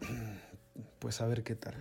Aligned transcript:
pues 0.98 1.20
a 1.20 1.26
ver 1.26 1.42
qué 1.42 1.54
tal. 1.54 1.74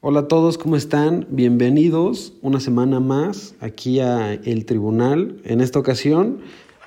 Hola 0.00 0.20
a 0.20 0.28
todos, 0.28 0.56
¿cómo 0.56 0.76
están? 0.76 1.26
Bienvenidos 1.28 2.32
una 2.40 2.60
semana 2.60 2.98
más 2.98 3.54
aquí 3.60 4.00
a 4.00 4.32
El 4.32 4.64
Tribunal. 4.64 5.40
En 5.44 5.60
esta 5.60 5.78
ocasión 5.78 6.40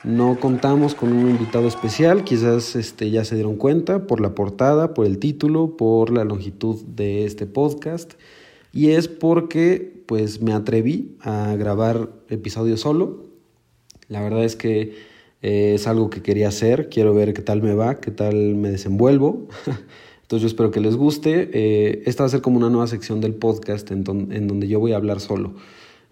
no 0.04 0.40
contamos 0.40 0.96
con 0.96 1.14
un 1.14 1.30
invitado 1.30 1.68
especial, 1.68 2.24
quizás 2.24 2.76
este, 2.76 3.12
ya 3.12 3.23
se 3.23 3.36
dieron 3.36 3.55
cuenta 3.55 4.08
por 4.08 4.20
la 4.20 4.34
portada, 4.34 4.96
por 4.96 5.05
el 5.05 5.20
título, 5.20 5.78
por 5.78 6.09
la 6.09 6.23
longitud 6.23 6.82
de 6.86 7.26
este 7.26 7.46
podcast. 7.46 8.14
Y 8.73 8.92
es 8.92 9.08
porque 9.08 10.04
pues 10.08 10.42
me 10.42 10.54
atreví 10.54 11.16
a 11.22 11.56
grabar 11.56 12.09
episodio 12.30 12.78
solo. 12.78 13.26
La 14.08 14.22
verdad 14.22 14.44
es 14.44 14.56
que 14.56 14.95
eh, 15.44 15.73
es 15.76 15.86
algo 15.86 16.09
que 16.09 16.23
quería 16.23 16.48
hacer, 16.48 16.90
quiero 16.90 17.14
ver 17.14 17.34
qué 17.34 17.44
tal 17.44 17.62
me 17.62 17.76
va, 17.76 18.00
qué 18.00 18.09
tal 18.09 18.36
me 18.56 18.72
desenvuelvo. 18.72 19.48
Entonces 20.23 20.42
yo 20.42 20.48
espero 20.48 20.72
que 20.72 20.80
les 20.80 20.95
guste. 20.95 21.52
Eh, 21.54 22.04
esta 22.08 22.23
va 22.23 22.28
a 22.28 22.31
ser 22.31 22.42
como 22.42 22.58
una 22.58 22.70
nueva 22.70 22.88
sección 22.88 23.22
del 23.22 23.36
podcast 23.36 23.92
en 23.92 24.04
donde 24.04 24.68
yo 24.68 24.80
voy 24.80 24.94
a 24.94 24.95
hablar 24.95 25.20
solo 25.20 25.54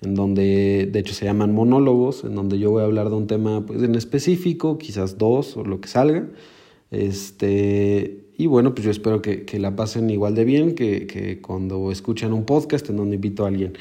en 0.01 0.15
donde 0.15 0.89
de 0.91 0.99
hecho 0.99 1.13
se 1.13 1.25
llaman 1.25 1.53
monólogos, 1.53 2.23
en 2.23 2.35
donde 2.35 2.57
yo 2.57 2.71
voy 2.71 2.81
a 2.81 2.85
hablar 2.85 3.09
de 3.09 3.15
un 3.15 3.27
tema 3.27 3.65
pues, 3.65 3.81
en 3.83 3.95
específico, 3.95 4.77
quizás 4.77 5.17
dos 5.17 5.57
o 5.57 5.63
lo 5.63 5.81
que 5.81 5.89
salga. 5.89 6.27
Este, 6.91 8.25
y 8.37 8.47
bueno, 8.47 8.73
pues 8.73 8.85
yo 8.85 8.91
espero 8.91 9.21
que, 9.21 9.43
que 9.43 9.59
la 9.59 9.75
pasen 9.75 10.09
igual 10.09 10.35
de 10.35 10.45
bien 10.45 10.73
que, 10.73 11.05
que, 11.05 11.41
cuando 11.41 11.91
escuchan 11.91 12.33
un 12.33 12.45
podcast 12.45 12.89
en 12.89 12.97
donde 12.97 13.15
invito 13.15 13.43
a 13.43 13.49
alguien. 13.49 13.73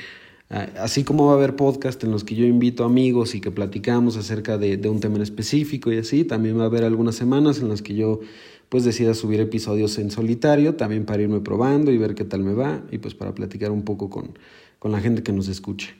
Ah, 0.50 0.68
así 0.80 1.04
como 1.04 1.26
va 1.26 1.32
a 1.32 1.36
haber 1.36 1.56
podcast 1.56 2.02
en 2.04 2.10
los 2.10 2.24
que 2.24 2.34
yo 2.34 2.46
invito 2.46 2.84
amigos 2.84 3.34
y 3.34 3.40
que 3.40 3.50
platicamos 3.50 4.16
acerca 4.16 4.58
de, 4.58 4.76
de 4.76 4.88
un 4.88 4.98
tema 4.98 5.16
en 5.16 5.22
específico 5.22 5.92
y 5.92 5.98
así, 5.98 6.24
también 6.24 6.58
va 6.58 6.62
a 6.64 6.66
haber 6.66 6.84
algunas 6.84 7.14
semanas 7.14 7.60
en 7.60 7.68
las 7.68 7.82
que 7.82 7.94
yo 7.94 8.20
pues 8.68 8.84
decida 8.84 9.14
subir 9.14 9.40
episodios 9.40 9.98
en 9.98 10.10
solitario, 10.10 10.74
también 10.74 11.06
para 11.06 11.22
irme 11.22 11.40
probando 11.40 11.90
y 11.90 11.98
ver 11.98 12.14
qué 12.14 12.24
tal 12.24 12.42
me 12.42 12.52
va 12.52 12.82
y 12.90 12.98
pues 12.98 13.14
para 13.14 13.34
platicar 13.34 13.70
un 13.70 13.82
poco 13.82 14.10
con, 14.10 14.38
con 14.78 14.92
la 14.92 15.00
gente 15.00 15.22
que 15.22 15.32
nos 15.32 15.48
escuche. 15.48 15.94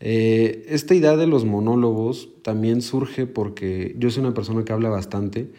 Eh, 0.00 0.66
esta 0.68 0.94
idea 0.94 1.16
de 1.16 1.26
los 1.26 1.44
monólogos 1.44 2.28
también 2.42 2.82
surge 2.82 3.26
porque 3.26 3.96
yo 3.98 4.10
soy 4.10 4.20
una 4.22 4.34
persona 4.34 4.64
que 4.64 4.72
habla 4.72 4.90
bastante 4.90 5.50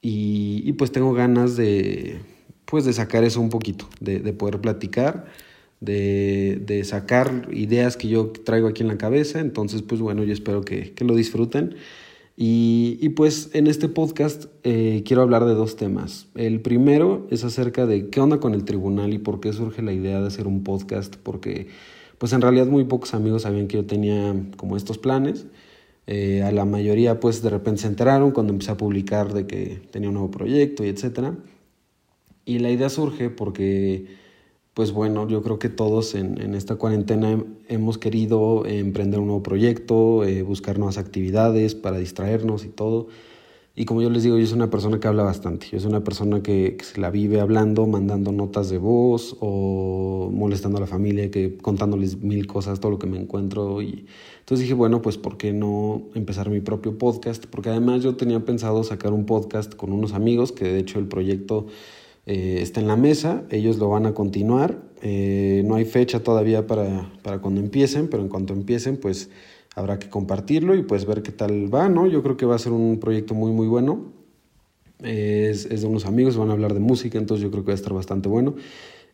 y, 0.00 0.72
pues 0.72 0.92
tengo 0.92 1.12
ganas 1.12 1.56
de, 1.56 2.18
pues 2.64 2.84
de 2.84 2.92
sacar 2.92 3.24
eso 3.24 3.40
un 3.40 3.50
poquito, 3.50 3.88
de, 4.00 4.20
poder 4.32 4.60
platicar, 4.60 5.26
de, 5.80 6.82
sacar 6.84 7.48
ideas 7.52 7.96
que 7.96 8.08
yo 8.08 8.28
traigo 8.28 8.68
aquí 8.68 8.82
en 8.82 8.88
la 8.88 8.98
cabeza. 8.98 9.40
Entonces, 9.40 9.82
pues 9.82 10.00
bueno, 10.00 10.22
yo 10.22 10.32
espero 10.32 10.62
que, 10.62 10.94
lo 11.00 11.16
disfruten. 11.16 11.74
Y, 12.36 13.08
pues 13.10 13.50
en 13.54 13.66
este 13.66 13.88
podcast 13.88 14.44
eh, 14.62 15.02
quiero 15.04 15.22
hablar 15.22 15.44
de 15.44 15.54
dos 15.54 15.74
temas. 15.74 16.28
El 16.36 16.60
primero 16.60 17.26
es 17.30 17.42
acerca 17.42 17.86
de 17.86 18.08
qué 18.10 18.20
onda 18.20 18.38
con 18.38 18.54
el 18.54 18.64
tribunal 18.64 19.12
y 19.12 19.18
por 19.18 19.40
qué 19.40 19.52
surge 19.52 19.82
la 19.82 19.92
idea 19.92 20.20
de 20.20 20.28
hacer 20.28 20.46
un 20.46 20.62
podcast, 20.62 21.16
porque 21.16 21.66
pues 22.18 22.32
en 22.32 22.40
realidad 22.40 22.66
muy 22.66 22.84
pocos 22.84 23.14
amigos 23.14 23.42
sabían 23.42 23.68
que 23.68 23.78
yo 23.78 23.86
tenía 23.86 24.34
como 24.56 24.76
estos 24.76 24.98
planes. 24.98 25.46
Eh, 26.06 26.42
a 26.42 26.52
la 26.52 26.64
mayoría 26.64 27.20
pues 27.20 27.42
de 27.42 27.50
repente 27.50 27.82
se 27.82 27.86
enteraron 27.88 28.30
cuando 28.30 28.52
empecé 28.52 28.70
a 28.72 28.76
publicar 28.76 29.34
de 29.34 29.46
que 29.46 29.82
tenía 29.90 30.08
un 30.08 30.14
nuevo 30.14 30.30
proyecto 30.30 30.84
y 30.84 30.88
etcétera. 30.88 31.36
Y 32.44 32.60
la 32.60 32.70
idea 32.70 32.88
surge 32.88 33.30
porque 33.30 34.06
pues 34.74 34.92
bueno, 34.92 35.28
yo 35.28 35.42
creo 35.42 35.58
que 35.58 35.68
todos 35.68 36.14
en, 36.14 36.40
en 36.40 36.54
esta 36.54 36.76
cuarentena 36.76 37.44
hemos 37.68 37.98
querido 37.98 38.64
emprender 38.64 39.20
un 39.20 39.26
nuevo 39.26 39.42
proyecto, 39.42 40.24
eh, 40.24 40.42
buscar 40.42 40.78
nuevas 40.78 40.98
actividades 40.98 41.74
para 41.74 41.98
distraernos 41.98 42.64
y 42.64 42.68
todo. 42.68 43.08
Y 43.78 43.84
como 43.84 44.02
yo 44.02 44.10
les 44.10 44.24
digo, 44.24 44.36
yo 44.36 44.44
soy 44.44 44.56
una 44.56 44.70
persona 44.70 44.98
que 44.98 45.06
habla 45.06 45.22
bastante. 45.22 45.68
Yo 45.70 45.78
soy 45.78 45.90
una 45.90 46.02
persona 46.02 46.42
que, 46.42 46.76
se 46.82 47.00
la 47.00 47.10
vive 47.10 47.40
hablando, 47.40 47.86
mandando 47.86 48.32
notas 48.32 48.70
de 48.70 48.78
voz 48.78 49.36
o 49.38 50.30
molestando 50.34 50.78
a 50.78 50.80
la 50.80 50.88
familia, 50.88 51.30
que 51.30 51.56
contándoles 51.58 52.20
mil 52.20 52.48
cosas, 52.48 52.80
todo 52.80 52.90
lo 52.90 52.98
que 52.98 53.06
me 53.06 53.20
encuentro. 53.20 53.80
Y 53.80 54.06
entonces 54.40 54.64
dije, 54.64 54.74
bueno, 54.74 55.00
pues 55.00 55.16
¿por 55.16 55.36
qué 55.36 55.52
no 55.52 56.02
empezar 56.16 56.50
mi 56.50 56.58
propio 56.58 56.98
podcast? 56.98 57.46
Porque 57.46 57.68
además 57.68 58.02
yo 58.02 58.16
tenía 58.16 58.44
pensado 58.44 58.82
sacar 58.82 59.12
un 59.12 59.26
podcast 59.26 59.72
con 59.76 59.92
unos 59.92 60.12
amigos, 60.12 60.50
que 60.50 60.64
de 60.64 60.80
hecho 60.80 60.98
el 60.98 61.06
proyecto 61.06 61.68
eh, 62.26 62.58
está 62.60 62.80
en 62.80 62.88
la 62.88 62.96
mesa, 62.96 63.44
ellos 63.48 63.78
lo 63.78 63.88
van 63.88 64.06
a 64.06 64.12
continuar. 64.12 64.82
Eh, 65.02 65.62
no 65.64 65.76
hay 65.76 65.84
fecha 65.84 66.24
todavía 66.24 66.66
para, 66.66 67.12
para 67.22 67.40
cuando 67.40 67.60
empiecen, 67.60 68.08
pero 68.08 68.24
en 68.24 68.28
cuanto 68.28 68.54
empiecen, 68.54 68.96
pues 68.96 69.30
habrá 69.78 69.98
que 69.98 70.08
compartirlo 70.08 70.74
y 70.74 70.82
pues 70.82 71.06
ver 71.06 71.22
qué 71.22 71.32
tal 71.32 71.72
va, 71.72 71.88
¿no? 71.88 72.06
Yo 72.06 72.22
creo 72.22 72.36
que 72.36 72.46
va 72.46 72.56
a 72.56 72.58
ser 72.58 72.72
un 72.72 72.98
proyecto 72.98 73.34
muy, 73.34 73.52
muy 73.52 73.68
bueno. 73.68 74.12
Es, 75.02 75.66
es, 75.66 75.82
de 75.82 75.86
unos 75.86 76.06
amigos, 76.06 76.36
van 76.36 76.50
a 76.50 76.52
hablar 76.52 76.74
de 76.74 76.80
música, 76.80 77.18
entonces 77.18 77.42
yo 77.42 77.50
creo 77.50 77.62
que 77.62 77.68
va 77.68 77.74
a 77.74 77.76
estar 77.76 77.94
bastante 77.94 78.28
bueno. 78.28 78.56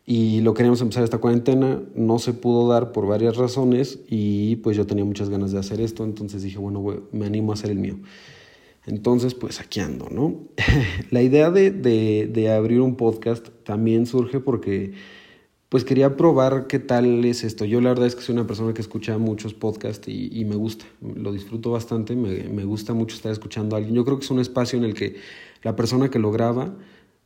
Y 0.07 0.41
lo 0.41 0.55
queríamos 0.55 0.81
empezar 0.81 1.05
esta 1.05 1.19
cuarentena, 1.19 1.83
no 1.95 2.19
se 2.19 2.33
pudo 2.33 2.69
dar 2.69 2.93
por 2.93 3.07
varias 3.07 3.37
razones 3.37 4.01
y 4.09 4.57
pues 4.57 4.77
yo 4.77 4.87
tenía 4.87 5.05
muchas 5.05 5.31
ganas 5.31 5.53
de 5.53 5.59
hacer 5.59 5.81
esto, 5.81 6.05
entonces 6.05 6.43
dije, 6.43 6.59
bueno, 6.59 6.85
me 7.13 7.27
animo 7.27 7.53
a 7.53 7.55
hacer 7.55 7.71
el 7.71 7.79
mío. 7.79 7.99
Entonces, 8.87 9.35
pues 9.35 9.61
aquí 9.61 9.81
ando, 9.81 10.09
¿no? 10.11 10.41
La 11.11 11.23
idea 11.23 11.51
de, 11.51 11.71
de, 11.71 12.29
de 12.31 12.53
abrir 12.53 12.81
un 12.81 12.97
podcast 12.97 13.49
también 13.65 14.07
surge 14.07 14.41
porque 14.41 14.93
pues 15.69 15.85
quería 15.85 16.17
probar 16.17 16.67
qué 16.67 16.79
tal 16.79 17.25
es 17.25 17.45
esto. 17.45 17.65
Yo 17.65 17.81
la 17.81 17.91
verdad 17.91 18.07
es 18.07 18.15
que 18.15 18.23
soy 18.23 18.35
una 18.35 18.47
persona 18.47 18.75
que 18.75 18.81
escucha 18.81 19.19
muchos 19.19 19.55
podcasts 19.55 20.09
y, 20.09 20.45
me 20.45 20.57
gusta, 20.57 20.85
lo 21.01 21.33
disfruto 21.33 21.71
bastante, 21.71 22.15
me, 22.15 22.65
gusta 22.65 22.95
mucho 22.95 23.17
estar 23.17 23.33
escuchando 23.33 23.75
a 23.75 23.79
alguien. 23.79 23.95
Yo 23.95 24.05
creo 24.05 24.19
que 24.19 24.25
es 24.25 24.31
un 24.31 24.41
espacio 24.41 24.79
en 24.79 24.85
el 24.85 24.95
que 24.95 25.17
la 25.63 25.75
persona 25.77 26.11
que 26.11 26.19
lo 26.19 26.31
graba 26.31 26.75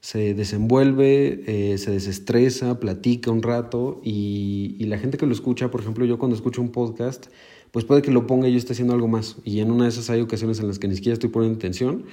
se 0.00 0.34
desenvuelve, 0.34 1.42
eh, 1.46 1.78
se 1.78 1.90
desestresa, 1.90 2.78
platica 2.78 3.30
un 3.30 3.42
rato 3.42 4.00
y, 4.04 4.76
y, 4.78 4.84
la 4.84 4.98
gente 4.98 5.18
que 5.18 5.26
lo 5.26 5.32
escucha, 5.32 5.70
por 5.70 5.80
ejemplo, 5.80 6.04
yo 6.04 6.18
cuando 6.18 6.36
escucho 6.36 6.62
un 6.62 6.70
podcast, 6.70 7.26
pues 7.72 7.84
puede 7.84 8.00
que 8.00 8.12
lo 8.12 8.26
ponga 8.26 8.48
y 8.48 8.52
yo 8.52 8.58
esté 8.58 8.72
haciendo 8.72 8.94
algo 8.94 9.08
más. 9.08 9.36
Y 9.44 9.60
en 9.60 9.70
una 9.70 9.84
de 9.84 9.90
esas 9.90 10.08
hay 10.10 10.20
ocasiones 10.20 10.60
en 10.60 10.68
las 10.68 10.78
que 10.78 10.88
ni 10.88 10.94
siquiera 10.94 11.14
estoy 11.14 11.30
poniendo 11.30 11.56
atención 11.56 12.04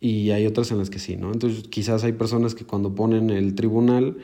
y 0.00 0.30
hay 0.30 0.46
otras 0.46 0.70
en 0.70 0.78
las 0.78 0.90
que 0.90 0.98
sí, 0.98 1.16
¿no? 1.16 1.32
Entonces 1.32 1.68
quizás 1.68 2.04
hay 2.04 2.12
personas 2.12 2.54
que 2.54 2.64
cuando 2.64 2.94
ponen 2.94 3.30
el 3.30 3.54
tribunal 3.54 4.16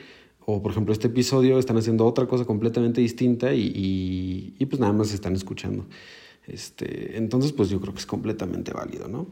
o 0.47 0.63
por 0.63 0.71
ejemplo 0.71 0.93
este 0.93 1.09
episodio 1.09 1.59
están 1.59 1.77
haciendo 1.77 2.07
otra 2.07 2.27
cosa 2.27 2.45
completamente 2.45 3.01
distinta 3.01 3.53
y, 3.53 4.55
y, 4.59 4.67
pues 4.67 4.81
nada 4.81 4.93
más 4.93 5.13
están 5.13 5.35
escuchando. 5.35 5.87
Este, 6.47 7.19
entonces, 7.19 7.53
pues 7.53 7.69
yo 7.69 7.81
creo 7.81 7.93
que 7.93 7.99
es 7.99 8.07
completamente 8.07 8.73
válido, 8.73 9.09
¿no? 9.09 9.27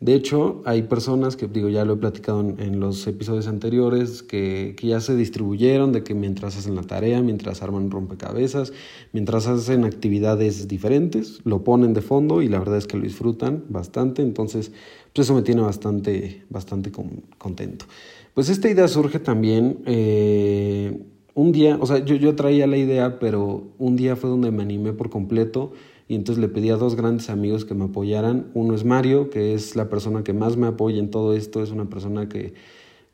De 0.00 0.14
hecho, 0.14 0.62
hay 0.64 0.84
personas 0.84 1.36
que, 1.36 1.46
digo, 1.46 1.68
ya 1.68 1.84
lo 1.84 1.92
he 1.92 1.96
platicado 1.98 2.40
en, 2.40 2.80
los 2.80 3.06
episodios 3.06 3.46
anteriores, 3.46 4.22
que, 4.22 4.74
que, 4.76 4.86
ya 4.88 5.00
se 5.00 5.14
distribuyeron 5.14 5.92
de 5.92 6.02
que 6.02 6.14
mientras 6.14 6.56
hacen 6.56 6.74
la 6.74 6.82
tarea, 6.82 7.20
mientras 7.20 7.62
arman 7.62 7.90
rompecabezas, 7.90 8.72
mientras 9.12 9.46
hacen 9.46 9.84
actividades 9.84 10.66
diferentes, 10.66 11.40
lo 11.44 11.62
ponen 11.62 11.92
de 11.92 12.00
fondo 12.00 12.40
y 12.40 12.48
la 12.48 12.58
verdad 12.58 12.78
es 12.78 12.86
que 12.86 12.96
lo 12.96 13.02
disfrutan 13.02 13.64
bastante. 13.68 14.22
Entonces, 14.22 14.72
pues 15.12 15.26
eso 15.26 15.34
me 15.34 15.42
tiene 15.42 15.60
bastante, 15.60 16.44
bastante 16.48 16.90
contento. 16.90 17.84
Pues 18.34 18.48
esta 18.48 18.68
idea 18.68 18.88
surge 18.88 19.20
también 19.20 19.78
eh, 19.86 20.98
un 21.34 21.52
día, 21.52 21.78
o 21.80 21.86
sea, 21.86 22.04
yo, 22.04 22.16
yo 22.16 22.34
traía 22.34 22.66
la 22.66 22.76
idea, 22.76 23.20
pero 23.20 23.68
un 23.78 23.94
día 23.94 24.16
fue 24.16 24.28
donde 24.28 24.50
me 24.50 24.64
animé 24.64 24.92
por 24.92 25.08
completo 25.08 25.72
y 26.08 26.16
entonces 26.16 26.42
le 26.42 26.48
pedí 26.48 26.70
a 26.70 26.76
dos 26.76 26.96
grandes 26.96 27.30
amigos 27.30 27.64
que 27.64 27.74
me 27.74 27.84
apoyaran. 27.84 28.50
Uno 28.54 28.74
es 28.74 28.84
Mario, 28.84 29.30
que 29.30 29.54
es 29.54 29.76
la 29.76 29.88
persona 29.88 30.24
que 30.24 30.32
más 30.32 30.56
me 30.56 30.66
apoya 30.66 30.98
en 30.98 31.10
todo 31.10 31.32
esto, 31.34 31.62
es 31.62 31.70
una 31.70 31.88
persona 31.88 32.28
que, 32.28 32.54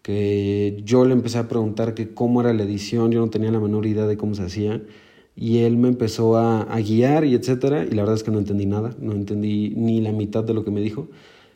que 0.01 0.81
yo 0.87 1.05
le 1.05 1.13
empecé 1.13 1.37
a 1.37 1.49
preguntar 1.49 1.93
que 1.93 2.15
cómo 2.15 2.41
era 2.41 2.55
la 2.55 2.63
edición, 2.63 3.11
yo 3.11 3.21
no 3.21 3.29
tenía 3.29 3.51
la 3.51 3.61
menor 3.61 3.85
idea 3.85 4.07
de 4.07 4.17
cómo 4.17 4.35
se 4.35 4.45
hacía 4.45 4.83
y 5.37 5.59
él 5.59 5.77
me 5.77 5.89
empezó 5.89 6.39
a, 6.39 6.63
a 6.63 6.81
guiar 6.81 7.27
y 7.27 7.35
etcétera 7.35 7.85
y 7.85 7.91
la 7.91 8.03
verdad 8.03 8.15
es 8.15 8.23
que 8.23 8.31
no 8.31 8.39
entendí 8.39 8.65
nada, 8.65 8.97
no 8.99 9.13
entendí 9.13 9.75
ni 9.77 10.01
la 10.01 10.13
mitad 10.13 10.45
de 10.45 10.55
lo 10.55 10.65
que 10.65 10.71
me 10.71 10.81
dijo. 10.81 11.09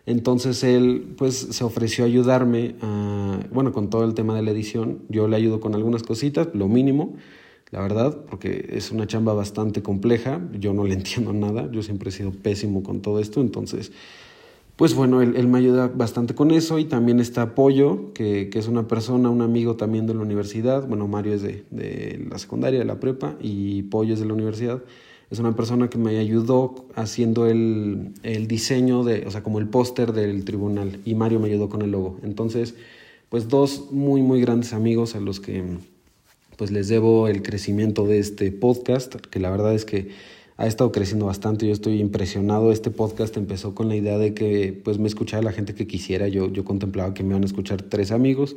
Entonces 0.06 0.62
él 0.65 1.15
pues 1.17 1.35
se 1.37 1.65
ofreció 1.65 2.05
a 2.05 2.06
ayudarme, 2.06 2.75
a, 2.83 3.41
bueno, 3.51 3.73
con 3.73 3.89
todo 3.89 4.05
el 4.05 4.15
tema 4.15 4.35
de 4.35 4.43
la 4.43 4.51
edición. 4.51 5.01
Yo 5.09 5.29
le 5.29 5.37
ayudo 5.37 5.61
con 5.61 5.75
algunas 5.75 6.03
cositas, 6.03 6.49
lo 6.53 6.69
mínimo, 6.69 7.15
la 7.71 7.81
verdad, 7.81 8.19
porque 8.29 8.69
es 8.73 8.91
una 8.91 9.06
chamba 9.06 9.33
bastante 9.33 9.83
compleja. 9.83 10.41
Yo 10.59 10.75
no 10.75 10.85
le 10.85 10.95
entiendo 11.01 11.33
nada, 11.33 11.71
yo 11.73 11.83
siempre 11.83 12.11
he 12.11 12.12
sido 12.12 12.33
pésimo 12.33 12.83
con 12.83 13.01
todo 13.01 13.19
esto. 13.19 13.41
Entonces, 13.41 13.93
pues 14.77 14.95
bueno, 14.95 15.23
él, 15.23 15.49
me 15.49 15.59
ayuda 15.59 15.89
bastante 15.89 16.35
con 16.35 16.51
eso 16.51 16.79
y 16.79 16.85
también 16.85 17.19
está 17.21 17.43
Apoyo, 17.43 18.12
que, 18.12 18.51
que, 18.51 18.59
es 18.59 18.69
una 18.69 18.89
persona, 18.89 19.31
un 19.31 19.41
amigo 19.41 19.77
también 19.77 20.06
de 20.06 20.15
la 20.15 20.21
universidad. 20.21 20.87
Bueno, 20.87 21.09
Mario 21.09 21.33
es 21.33 21.43
de, 21.43 21.65
de 21.71 22.27
la 22.29 22.39
secundaria, 22.39 22.81
de 22.81 22.85
la 22.85 23.01
prepa 23.01 23.37
y 23.41 23.85
Pollo 23.85 24.12
es 24.12 24.21
de 24.21 24.27
la 24.27 24.35
universidad. 24.35 24.83
Es 25.31 25.38
una 25.38 25.56
persona 25.56 25.88
que 25.88 25.99
me 25.99 26.19
ayudó 26.19 26.87
haciendo 26.94 27.47
el, 27.47 28.12
el 28.23 28.47
diseño 28.47 29.05
de, 29.05 29.26
o 29.26 29.31
sea, 29.31 29.43
como 29.43 29.59
el 29.59 29.69
póster 29.69 30.12
del 30.12 30.44
tribunal 30.44 31.00
y 31.05 31.15
Mario 31.15 31.41
me 31.41 31.49
ayudó 31.49 31.69
con 31.69 31.82
el 31.82 31.91
logo. 31.91 32.19
Entonces, 32.23 32.75
pues 33.29 33.49
dos 33.49 33.91
muy, 33.91 34.23
muy 34.23 34.41
grandes 34.41 34.73
amigos 34.73 35.15
a 35.15 35.21
los 35.21 35.41
que 35.41 35.65
pues 36.56 36.71
les 36.71 36.88
debo 36.88 37.26
el 37.29 37.43
crecimiento 37.43 38.06
de 38.06 38.19
este 38.19 38.53
podcast, 38.53 39.17
que 39.17 39.41
la 39.41 39.50
verdad 39.50 39.75
es 39.75 39.85
que 39.85 40.11
ha 40.56 40.67
estado 40.67 40.93
creciendo 40.93 41.27
bastante, 41.27 41.67
yo 41.67 41.73
estoy 41.73 42.00
impresionado. 42.00 42.70
Este 42.70 42.91
podcast 42.91 43.37
empezó 43.37 43.75
con 43.75 43.88
la 43.88 43.97
idea 43.97 44.19
de 44.19 44.35
que 44.35 44.81
pues 44.85 44.99
me 44.99 45.09
escuchara 45.09 45.43
la 45.43 45.53
gente 45.53 45.75
que 45.75 45.87
quisiera, 45.87 46.29
yo, 46.29 46.49
yo 46.53 46.65
contemplaba 46.65 47.12
que 47.12 47.25
me 47.25 47.31
iban 47.31 47.43
a 47.43 47.47
escuchar 47.47 47.82
tres 47.82 48.12
amigos 48.12 48.55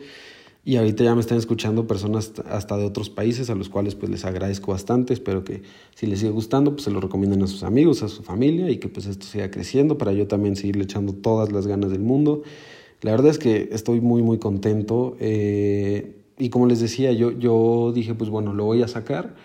y 0.67 0.75
ahorita 0.75 1.05
ya 1.05 1.15
me 1.15 1.21
están 1.21 1.37
escuchando 1.37 1.87
personas 1.87 2.33
hasta 2.49 2.75
de 2.75 2.83
otros 2.83 3.09
países 3.09 3.49
a 3.49 3.55
los 3.55 3.69
cuales 3.69 3.95
pues 3.95 4.11
les 4.11 4.25
agradezco 4.25 4.73
bastante, 4.73 5.13
espero 5.13 5.45
que 5.45 5.61
si 5.95 6.07
les 6.07 6.19
sigue 6.19 6.33
gustando 6.33 6.71
pues 6.71 6.83
se 6.83 6.91
lo 6.91 6.99
recomienden 6.99 7.41
a 7.41 7.47
sus 7.47 7.63
amigos, 7.63 8.03
a 8.03 8.09
su 8.09 8.21
familia 8.21 8.69
y 8.69 8.75
que 8.75 8.89
pues 8.89 9.05
esto 9.05 9.25
siga 9.25 9.49
creciendo 9.49 9.97
para 9.97 10.11
yo 10.11 10.27
también 10.27 10.57
seguirle 10.57 10.83
echando 10.83 11.13
todas 11.13 11.53
las 11.53 11.67
ganas 11.67 11.89
del 11.89 12.01
mundo. 12.01 12.43
La 13.01 13.11
verdad 13.11 13.31
es 13.31 13.39
que 13.39 13.69
estoy 13.71 14.01
muy 14.01 14.23
muy 14.23 14.39
contento 14.39 15.15
eh, 15.21 16.17
y 16.37 16.49
como 16.49 16.65
les 16.65 16.81
decía 16.81 17.13
yo, 17.13 17.31
yo 17.31 17.93
dije 17.95 18.13
pues 18.13 18.29
bueno 18.29 18.51
lo 18.51 18.65
voy 18.65 18.83
a 18.83 18.89
sacar 18.89 19.35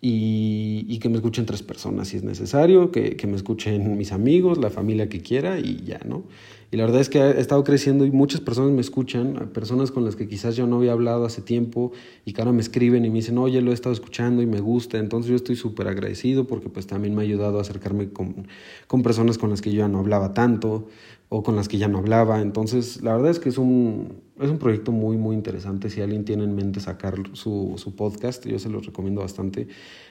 y, 0.00 0.86
y, 0.88 0.98
que 0.98 1.10
me 1.10 1.16
escuchen 1.16 1.44
tres 1.44 1.62
personas 1.62 2.08
si 2.08 2.16
es 2.16 2.24
necesario, 2.24 2.90
que, 2.90 3.16
que, 3.16 3.26
me 3.26 3.36
escuchen 3.36 3.96
mis 3.96 4.12
amigos, 4.12 4.58
la 4.58 4.68
familia 4.68 5.08
que 5.08 5.20
quiera 5.20 5.58
y 5.58 5.82
ya, 5.82 5.98
¿no? 6.06 6.24
Y 6.70 6.76
la 6.76 6.84
verdad 6.84 7.00
es 7.00 7.08
que 7.08 7.18
he 7.18 7.40
estado 7.40 7.62
creciendo 7.64 8.04
y 8.04 8.10
muchas 8.10 8.40
personas 8.40 8.72
me 8.72 8.80
escuchan, 8.80 9.50
personas 9.52 9.90
con 9.90 10.04
las 10.04 10.16
que 10.16 10.26
quizás 10.28 10.56
yo 10.56 10.66
no 10.66 10.76
había 10.76 10.92
hablado 10.92 11.24
hace 11.24 11.42
tiempo 11.42 11.92
y 12.24 12.32
que 12.32 12.40
ahora 12.40 12.52
me 12.52 12.60
escriben 12.60 13.04
y 13.04 13.10
me 13.10 13.16
dicen, 13.16 13.38
oye, 13.38 13.60
lo 13.60 13.70
he 13.70 13.74
estado 13.74 13.92
escuchando 13.92 14.42
y 14.42 14.46
me 14.46 14.60
gusta. 14.60 14.98
Entonces 14.98 15.30
yo 15.30 15.36
estoy 15.36 15.56
súper 15.56 15.88
agradecido 15.88 16.46
porque 16.46 16.68
pues 16.68 16.86
también 16.86 17.14
me 17.14 17.22
ha 17.22 17.24
ayudado 17.24 17.58
a 17.58 17.62
acercarme 17.62 18.10
con, 18.10 18.48
con 18.86 19.02
personas 19.02 19.38
con 19.38 19.50
las 19.50 19.62
que 19.62 19.70
yo 19.70 19.78
ya 19.78 19.88
no 19.88 19.98
hablaba 19.98 20.34
tanto 20.34 20.88
o 21.28 21.42
con 21.42 21.56
las 21.56 21.68
que 21.68 21.78
ya 21.78 21.88
no 21.88 21.98
hablaba. 21.98 22.40
Entonces, 22.40 23.02
la 23.02 23.14
verdad 23.14 23.30
es 23.30 23.38
que 23.38 23.48
es 23.48 23.58
un, 23.58 24.22
es 24.40 24.50
un 24.50 24.58
proyecto 24.58 24.92
muy, 24.92 25.16
muy 25.16 25.34
interesante. 25.34 25.90
Si 25.90 26.00
alguien 26.00 26.24
tiene 26.24 26.44
en 26.44 26.54
mente 26.54 26.80
sacar 26.80 27.14
su, 27.32 27.74
su 27.76 27.94
podcast, 27.94 28.46
yo 28.46 28.58
se 28.58 28.68
los 28.68 28.86
recomiendo 28.86 29.20
bastante. 29.20 29.68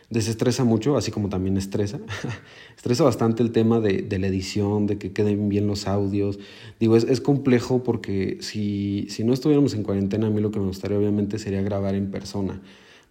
Desestresa 0.09 0.63
mucho, 0.63 0.97
así 0.97 1.11
como 1.11 1.29
también 1.29 1.57
estresa. 1.57 1.99
estresa 2.75 3.03
bastante 3.03 3.41
el 3.43 3.51
tema 3.51 3.79
de, 3.79 4.01
de, 4.01 4.19
la 4.19 4.27
edición, 4.27 4.85
de 4.85 4.97
que 4.97 5.13
queden 5.13 5.49
bien 5.49 5.67
los 5.67 5.87
audios. 5.87 6.39
Digo, 6.79 6.95
es, 6.97 7.03
es 7.05 7.21
complejo 7.21 7.83
porque 7.83 8.37
si, 8.41 9.07
si 9.09 9.23
no 9.23 9.33
estuviéramos 9.33 9.73
en 9.75 9.83
cuarentena, 9.83 10.27
a 10.27 10.29
mí 10.29 10.41
lo 10.41 10.51
que 10.51 10.59
me 10.59 10.65
gustaría 10.65 10.97
obviamente 10.97 11.39
sería 11.39 11.61
grabar 11.61 11.95
en 11.95 12.11
persona 12.11 12.61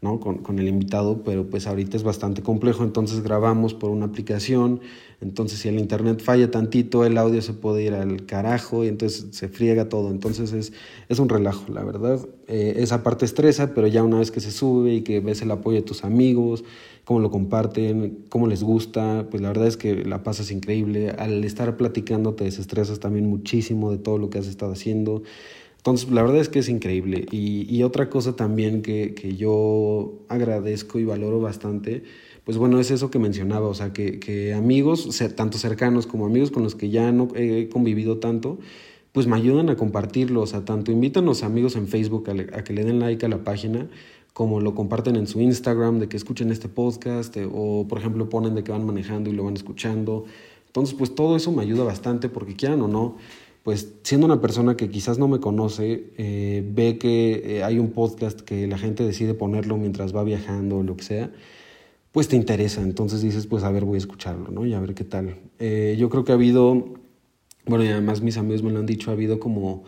¿no? 0.03 0.21
Con, 0.21 0.39
con, 0.39 0.59
el 0.59 0.69
invitado, 0.69 1.23
pero 1.23 1.49
pues 1.49 1.67
ahorita 1.67 1.97
es 1.97 2.03
bastante 2.03 2.43
complejo, 2.43 2.85
entonces 2.85 3.23
grabamos 3.23 3.73
por 3.73 3.91
una 3.91 4.07
aplicación, 4.07 4.81
entonces 5.21 5.61
si 5.61 5.69
el 5.69 5.79
internet 5.79 6.21
falla 6.21 6.51
tantito, 6.51 7.05
el 7.05 7.17
audio 7.17 7.41
se 7.41 7.55
puede 7.55 7.85
ir 7.85 7.95
al 7.95 8.27
carajo 8.27 8.85
y 8.85 8.89
entonces 8.89 9.29
se 9.31 9.49
friega 9.49 9.89
todo, 9.89 10.11
entonces 10.11 10.53
es, 10.53 10.73
es 11.09 11.19
un 11.21 11.29
relajo, 11.29 11.73
la 11.73 11.85
verdad. 11.85 12.19
Eh, 12.49 12.75
esa 12.79 13.05
parte 13.05 13.25
estresa, 13.25 13.73
pero 13.75 13.87
ya 13.87 14.03
una 14.03 14.19
vez 14.19 14.33
que 14.33 14.41
se 14.41 14.51
sube 14.51 14.93
y 14.93 15.03
que 15.03 15.21
ves 15.21 15.41
el 15.43 15.51
apoyo 15.53 15.77
de 15.77 15.83
tus 15.83 16.03
amigos, 16.03 16.65
cómo 17.05 17.21
lo 17.21 17.31
comparten, 17.31 18.25
cómo 18.29 18.47
les 18.47 18.63
gusta, 18.63 19.27
pues 19.31 19.41
la 19.41 19.49
verdad 19.49 19.69
es 19.69 19.77
que 19.77 20.05
la 20.05 20.23
pasas 20.23 20.51
increíble. 20.51 21.11
Al 21.11 21.45
estar 21.45 21.77
platicando 21.77 22.35
te 22.35 22.45
desestresas 22.45 23.01
también 23.01 23.29
muchísimo 23.29 23.91
de 23.91 23.99
todo 23.99 24.19
lo 24.19 24.31
que 24.31 24.39
has 24.39 24.47
estado 24.49 24.73
haciendo. 24.73 25.23
Entonces, 25.83 26.13
la 26.13 26.23
verdad 26.23 26.41
es 26.41 26.49
que 26.49 26.61
es 26.61 26.69
increíble. 26.69 27.27
Y, 27.33 27.67
y 27.69 27.83
otra 27.83 28.09
cosa 28.09 28.37
también 28.37 28.83
que, 28.83 29.15
que, 29.15 29.35
yo 29.35 30.13
agradezco 30.29 31.01
y 31.01 31.05
valoro 31.05 31.41
bastante, 31.41 32.05
pues 32.45 32.57
bueno, 32.57 32.79
es 32.79 32.93
eso 32.93 33.11
que 33.11 33.19
mencionaba, 33.19 33.67
o 33.67 33.75
sea, 33.75 33.93
que, 33.93 34.21
que 34.21 34.55
amigos, 34.55 35.09
tanto 35.35 35.59
cercanos 35.59 36.07
como 36.07 36.27
amigos 36.27 36.53
con 36.53 36.63
los 36.63 36.77
que 36.77 36.91
ya 36.91 37.11
no 37.11 37.31
he 37.35 37.69
convivido 37.69 38.19
tanto, 38.19 38.61
pues 39.11 39.27
me 39.27 39.35
ayudan 39.35 39.71
a 39.71 39.77
compartirlo, 39.77 40.43
o 40.43 40.47
sea, 40.47 40.65
tanto 40.65 40.93
invitan 40.93 41.25
a 41.25 41.27
los 41.27 41.43
amigos 41.43 41.75
en 41.75 41.89
Facebook 41.89 42.31
a, 42.31 42.59
a, 42.59 42.63
que 42.63 42.73
le 42.73 42.85
den 42.85 43.01
like 43.01 43.27
a 43.27 43.29
la 43.29 43.43
página, 43.43 43.89
como 44.35 44.61
lo 44.61 44.77
comparten 44.77 45.17
en 45.17 45.27
su 45.27 45.41
Instagram, 45.41 45.99
de 45.99 46.09
que 46.09 46.17
escuchen 46.17 46.53
este 46.53 46.69
podcast, 46.69 47.37
eh, 47.37 47.49
o 47.53 47.89
por 47.89 47.99
ejemplo 47.99 48.29
ponen 48.29 48.55
de 48.55 48.63
que 48.63 48.71
van 48.71 48.87
manejando 48.87 49.31
y 49.31 49.33
lo 49.33 49.43
van 49.43 49.55
escuchando. 49.55 50.27
Entonces, 50.67 50.95
pues 50.95 51.15
todo 51.15 51.37
eso 51.37 51.53
me 51.53 51.63
ayuda 51.63 51.83
bastante, 51.85 52.29
porque 52.29 52.55
quieran 52.55 52.81
o 52.83 52.89
no, 52.89 53.17
pues 53.63 53.95
siendo 54.03 54.27
una 54.27 54.41
persona 54.41 54.77
que 54.77 54.91
quizás 54.91 55.19
no 55.19 55.29
me 55.29 55.39
conoce, 55.39 56.11
eh, 56.19 56.65
ve 56.67 56.99
que 56.99 57.59
eh, 57.59 57.65
hay 57.65 57.79
un 57.79 57.93
podcast 57.93 58.41
que 58.41 58.67
la 58.67 58.77
gente 58.77 59.05
decide 59.05 59.35
ponerlo 59.35 59.77
mientras 59.77 60.15
va 60.15 60.25
viajando 60.25 60.79
o 60.79 60.83
lo 60.83 60.97
que 60.97 61.05
sea, 61.05 61.31
pues 62.11 62.27
te 62.29 62.37
interesa. 62.37 62.83
Entonces 62.83 63.23
dices, 63.23 63.47
pues 63.47 63.63
a 63.63 63.71
ver, 63.71 63.85
voy 63.85 63.97
a 63.97 63.99
escucharlo, 63.99 64.51
¿no? 64.51 64.67
Y 64.67 64.75
a 64.75 64.81
ver 64.81 64.95
qué 64.95 65.05
tal. 65.05 65.37
Eh, 65.61 65.97
yo 65.99 66.11
creo 66.11 66.25
que 66.25 66.33
ha 66.33 66.35
habido, 66.35 66.95
bueno, 67.65 67.85
y 67.85 67.89
además 67.89 68.21
mis 68.21 68.37
amigos 68.37 68.65
me 68.65 68.73
lo 68.73 68.81
han 68.81 68.87
dicho, 68.87 69.11
ha 69.11 69.15
habido 69.15 69.39
como 69.39 69.85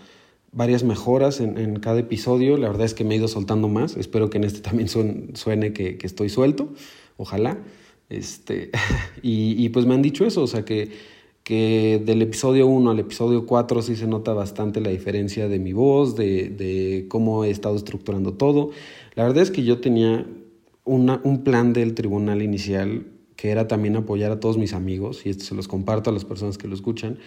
varias 0.52 0.84
mejoras 0.84 1.40
en, 1.40 1.58
en 1.58 1.80
cada 1.80 1.98
episodio. 1.98 2.56
La 2.56 2.68
verdad 2.68 2.86
es 2.86 2.94
que 2.94 3.02
me 3.02 3.14
he 3.14 3.18
ido 3.18 3.26
soltando 3.26 3.68
más. 3.68 3.96
Espero 3.96 4.30
que 4.30 4.38
en 4.38 4.44
este 4.44 4.60
también 4.60 4.88
suene, 4.88 5.34
suene 5.34 5.72
que, 5.72 5.98
que, 5.98 6.06
estoy 6.06 6.28
suelto. 6.28 6.72
Ojalá. 7.16 7.58
Este, 8.08 8.70
y, 9.22 9.64
y 9.64 9.68
pues 9.70 9.84
me 9.84 9.94
han 9.94 10.02
dicho 10.02 10.24
eso, 10.24 10.42
o 10.42 10.46
sea 10.46 10.64
que 10.64 11.13
que 11.44 12.02
del 12.05 12.23
episodio 12.23 12.67
1 12.67 12.91
al 12.91 12.99
episodio 12.99 13.46
4 13.46 13.82
sí 13.82 13.96
se 13.96 14.06
nota 14.06 14.32
bastante 14.32 14.81
la 14.81 14.91
diferencia 14.91 15.46
de 15.49 15.58
mi 15.58 15.73
voz, 15.73 16.17
de, 16.17 16.49
de 16.49 17.06
cómo 17.08 17.44
he 17.44 17.50
estado 17.50 17.76
estructurando 17.76 18.32
todo. 18.35 18.70
La 19.14 19.25
verdad 19.25 19.43
es 19.43 19.50
que 19.50 19.62
yo 19.62 19.81
tenía 19.81 20.26
una, 20.85 21.20
un 21.23 21.44
plan 21.44 21.73
del 21.73 21.94
tribunal 21.94 22.43
inicial 22.43 23.06
que 23.37 23.50
era 23.50 23.69
también 23.69 23.96
apoyar 23.96 24.31
a 24.31 24.41
todos 24.41 24.58
mis 24.58 24.73
amigos, 24.73 25.26
y 25.26 25.31
esto 25.31 25.44
se 25.44 25.55
los 25.55 25.69
comparto 25.69 26.11
a 26.11 26.12
las 26.12 26.25
personas 26.25 26.56
que 26.56 26.69
lo 26.69 26.75
escuchan, 26.75 27.19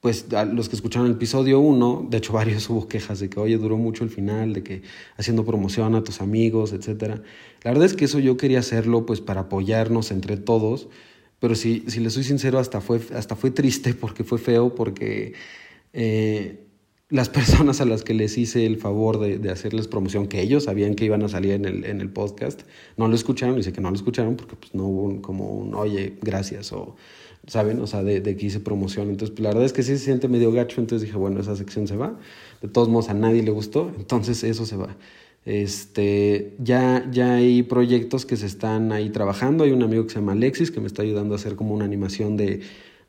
pues 0.00 0.32
a 0.32 0.44
los 0.44 0.68
que 0.68 0.76
escucharon 0.76 1.08
el 1.08 1.14
episodio 1.14 1.60
1, 1.60 2.06
de 2.08 2.16
hecho 2.16 2.32
varios 2.40 2.68
hubo 2.70 2.88
quejas 2.88 3.20
de 3.20 3.28
que, 3.28 3.38
oye, 3.40 3.58
duró 3.58 3.76
mucho 3.76 4.04
el 4.04 4.10
final, 4.10 4.54
de 4.54 4.62
que 4.62 4.82
haciendo 5.16 5.44
promoción 5.44 5.94
a 5.94 6.04
tus 6.04 6.20
amigos, 6.20 6.72
etc. 6.72 7.20
La 7.62 7.72
verdad 7.72 7.84
es 7.84 7.94
que 7.94 8.06
eso 8.06 8.18
yo 8.18 8.36
quería 8.36 8.60
hacerlo 8.60 9.04
pues 9.04 9.20
para 9.20 9.42
apoyarnos 9.42 10.10
entre 10.10 10.36
todos, 10.36 10.88
pero 11.40 11.54
si, 11.54 11.84
si 11.88 12.00
le 12.00 12.10
soy 12.10 12.22
sincero, 12.22 12.58
hasta 12.58 12.80
fue, 12.80 13.00
hasta 13.14 13.34
fue 13.34 13.50
triste 13.50 13.94
porque 13.94 14.24
fue 14.24 14.38
feo, 14.38 14.74
porque 14.74 15.32
eh, 15.92 16.66
las 17.08 17.28
personas 17.28 17.80
a 17.80 17.84
las 17.84 18.04
que 18.04 18.14
les 18.14 18.38
hice 18.38 18.66
el 18.66 18.76
favor 18.76 19.18
de, 19.18 19.38
de, 19.38 19.50
hacerles 19.50 19.88
promoción, 19.88 20.28
que 20.28 20.40
ellos 20.40 20.64
sabían 20.64 20.94
que 20.94 21.04
iban 21.06 21.22
a 21.22 21.28
salir 21.28 21.52
en 21.52 21.64
el, 21.64 21.84
en 21.84 22.00
el 22.00 22.10
podcast, 22.10 22.62
no 22.96 23.08
lo 23.08 23.14
escucharon, 23.14 23.56
dice 23.56 23.72
que 23.72 23.80
no 23.80 23.90
lo 23.90 23.96
escucharon 23.96 24.36
porque 24.36 24.54
pues, 24.54 24.74
no 24.74 24.84
hubo 24.84 25.02
un, 25.02 25.20
como 25.20 25.50
un, 25.50 25.74
oye, 25.74 26.18
gracias, 26.22 26.72
o, 26.72 26.96
¿saben? 27.46 27.80
O 27.80 27.86
sea, 27.86 28.02
de, 28.02 28.20
de 28.20 28.36
que 28.36 28.46
hice 28.46 28.60
promoción. 28.60 29.08
Entonces, 29.08 29.30
pues, 29.30 29.40
la 29.42 29.48
verdad 29.50 29.64
es 29.64 29.72
que 29.72 29.82
sí 29.82 29.96
se 29.96 30.04
siente 30.04 30.28
medio 30.28 30.52
gacho, 30.52 30.80
entonces 30.80 31.06
dije, 31.06 31.18
bueno, 31.18 31.40
esa 31.40 31.56
sección 31.56 31.88
se 31.88 31.96
va. 31.96 32.18
De 32.60 32.68
todos 32.68 32.88
modos, 32.88 33.08
a 33.08 33.14
nadie 33.14 33.42
le 33.42 33.50
gustó, 33.50 33.92
entonces 33.96 34.44
eso 34.44 34.66
se 34.66 34.76
va. 34.76 34.96
Este, 35.44 36.54
ya, 36.58 37.08
ya 37.10 37.34
hay 37.34 37.62
proyectos 37.62 38.26
que 38.26 38.36
se 38.36 38.46
están 38.46 38.92
ahí 38.92 39.10
trabajando. 39.10 39.64
Hay 39.64 39.72
un 39.72 39.82
amigo 39.82 40.04
que 40.04 40.10
se 40.10 40.16
llama 40.16 40.32
Alexis 40.32 40.70
que 40.70 40.80
me 40.80 40.86
está 40.86 41.02
ayudando 41.02 41.34
a 41.34 41.36
hacer 41.36 41.56
como 41.56 41.74
una 41.74 41.84
animación 41.84 42.36
de, 42.36 42.60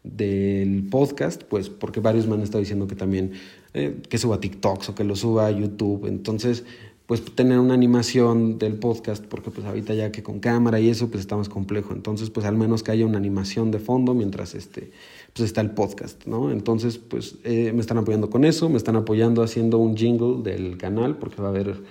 del 0.03 0.87
podcast, 0.89 1.43
pues 1.43 1.69
porque 1.69 1.99
varios 1.99 2.27
me 2.27 2.35
han 2.35 2.41
estado 2.41 2.59
diciendo 2.59 2.87
que 2.87 2.95
también 2.95 3.33
eh, 3.73 4.01
que 4.09 4.17
suba 4.17 4.39
TikToks 4.39 4.89
o 4.89 4.95
que 4.95 5.03
lo 5.03 5.15
suba 5.15 5.47
a 5.47 5.51
YouTube. 5.51 6.07
Entonces, 6.07 6.63
pues 7.05 7.25
tener 7.35 7.59
una 7.59 7.73
animación 7.73 8.57
del 8.57 8.75
podcast, 8.75 9.25
porque 9.25 9.51
pues 9.51 9.67
ahorita 9.67 9.93
ya 9.93 10.13
que 10.13 10.23
con 10.23 10.39
cámara 10.39 10.79
y 10.79 10.87
eso, 10.87 11.09
pues 11.09 11.19
está 11.19 11.35
más 11.35 11.49
complejo. 11.49 11.93
Entonces, 11.93 12.29
pues 12.29 12.45
al 12.45 12.55
menos 12.55 12.83
que 12.83 12.91
haya 12.91 13.05
una 13.05 13.17
animación 13.17 13.69
de 13.69 13.79
fondo 13.79 14.13
mientras 14.13 14.55
este, 14.55 14.91
pues 15.33 15.45
está 15.45 15.59
el 15.59 15.71
podcast, 15.71 16.25
¿no? 16.25 16.51
Entonces, 16.51 16.97
pues 16.97 17.35
eh, 17.43 17.73
me 17.73 17.81
están 17.81 17.97
apoyando 17.97 18.29
con 18.29 18.45
eso, 18.45 18.69
me 18.69 18.77
están 18.77 18.95
apoyando 18.95 19.43
haciendo 19.43 19.77
un 19.77 19.97
jingle 19.97 20.41
del 20.41 20.77
canal, 20.77 21.17
porque 21.17 21.41
va 21.41 21.49
a 21.49 21.51
haber 21.51 21.81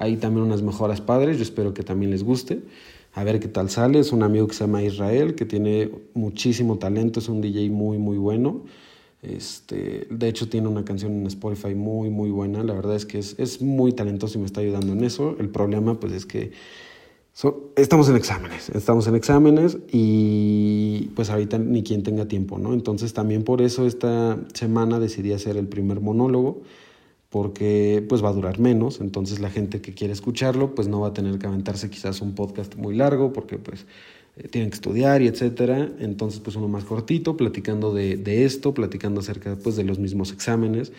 hay 0.00 0.16
también 0.16 0.46
unas 0.46 0.62
mejoras 0.62 1.02
padres, 1.02 1.36
yo 1.36 1.42
espero 1.42 1.74
que 1.74 1.82
también 1.82 2.10
les 2.10 2.24
guste. 2.24 2.62
A 3.12 3.22
ver 3.22 3.38
qué 3.38 3.48
tal 3.48 3.68
sale. 3.68 3.98
Es 3.98 4.12
un 4.12 4.22
amigo 4.22 4.46
que 4.48 4.54
se 4.54 4.64
llama 4.64 4.82
Israel, 4.82 5.34
que 5.34 5.44
tiene 5.44 5.90
muchísimo 6.14 6.78
talento, 6.78 7.20
es 7.20 7.28
un 7.28 7.42
DJ 7.42 7.68
muy, 7.68 7.98
muy 7.98 8.16
bueno. 8.16 8.62
Este, 9.20 10.06
de 10.08 10.28
hecho, 10.28 10.48
tiene 10.48 10.68
una 10.68 10.86
canción 10.86 11.12
en 11.12 11.26
Spotify 11.26 11.74
muy, 11.74 12.08
muy 12.08 12.30
buena. 12.30 12.64
La 12.64 12.72
verdad 12.72 12.96
es 12.96 13.04
que 13.04 13.18
es, 13.18 13.38
es 13.38 13.60
muy 13.60 13.92
talentoso 13.92 14.38
y 14.38 14.40
me 14.40 14.46
está 14.46 14.62
ayudando 14.62 14.94
en 14.94 15.04
eso. 15.04 15.36
El 15.38 15.50
problema, 15.50 16.00
pues, 16.00 16.14
es 16.14 16.24
que 16.24 16.52
so, 17.34 17.72
estamos 17.76 18.08
en 18.08 18.16
exámenes. 18.16 18.70
Estamos 18.70 19.06
en 19.06 19.16
exámenes 19.16 19.76
y, 19.92 21.10
pues, 21.14 21.28
ahorita 21.28 21.58
ni 21.58 21.82
quien 21.82 22.02
tenga 22.02 22.26
tiempo, 22.26 22.58
¿no? 22.58 22.72
Entonces, 22.72 23.12
también 23.12 23.44
por 23.44 23.60
eso 23.60 23.86
esta 23.86 24.38
semana 24.54 24.98
decidí 24.98 25.34
hacer 25.34 25.58
el 25.58 25.68
primer 25.68 26.00
monólogo 26.00 26.62
porque 27.30 28.04
pues 28.08 28.22
va 28.22 28.28
a 28.28 28.32
durar 28.32 28.58
menos, 28.58 29.00
entonces 29.00 29.38
la 29.38 29.50
gente 29.50 29.80
que 29.80 29.94
quiere 29.94 30.12
escucharlo 30.12 30.74
pues 30.74 30.88
no 30.88 31.00
va 31.00 31.08
a 31.08 31.12
tener 31.12 31.38
que 31.38 31.46
aventarse 31.46 31.88
quizás 31.88 32.20
un 32.20 32.34
podcast 32.34 32.74
muy 32.74 32.94
largo 32.94 33.32
porque 33.32 33.56
pues 33.56 33.86
eh, 34.36 34.48
tienen 34.48 34.70
que 34.70 34.74
estudiar 34.74 35.22
y 35.22 35.28
etcétera, 35.28 35.88
entonces 36.00 36.40
pues 36.40 36.56
uno 36.56 36.66
más 36.66 36.84
cortito, 36.84 37.36
platicando 37.36 37.94
de, 37.94 38.44
esto, 38.44 38.74
platicando 38.74 39.20
acerca 39.20 39.56
pues 39.62 39.76
de 39.76 39.84
los 39.84 40.00
mismos 40.00 40.32
exámenes, 40.32 40.92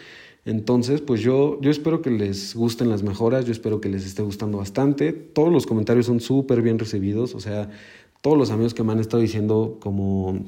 entonces 0.45 1.01
pues 1.01 1.19
yo, 1.19 1.59
yo 1.59 1.69
espero 1.69 2.01
que 2.01 2.11
les 2.11 2.55
gusten 2.55 2.89
las 2.89 3.03
mejoras, 3.03 3.43
yo 3.45 3.51
espero 3.51 3.81
que 3.81 3.89
les 3.89 4.05
esté 4.05 4.21
gustando 4.23 4.57
bastante, 4.57 5.11
todos 5.11 5.51
los 5.51 5.67
comentarios 5.67 6.05
son 6.05 6.21
súper 6.21 6.61
bien 6.61 6.79
recibidos, 6.79 7.35
o 7.35 7.41
sea, 7.41 7.69
todos 8.21 8.37
los 8.37 8.51
amigos 8.51 8.73
que 8.73 8.83
me 8.83 8.93
han 8.93 8.99
estado 8.99 9.21
diciendo 9.21 9.79
como, 9.81 10.45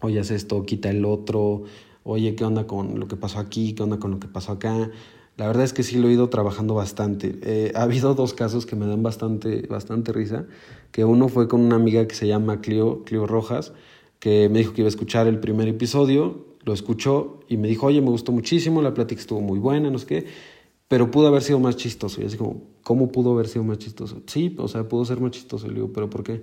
oye, 0.00 0.20
haz 0.20 0.30
esto, 0.30 0.64
quita 0.64 0.90
el 0.90 1.04
otro, 1.04 1.64
oye, 2.08 2.34
¿qué 2.34 2.44
onda 2.44 2.66
con 2.66 2.98
lo 2.98 3.06
que 3.06 3.16
pasó 3.16 3.38
aquí? 3.38 3.74
¿Qué 3.74 3.82
onda 3.82 3.98
con 3.98 4.10
lo 4.10 4.18
que 4.18 4.28
pasó 4.28 4.52
acá? 4.52 4.90
La 5.36 5.46
verdad 5.46 5.64
es 5.64 5.72
que 5.72 5.82
sí 5.82 5.98
lo 5.98 6.08
he 6.08 6.12
ido 6.12 6.28
trabajando 6.30 6.74
bastante. 6.74 7.38
Eh, 7.42 7.72
ha 7.74 7.82
habido 7.82 8.14
dos 8.14 8.34
casos 8.34 8.66
que 8.66 8.76
me 8.76 8.86
dan 8.86 9.02
bastante, 9.02 9.66
bastante 9.68 10.12
risa, 10.12 10.46
que 10.90 11.04
uno 11.04 11.28
fue 11.28 11.48
con 11.48 11.60
una 11.60 11.76
amiga 11.76 12.08
que 12.08 12.14
se 12.14 12.26
llama 12.26 12.60
Clio, 12.60 13.04
Clio 13.04 13.26
Rojas, 13.26 13.72
que 14.18 14.48
me 14.48 14.60
dijo 14.60 14.72
que 14.72 14.80
iba 14.80 14.88
a 14.88 14.88
escuchar 14.88 15.26
el 15.26 15.38
primer 15.38 15.68
episodio, 15.68 16.46
lo 16.64 16.72
escuchó 16.72 17.40
y 17.46 17.56
me 17.56 17.68
dijo, 17.68 17.86
oye, 17.86 18.00
me 18.00 18.10
gustó 18.10 18.32
muchísimo, 18.32 18.82
la 18.82 18.94
plática 18.94 19.20
estuvo 19.20 19.40
muy 19.40 19.58
buena, 19.58 19.90
no 19.90 19.98
sé 19.98 20.06
qué, 20.06 20.26
pero 20.88 21.10
pudo 21.10 21.28
haber 21.28 21.42
sido 21.42 21.60
más 21.60 21.76
chistoso. 21.76 22.22
Y 22.22 22.24
así 22.24 22.36
como, 22.36 22.62
¿cómo 22.82 23.12
pudo 23.12 23.32
haber 23.32 23.48
sido 23.48 23.64
más 23.64 23.78
chistoso? 23.78 24.22
Sí, 24.26 24.56
o 24.58 24.66
sea, 24.66 24.88
pudo 24.88 25.04
ser 25.04 25.20
más 25.20 25.30
chistoso. 25.32 25.68
Le 25.68 25.74
digo, 25.74 25.92
pero 25.92 26.08
¿por 26.08 26.24
qué? 26.24 26.42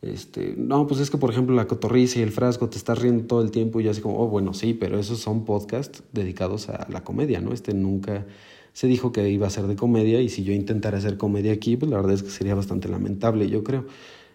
Este, 0.00 0.54
no, 0.56 0.86
pues 0.86 1.00
es 1.00 1.10
que, 1.10 1.18
por 1.18 1.30
ejemplo, 1.30 1.56
la 1.56 1.66
cotorriza 1.66 2.20
y 2.20 2.22
el 2.22 2.30
frasco 2.30 2.68
te 2.68 2.78
estás 2.78 3.00
riendo 3.00 3.24
todo 3.24 3.42
el 3.42 3.50
tiempo 3.50 3.80
y 3.80 3.84
yo 3.84 3.90
así 3.90 4.00
como, 4.00 4.20
oh, 4.20 4.28
bueno, 4.28 4.54
sí, 4.54 4.74
pero 4.74 4.98
esos 4.98 5.18
son 5.18 5.44
podcasts 5.44 6.02
dedicados 6.12 6.68
a 6.68 6.86
la 6.88 7.02
comedia, 7.02 7.40
¿no? 7.40 7.52
Este 7.52 7.74
nunca 7.74 8.26
se 8.72 8.86
dijo 8.86 9.10
que 9.10 9.28
iba 9.28 9.48
a 9.48 9.50
ser 9.50 9.66
de 9.66 9.74
comedia 9.74 10.20
y 10.20 10.28
si 10.28 10.44
yo 10.44 10.52
intentara 10.52 10.98
hacer 10.98 11.16
comedia 11.16 11.52
aquí, 11.52 11.76
pues 11.76 11.90
la 11.90 11.96
verdad 11.96 12.14
es 12.14 12.22
que 12.22 12.30
sería 12.30 12.54
bastante 12.54 12.88
lamentable, 12.88 13.48
yo 13.48 13.64
creo. 13.64 13.86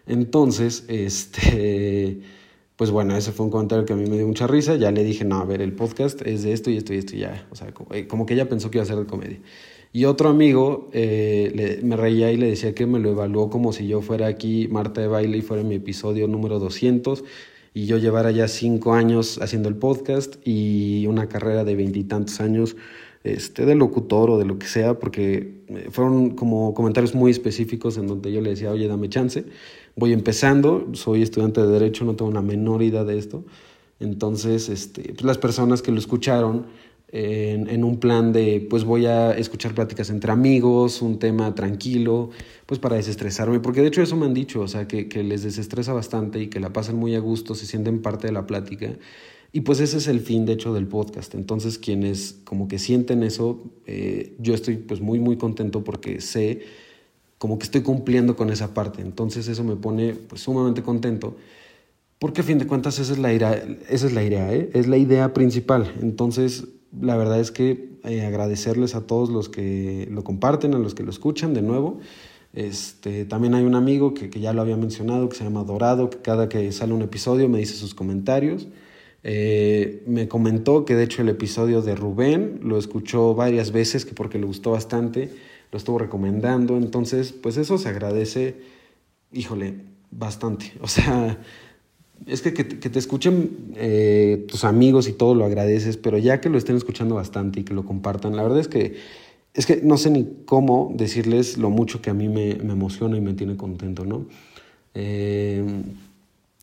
Entonces, 0.06 0.84
este, 0.88 2.20
pues 2.76 2.90
bueno, 2.90 3.16
ese 3.16 3.32
fue 3.32 3.46
un 3.46 3.50
comentario 3.50 3.86
que 3.86 3.94
a 3.94 3.96
mí 3.96 4.06
me 4.06 4.16
dio 4.16 4.26
mucha 4.26 4.46
risa, 4.46 4.76
ya 4.76 4.90
le 4.90 5.02
dije, 5.02 5.24
no, 5.24 5.36
a 5.40 5.46
ver, 5.46 5.62
el 5.62 5.72
podcast 5.72 6.20
es 6.22 6.42
de 6.42 6.52
esto 6.52 6.70
y 6.70 6.76
esto 6.76 6.92
y 6.92 6.98
esto 6.98 7.16
y 7.16 7.20
ya, 7.20 7.46
o 7.50 7.56
sea, 7.56 7.72
como, 7.72 7.88
como 8.06 8.26
que 8.26 8.34
ella 8.34 8.50
pensó 8.50 8.70
que 8.70 8.76
iba 8.78 8.82
a 8.82 8.86
ser 8.86 8.98
de 8.98 9.06
comedia. 9.06 9.40
Y 9.96 10.06
otro 10.06 10.28
amigo 10.28 10.88
eh, 10.92 11.78
me 11.84 11.96
reía 11.96 12.32
y 12.32 12.36
le 12.36 12.48
decía 12.48 12.74
que 12.74 12.84
me 12.84 12.98
lo 12.98 13.10
evaluó 13.10 13.48
como 13.48 13.72
si 13.72 13.86
yo 13.86 14.02
fuera 14.02 14.26
aquí 14.26 14.66
Marta 14.66 15.00
de 15.00 15.06
Baile 15.06 15.38
y 15.38 15.40
fuera 15.40 15.62
mi 15.62 15.76
episodio 15.76 16.26
número 16.26 16.58
200 16.58 17.22
y 17.74 17.86
yo 17.86 17.98
llevara 17.98 18.32
ya 18.32 18.48
cinco 18.48 18.94
años 18.94 19.38
haciendo 19.40 19.68
el 19.68 19.76
podcast 19.76 20.34
y 20.44 21.06
una 21.06 21.28
carrera 21.28 21.62
de 21.62 21.76
veintitantos 21.76 22.40
años 22.40 22.76
este, 23.22 23.66
de 23.66 23.76
locutor 23.76 24.30
o 24.30 24.38
de 24.38 24.44
lo 24.44 24.58
que 24.58 24.66
sea, 24.66 24.98
porque 24.98 25.62
eh, 25.68 25.86
fueron 25.92 26.30
como 26.30 26.74
comentarios 26.74 27.14
muy 27.14 27.30
específicos 27.30 27.96
en 27.96 28.08
donde 28.08 28.32
yo 28.32 28.40
le 28.40 28.50
decía, 28.50 28.72
oye, 28.72 28.88
dame 28.88 29.08
chance, 29.08 29.44
voy 29.94 30.12
empezando, 30.12 30.88
soy 30.94 31.22
estudiante 31.22 31.60
de 31.60 31.68
Derecho, 31.68 32.04
no 32.04 32.16
tengo 32.16 32.32
una 32.32 32.42
menor 32.42 32.82
idea 32.82 33.04
de 33.04 33.16
esto. 33.16 33.44
Entonces, 34.00 34.68
este, 34.68 35.12
pues 35.12 35.22
las 35.22 35.38
personas 35.38 35.82
que 35.82 35.92
lo 35.92 36.00
escucharon 36.00 36.66
en, 37.16 37.84
un 37.84 38.00
plan 38.00 38.32
de, 38.32 38.66
pues 38.68 38.82
voy 38.82 39.06
a 39.06 39.36
escuchar 39.36 39.72
pláticas 39.72 40.10
entre 40.10 40.32
amigos, 40.32 41.00
un 41.00 41.20
tema 41.20 41.54
tranquilo, 41.54 42.30
pues 42.66 42.80
para 42.80 42.96
desestresarme, 42.96 43.60
porque 43.60 43.82
de 43.82 43.86
hecho 43.86 44.02
eso 44.02 44.16
me 44.16 44.26
han 44.26 44.34
dicho, 44.34 44.60
o 44.60 44.66
sea, 44.66 44.88
que, 44.88 45.08
que 45.08 45.22
les 45.22 45.44
desestresa 45.44 45.92
bastante 45.92 46.40
y 46.40 46.48
que 46.48 46.58
la 46.58 46.72
pasan 46.72 46.96
muy 46.96 47.14
a 47.14 47.20
gusto, 47.20 47.54
se 47.54 47.66
sienten 47.66 48.02
parte 48.02 48.26
de 48.26 48.32
la 48.32 48.46
plática. 48.46 48.90
Y 49.52 49.60
pues 49.60 49.78
ese 49.78 49.98
es 49.98 50.08
el 50.08 50.18
fin, 50.18 50.44
de 50.44 50.54
hecho, 50.54 50.74
del 50.74 50.88
podcast. 50.88 51.36
Entonces, 51.36 51.78
quienes 51.78 52.40
como 52.42 52.66
que 52.66 52.80
sienten 52.80 53.22
eso, 53.22 53.62
eh, 53.86 54.34
yo 54.40 54.52
estoy 54.52 54.78
pues 54.78 55.00
muy, 55.00 55.20
muy 55.20 55.36
contento 55.36 55.84
porque 55.84 56.20
sé 56.20 56.62
como 57.38 57.60
que 57.60 57.64
estoy 57.64 57.82
cumpliendo 57.82 58.34
con 58.34 58.50
esa 58.50 58.74
parte. 58.74 59.02
Entonces, 59.02 59.46
eso 59.46 59.62
me 59.62 59.76
pone 59.76 60.14
pues 60.14 60.40
sumamente 60.40 60.82
contento. 60.82 61.36
Porque 62.18 62.40
a 62.40 62.44
fin 62.44 62.58
de 62.58 62.66
cuentas 62.66 62.98
esa 62.98 63.12
es 63.12 63.18
la 63.20 63.32
idea, 63.32 63.52
esa 63.88 64.06
es 64.06 64.12
la 64.12 64.24
idea, 64.24 64.52
¿eh? 64.52 64.70
es 64.72 64.88
la 64.88 64.96
idea 64.96 65.32
principal. 65.32 65.94
Entonces, 66.02 66.64
la 67.00 67.16
verdad 67.16 67.40
es 67.40 67.50
que 67.50 67.90
eh, 68.04 68.22
agradecerles 68.22 68.94
a 68.94 69.06
todos 69.06 69.30
los 69.30 69.48
que 69.48 70.08
lo 70.10 70.24
comparten, 70.24 70.74
a 70.74 70.78
los 70.78 70.94
que 70.94 71.02
lo 71.02 71.10
escuchan 71.10 71.54
de 71.54 71.62
nuevo. 71.62 72.00
Este, 72.52 73.24
también 73.24 73.54
hay 73.54 73.64
un 73.64 73.74
amigo 73.74 74.14
que, 74.14 74.30
que 74.30 74.40
ya 74.40 74.52
lo 74.52 74.62
había 74.62 74.76
mencionado, 74.76 75.28
que 75.28 75.36
se 75.36 75.44
llama 75.44 75.64
Dorado, 75.64 76.10
que 76.10 76.18
cada 76.18 76.48
que 76.48 76.70
sale 76.72 76.92
un 76.92 77.02
episodio 77.02 77.48
me 77.48 77.58
dice 77.58 77.74
sus 77.74 77.94
comentarios. 77.94 78.68
Eh, 79.26 80.02
me 80.06 80.28
comentó 80.28 80.84
que 80.84 80.94
de 80.94 81.04
hecho 81.04 81.22
el 81.22 81.30
episodio 81.30 81.80
de 81.80 81.96
Rubén 81.96 82.60
lo 82.62 82.76
escuchó 82.76 83.34
varias 83.34 83.72
veces, 83.72 84.04
que 84.04 84.12
porque 84.12 84.38
le 84.38 84.44
gustó 84.44 84.72
bastante, 84.72 85.30
lo 85.72 85.78
estuvo 85.78 85.98
recomendando. 85.98 86.76
Entonces, 86.76 87.32
pues 87.32 87.56
eso 87.56 87.78
se 87.78 87.88
agradece, 87.88 88.56
híjole, 89.32 89.76
bastante. 90.10 90.72
O 90.80 90.88
sea, 90.88 91.38
es 92.26 92.42
que 92.42 92.54
que, 92.54 92.64
te 92.64 92.98
escuchen 92.98 93.74
eh, 93.76 94.44
tus 94.48 94.64
amigos 94.64 95.08
y 95.08 95.12
todo 95.12 95.34
lo 95.34 95.44
agradeces, 95.44 95.96
pero 95.96 96.18
ya 96.18 96.40
que 96.40 96.48
lo 96.48 96.58
estén 96.58 96.76
escuchando 96.76 97.14
bastante 97.14 97.60
y 97.60 97.64
que 97.64 97.74
lo 97.74 97.84
compartan, 97.84 98.36
la 98.36 98.42
verdad 98.42 98.60
es 98.60 98.68
que 98.68 98.94
es 99.54 99.66
que 99.66 99.80
no 99.82 99.96
sé 99.96 100.10
ni 100.10 100.26
cómo 100.46 100.92
decirles 100.96 101.58
lo 101.58 101.70
mucho 101.70 102.02
que 102.02 102.10
a 102.10 102.14
mí 102.14 102.28
me, 102.28 102.56
me 102.56 102.72
emociona 102.72 103.16
y 103.16 103.20
me 103.20 103.34
tiene 103.34 103.56
contento, 103.56 104.04
¿no? 104.04 104.26
Eh, 104.94 105.64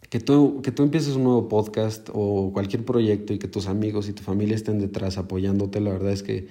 que, 0.09 0.19
tú, 0.19 0.61
que 0.61 0.71
tú 0.71 0.83
empieces 0.83 1.15
un 1.15 1.23
nuevo 1.23 1.47
podcast 1.47 2.09
o 2.13 2.51
cualquier 2.51 2.83
proyecto 2.83 3.33
y 3.33 3.39
que 3.39 3.47
tus 3.47 3.67
amigos 3.67 4.09
y 4.09 4.13
tu 4.13 4.23
familia 4.23 4.55
estén 4.55 4.79
detrás 4.79 5.17
apoyándote, 5.17 5.79
la 5.79 5.91
verdad 5.91 6.11
es 6.11 6.21
que 6.21 6.47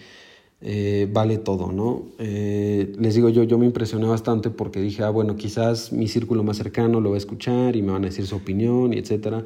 eh, 0.63 1.09
vale 1.11 1.39
todo, 1.39 1.73
¿no? 1.73 2.07
Eh, 2.19 2.93
les 2.99 3.15
digo 3.15 3.31
yo, 3.31 3.45
yo 3.45 3.59
me 3.59 3.67
impresioné 3.67 4.07
bastante 4.07 4.51
porque 4.51 4.81
dije, 4.81 5.03
ah, 5.03 5.11
bueno, 5.11 5.37
quizás 5.37 5.93
mi 5.93 6.07
círculo 6.07 6.43
más 6.43 6.59
cercano 6.59 7.01
lo 7.01 7.11
va 7.11 7.17
a 7.17 7.19
escuchar 7.19 7.77
y 7.77 7.83
me 7.83 7.93
van 7.93 8.05
a 8.05 8.09
decir 8.09 8.27
su 8.27 8.37
opinión 8.37 8.93
y 8.93 8.99
etcétera. 8.99 9.45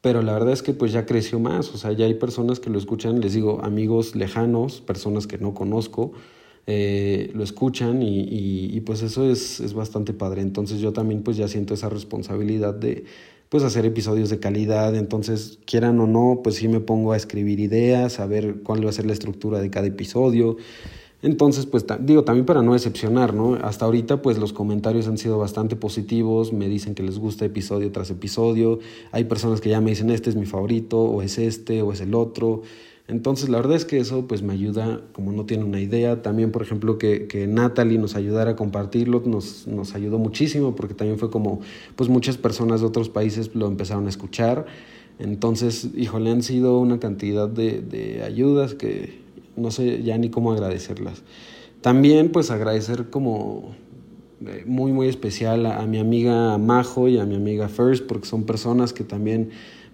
Pero 0.00 0.22
la 0.22 0.32
verdad 0.32 0.52
es 0.52 0.62
que 0.62 0.74
pues 0.74 0.92
ya 0.92 1.06
creció 1.06 1.40
más, 1.40 1.74
o 1.74 1.78
sea, 1.78 1.92
ya 1.92 2.06
hay 2.06 2.14
personas 2.14 2.60
que 2.60 2.70
lo 2.70 2.78
escuchan, 2.78 3.20
les 3.20 3.34
digo, 3.34 3.60
amigos 3.64 4.14
lejanos, 4.14 4.80
personas 4.80 5.26
que 5.26 5.38
no 5.38 5.54
conozco, 5.54 6.12
eh, 6.68 7.30
lo 7.34 7.42
escuchan 7.42 8.02
y, 8.02 8.20
y, 8.76 8.80
pues 8.82 9.02
eso 9.02 9.28
es, 9.28 9.58
es, 9.58 9.74
bastante 9.74 10.12
padre. 10.12 10.42
Entonces 10.42 10.80
yo 10.80 10.92
también 10.92 11.22
pues 11.22 11.36
ya 11.36 11.48
siento 11.48 11.74
esa 11.74 11.88
responsabilidad 11.88 12.74
de, 12.74 13.06
pues 13.48 13.62
hacer 13.64 13.86
episodios 13.86 14.28
de 14.30 14.38
calidad, 14.38 14.94
entonces 14.94 15.58
quieran 15.64 15.98
o 16.00 16.06
no, 16.06 16.40
pues 16.42 16.56
sí 16.56 16.68
me 16.68 16.80
pongo 16.80 17.12
a 17.12 17.16
escribir 17.16 17.60
ideas, 17.60 18.20
a 18.20 18.26
ver 18.26 18.62
cuál 18.62 18.84
va 18.84 18.90
a 18.90 18.92
ser 18.92 19.06
la 19.06 19.12
estructura 19.12 19.60
de 19.60 19.70
cada 19.70 19.86
episodio. 19.86 20.56
Entonces, 21.20 21.66
pues 21.66 21.84
digo, 22.00 22.22
también 22.22 22.46
para 22.46 22.62
no 22.62 22.74
decepcionar, 22.74 23.34
¿no? 23.34 23.54
Hasta 23.54 23.86
ahorita, 23.86 24.22
pues 24.22 24.38
los 24.38 24.52
comentarios 24.52 25.08
han 25.08 25.18
sido 25.18 25.38
bastante 25.38 25.74
positivos, 25.74 26.52
me 26.52 26.68
dicen 26.68 26.94
que 26.94 27.02
les 27.02 27.18
gusta 27.18 27.44
episodio 27.44 27.90
tras 27.90 28.10
episodio, 28.10 28.78
hay 29.10 29.24
personas 29.24 29.60
que 29.60 29.70
ya 29.70 29.80
me 29.80 29.90
dicen, 29.90 30.10
este 30.10 30.30
es 30.30 30.36
mi 30.36 30.46
favorito, 30.46 31.00
o 31.00 31.22
es 31.22 31.38
este, 31.38 31.82
o 31.82 31.92
es 31.92 32.00
el 32.00 32.14
otro. 32.14 32.62
Entonces, 33.08 33.48
la 33.48 33.56
verdad 33.56 33.74
es 33.74 33.86
que 33.86 33.98
eso 33.98 34.26
pues 34.28 34.42
me 34.42 34.52
ayuda, 34.52 35.00
como 35.12 35.32
no 35.32 35.46
tiene 35.46 35.64
una 35.64 35.80
idea. 35.80 36.20
También, 36.20 36.52
por 36.52 36.60
ejemplo, 36.60 36.98
que, 36.98 37.26
que 37.26 37.46
Natalie 37.46 37.98
nos 37.98 38.14
ayudara 38.14 38.50
a 38.50 38.56
compartirlo, 38.56 39.22
nos, 39.24 39.66
nos 39.66 39.94
ayudó 39.94 40.18
muchísimo 40.18 40.76
porque 40.76 40.92
también 40.92 41.18
fue 41.18 41.30
como, 41.30 41.60
pues 41.96 42.10
muchas 42.10 42.36
personas 42.36 42.82
de 42.82 42.86
otros 42.86 43.08
países 43.08 43.54
lo 43.54 43.66
empezaron 43.66 44.04
a 44.06 44.10
escuchar. 44.10 44.66
Entonces, 45.18 45.88
híjole, 45.96 46.30
han 46.30 46.42
sido 46.42 46.78
una 46.78 47.00
cantidad 47.00 47.48
de, 47.48 47.80
de 47.80 48.22
ayudas 48.22 48.74
que 48.74 49.22
no 49.56 49.70
sé 49.70 50.02
ya 50.02 50.18
ni 50.18 50.28
cómo 50.28 50.52
agradecerlas. 50.52 51.22
También, 51.80 52.30
pues 52.30 52.50
agradecer 52.50 53.08
como 53.08 53.74
eh, 54.46 54.64
muy, 54.66 54.92
muy 54.92 55.08
especial 55.08 55.64
a, 55.64 55.80
a 55.80 55.86
mi 55.86 55.98
amiga 55.98 56.58
Majo 56.58 57.08
y 57.08 57.18
a 57.18 57.24
mi 57.24 57.36
amiga 57.36 57.68
First, 57.68 58.06
porque 58.06 58.26
son 58.26 58.44
personas 58.44 58.92
que 58.92 59.02
también 59.02 59.48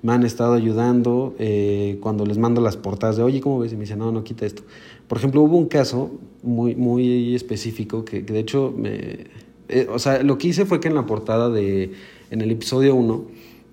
me 0.05 0.13
han 0.13 0.23
estado 0.23 0.53
ayudando 0.53 1.35
eh, 1.39 1.97
cuando 2.03 2.27
les 2.27 2.37
mando 2.37 2.61
las 2.61 2.77
portadas 2.77 3.17
de, 3.17 3.23
oye, 3.23 3.41
¿cómo 3.41 3.61
ves? 3.61 3.73
Y 3.73 3.77
me 3.77 3.85
dicen, 3.85 4.01
no, 4.01 4.13
no, 4.13 4.23
quita 4.23 4.45
esto. 4.45 4.63
Por 5.09 5.17
ejemplo, 5.17 5.41
hubo 5.41 5.57
un 5.57 5.67
caso 5.67 6.11
muy, 6.43 6.75
muy 6.75 7.35
específico 7.35 8.05
que, 8.05 8.21
de 8.21 8.39
hecho, 8.39 8.75
me, 8.77 9.29
eh, 9.71 9.87
o 9.91 9.99
sea, 9.99 10.23
lo 10.23 10.37
que 10.37 10.49
hice 10.49 10.67
fue 10.67 10.79
que 10.79 10.89
en 10.89 10.95
la 10.95 11.07
portada 11.07 11.49
de, 11.49 11.93
en 12.31 12.43
el 12.43 12.51
episodio 12.51 12.95
1, 12.95 13.25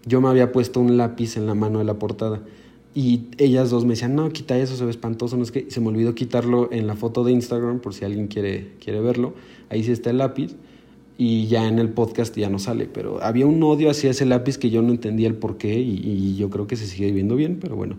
yo 0.06 0.22
me 0.22 0.30
había 0.30 0.54
puesto 0.54 0.80
un 0.80 0.96
lápiz 0.96 1.36
en 1.36 1.48
la 1.48 1.54
mano 1.54 1.80
de 1.80 1.86
la 1.86 1.96
portada. 1.96 2.40
Y 2.96 3.24
ellas 3.38 3.70
dos 3.70 3.84
me 3.84 3.92
decían, 3.92 4.16
no, 4.16 4.30
quita 4.30 4.58
eso, 4.58 4.78
se 4.78 4.86
ve 4.86 4.92
espantoso, 4.92 5.36
no 5.36 5.44
es 5.44 5.52
que 5.52 5.70
se 5.70 5.82
me 5.82 5.90
olvidó 5.90 6.16
quitarlo 6.16 6.72
en 6.72 6.88
la 6.88 6.96
foto 6.96 7.26
de 7.26 7.34
Instagram 7.34 7.82
por 7.82 7.94
si 7.94 8.06
alguien 8.06 8.28
quiere, 8.28 8.72
quiere 8.80 9.02
verlo. 9.02 9.34
Ahí 9.70 9.84
sí 9.84 9.92
está 9.92 10.12
el 10.12 10.20
lápiz 10.20 10.56
y 11.24 11.46
ya 11.46 11.68
en 11.68 11.78
el 11.78 11.90
podcast 11.90 12.36
ya 12.36 12.50
no 12.50 12.58
sale, 12.58 12.90
pero 12.92 13.22
había 13.22 13.46
un 13.46 13.62
odio 13.62 13.92
hacia 13.92 14.10
ese 14.10 14.26
lápiz 14.26 14.58
que 14.58 14.72
yo 14.72 14.82
no 14.82 14.90
entendía 14.90 15.28
el 15.28 15.36
por 15.36 15.58
qué 15.58 15.80
y, 15.80 16.36
yo 16.36 16.50
creo 16.50 16.66
que 16.66 16.76
se 16.76 16.88
sigue 16.88 17.12
viendo 17.12 17.36
bien, 17.36 17.60
pero 17.62 17.76
bueno, 17.76 17.98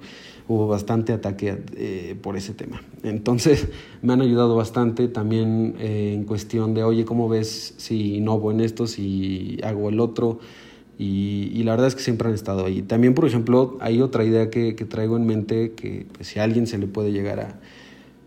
hubo 0.49 0.67
bastante 0.67 1.12
ataque 1.12 1.59
eh, 1.76 2.17
por 2.21 2.37
ese 2.37 2.52
tema. 2.52 2.83
Entonces 3.05 3.69
me 4.02 4.12
han 4.12 4.23
ayudado 4.23 4.57
bastante 4.57 5.07
también 5.07 5.76
eh, 5.79 6.14
en 6.17 6.25
cuestión 6.25 6.75
de, 6.75 6.83
oye, 6.83 7.05
¿cómo 7.05 7.29
ves 7.29 7.75
si 7.76 8.21
no 8.21 8.50
en 8.50 8.59
esto, 8.59 8.88
si 8.88 9.57
hago 9.62 9.88
el 9.88 10.00
otro? 10.00 10.41
Y, 10.99 11.62
la 11.62 11.71
verdad 11.73 11.87
es 11.87 11.95
que 11.95 12.02
siempre 12.02 12.26
han 12.26 12.35
estado 12.35 12.67
ahí. 12.67 12.83
También, 12.83 13.14
por 13.14 13.26
ejemplo, 13.26 13.79
hay 13.81 14.00
otra 14.00 14.25
idea 14.25 14.50
que, 14.50 14.75
que 14.75 14.85
traigo 14.85 15.17
en 15.17 15.26
mente 15.26 15.75
que 15.75 16.07
pues, 16.12 16.26
si 16.26 16.41
a 16.41 16.43
alguien 16.43 16.67
se 16.67 16.76
le 16.76 16.88
puede 16.88 17.12
llegar 17.12 17.38
a 17.38 17.61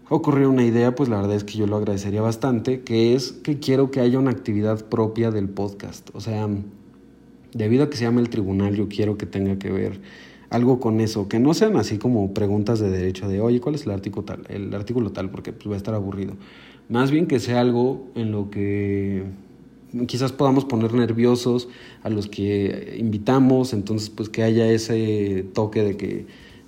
ocurrió 0.10 0.50
una 0.50 0.64
idea, 0.64 0.96
pues 0.96 1.10
la 1.10 1.18
verdad 1.18 1.36
es 1.36 1.44
que 1.44 1.58
yo 1.58 1.68
lo 1.68 1.78
agradecería 1.78 2.22
bastante, 2.22 2.82
que 2.82 3.16
es 3.16 3.32
que 3.32 3.60
quiero 3.60 3.92
que 3.92 4.00
haya 4.00 4.20
una 4.20 4.32
actividad 4.32 4.86
propia 4.86 5.32
del 5.32 5.50
podcast. 5.50 6.10
O 6.14 6.22
sea, 6.22 6.48
debido 7.54 7.86
a 7.86 7.90
que 7.90 7.98
se 7.98 8.04
llama 8.04 8.22
el 8.22 8.30
tribunal, 8.30 8.76
yo 8.76 8.88
quiero 8.88 9.18
que 9.18 9.26
tenga 9.26 9.58
que 9.58 9.72
ver 9.72 10.02
algo 10.50 10.80
con 10.80 11.02
eso, 11.02 11.28
que 11.28 11.40
no 11.40 11.54
sean 11.54 11.76
así 11.76 11.98
como 11.98 12.34
preguntas 12.34 12.80
de 12.80 12.90
derecho 12.90 13.28
de, 13.28 13.42
oye, 13.42 13.60
¿cuál 13.60 13.76
es 13.76 13.86
el 13.86 13.92
artículo 13.92 14.26
tal? 14.26 14.44
El 14.48 14.74
artículo 14.74 15.12
tal, 15.12 15.30
porque 15.30 15.52
pues, 15.52 15.70
va 15.70 15.74
a 15.74 15.78
estar 15.78 15.94
aburrido. 15.94 16.36
Más 16.88 17.12
bien 17.12 17.26
que 17.26 17.40
sea 17.40 17.62
algo 17.62 18.08
en 18.16 18.32
lo 18.32 18.50
que 18.52 19.24
quizás 20.08 20.32
podamos 20.32 20.66
poner 20.66 20.94
nerviosos 20.94 21.68
a 22.04 22.10
los 22.10 22.28
que 22.28 22.96
invitamos, 23.00 23.74
entonces 23.74 24.10
pues 24.10 24.30
que 24.30 24.44
haya 24.44 24.70
ese 24.70 25.46
toque 25.54 25.84
de 25.84 25.98
que 25.98 26.26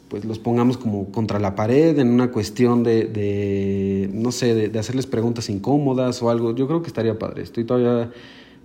pues 0.10 0.26
los 0.26 0.40
pongamos 0.40 0.78
como 0.78 1.12
contra 1.12 1.40
la 1.40 1.56
pared 1.56 1.98
en 2.00 2.10
una 2.10 2.32
cuestión 2.32 2.84
de, 2.84 3.06
de 3.06 4.10
no 4.14 4.32
sé, 4.32 4.70
de, 4.70 4.80
hacerles 4.80 5.06
preguntas 5.06 5.50
incómodas 5.50 6.22
o 6.22 6.30
algo. 6.30 6.56
Yo 6.56 6.68
creo 6.68 6.82
que 6.82 6.88
estaría 6.88 7.20
padre. 7.20 7.44
Estoy 7.44 7.66
todavía 7.66 8.12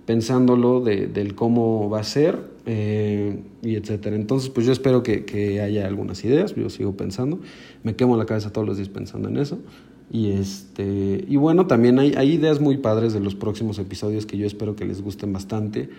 pensándolo 0.05 0.81
de, 0.81 1.07
del 1.07 1.35
cómo 1.35 1.89
va 1.89 1.99
a 1.99 2.03
ser 2.03 2.39
eh, 2.65 3.41
y 3.61 3.75
etcétera. 3.75 4.15
Entonces, 4.15 4.49
pues 4.49 4.65
yo 4.65 4.71
espero 4.71 5.03
que, 5.03 5.25
que, 5.25 5.61
haya 5.61 5.85
algunas 5.85 6.23
ideas. 6.23 6.55
Yo 6.55 6.69
sigo 6.69 6.95
pensando. 6.95 7.39
Me 7.83 7.95
quemo 7.95 8.15
la 8.15 8.25
cabeza 8.25 8.51
todos 8.51 8.67
los 8.67 8.77
días 8.77 8.89
pensando 8.89 9.27
en 9.27 9.37
eso. 9.37 9.59
Y, 10.11 10.31
este, 10.31 11.25
y 11.27 11.35
bueno, 11.37 11.67
también 11.67 11.99
hay, 11.99 12.13
hay 12.15 12.33
ideas 12.33 12.59
muy 12.61 12.77
padres 12.77 13.13
de 13.13 13.19
los 13.19 13.35
próximos 13.35 13.79
episodios 13.79 14.25
que 14.25 14.37
yo 14.37 14.45
espero 14.45 14.75
que 14.75 14.85
les 14.85 15.01
gusten 15.01 15.33
bastante. 15.33 15.89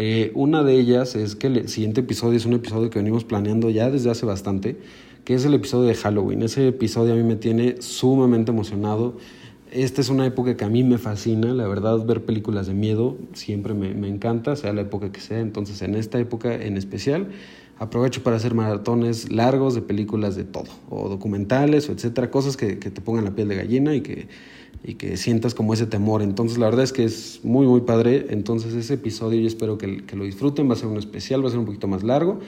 Eh, 0.00 0.30
una 0.36 0.62
de 0.62 0.78
ellas 0.78 1.16
es 1.16 1.34
que 1.34 1.48
el 1.48 1.68
siguiente 1.68 2.02
episodio 2.02 2.36
es 2.36 2.46
un 2.46 2.52
episodio 2.52 2.88
que 2.88 3.00
venimos 3.00 3.24
planeando 3.24 3.68
ya 3.68 3.90
desde 3.90 4.08
hace 4.10 4.26
bastante, 4.26 4.76
que 5.24 5.34
es 5.34 5.44
el 5.44 5.54
episodio 5.54 5.88
de 5.88 5.96
Halloween. 5.96 6.42
Ese 6.42 6.68
episodio 6.68 7.14
a 7.14 7.16
mí 7.16 7.24
me 7.24 7.34
tiene 7.34 7.82
sumamente 7.82 8.52
emocionado. 8.52 9.16
Esta 9.72 10.00
es 10.00 10.08
una 10.08 10.24
época 10.24 10.56
que 10.56 10.64
a 10.64 10.68
mí 10.68 10.84
me 10.84 10.98
fascina, 10.98 11.52
la 11.52 11.66
verdad, 11.66 12.06
ver 12.06 12.24
películas 12.24 12.68
de 12.68 12.74
miedo 12.74 13.16
siempre 13.32 13.74
me, 13.74 13.92
me 13.92 14.06
encanta, 14.06 14.54
sea 14.54 14.72
la 14.72 14.82
época 14.82 15.10
que 15.10 15.20
sea. 15.20 15.40
Entonces, 15.40 15.82
en 15.82 15.96
esta 15.96 16.20
época 16.20 16.54
en 16.54 16.76
especial, 16.76 17.30
aprovecho 17.80 18.22
para 18.22 18.36
hacer 18.36 18.54
maratones 18.54 19.32
largos 19.32 19.74
de 19.74 19.82
películas 19.82 20.36
de 20.36 20.44
todo, 20.44 20.70
o 20.90 21.08
documentales, 21.08 21.88
o 21.88 21.92
etcétera, 21.92 22.30
cosas 22.30 22.56
que, 22.56 22.78
que 22.78 22.92
te 22.92 23.00
pongan 23.00 23.24
la 23.24 23.32
piel 23.32 23.48
de 23.48 23.56
gallina 23.56 23.96
y 23.96 24.02
que 24.02 24.28
y 24.84 24.94
que 24.94 25.16
sientas 25.16 25.54
como 25.54 25.74
ese 25.74 25.86
temor. 25.86 26.22
Entonces 26.22 26.58
la 26.58 26.66
verdad 26.66 26.84
es 26.84 26.92
que 26.92 27.04
es 27.04 27.40
muy, 27.42 27.66
muy 27.66 27.82
padre. 27.82 28.26
Entonces 28.30 28.74
ese 28.74 28.94
episodio 28.94 29.40
yo 29.40 29.46
espero 29.46 29.78
que, 29.78 30.04
que 30.04 30.16
lo 30.16 30.24
disfruten. 30.24 30.68
Va 30.68 30.74
a 30.74 30.76
ser 30.76 30.88
un 30.88 30.96
especial, 30.96 31.42
va 31.42 31.48
a 31.48 31.50
ser 31.50 31.58
un 31.58 31.66
poquito 31.66 31.88
más 31.88 32.02
largo. 32.02 32.40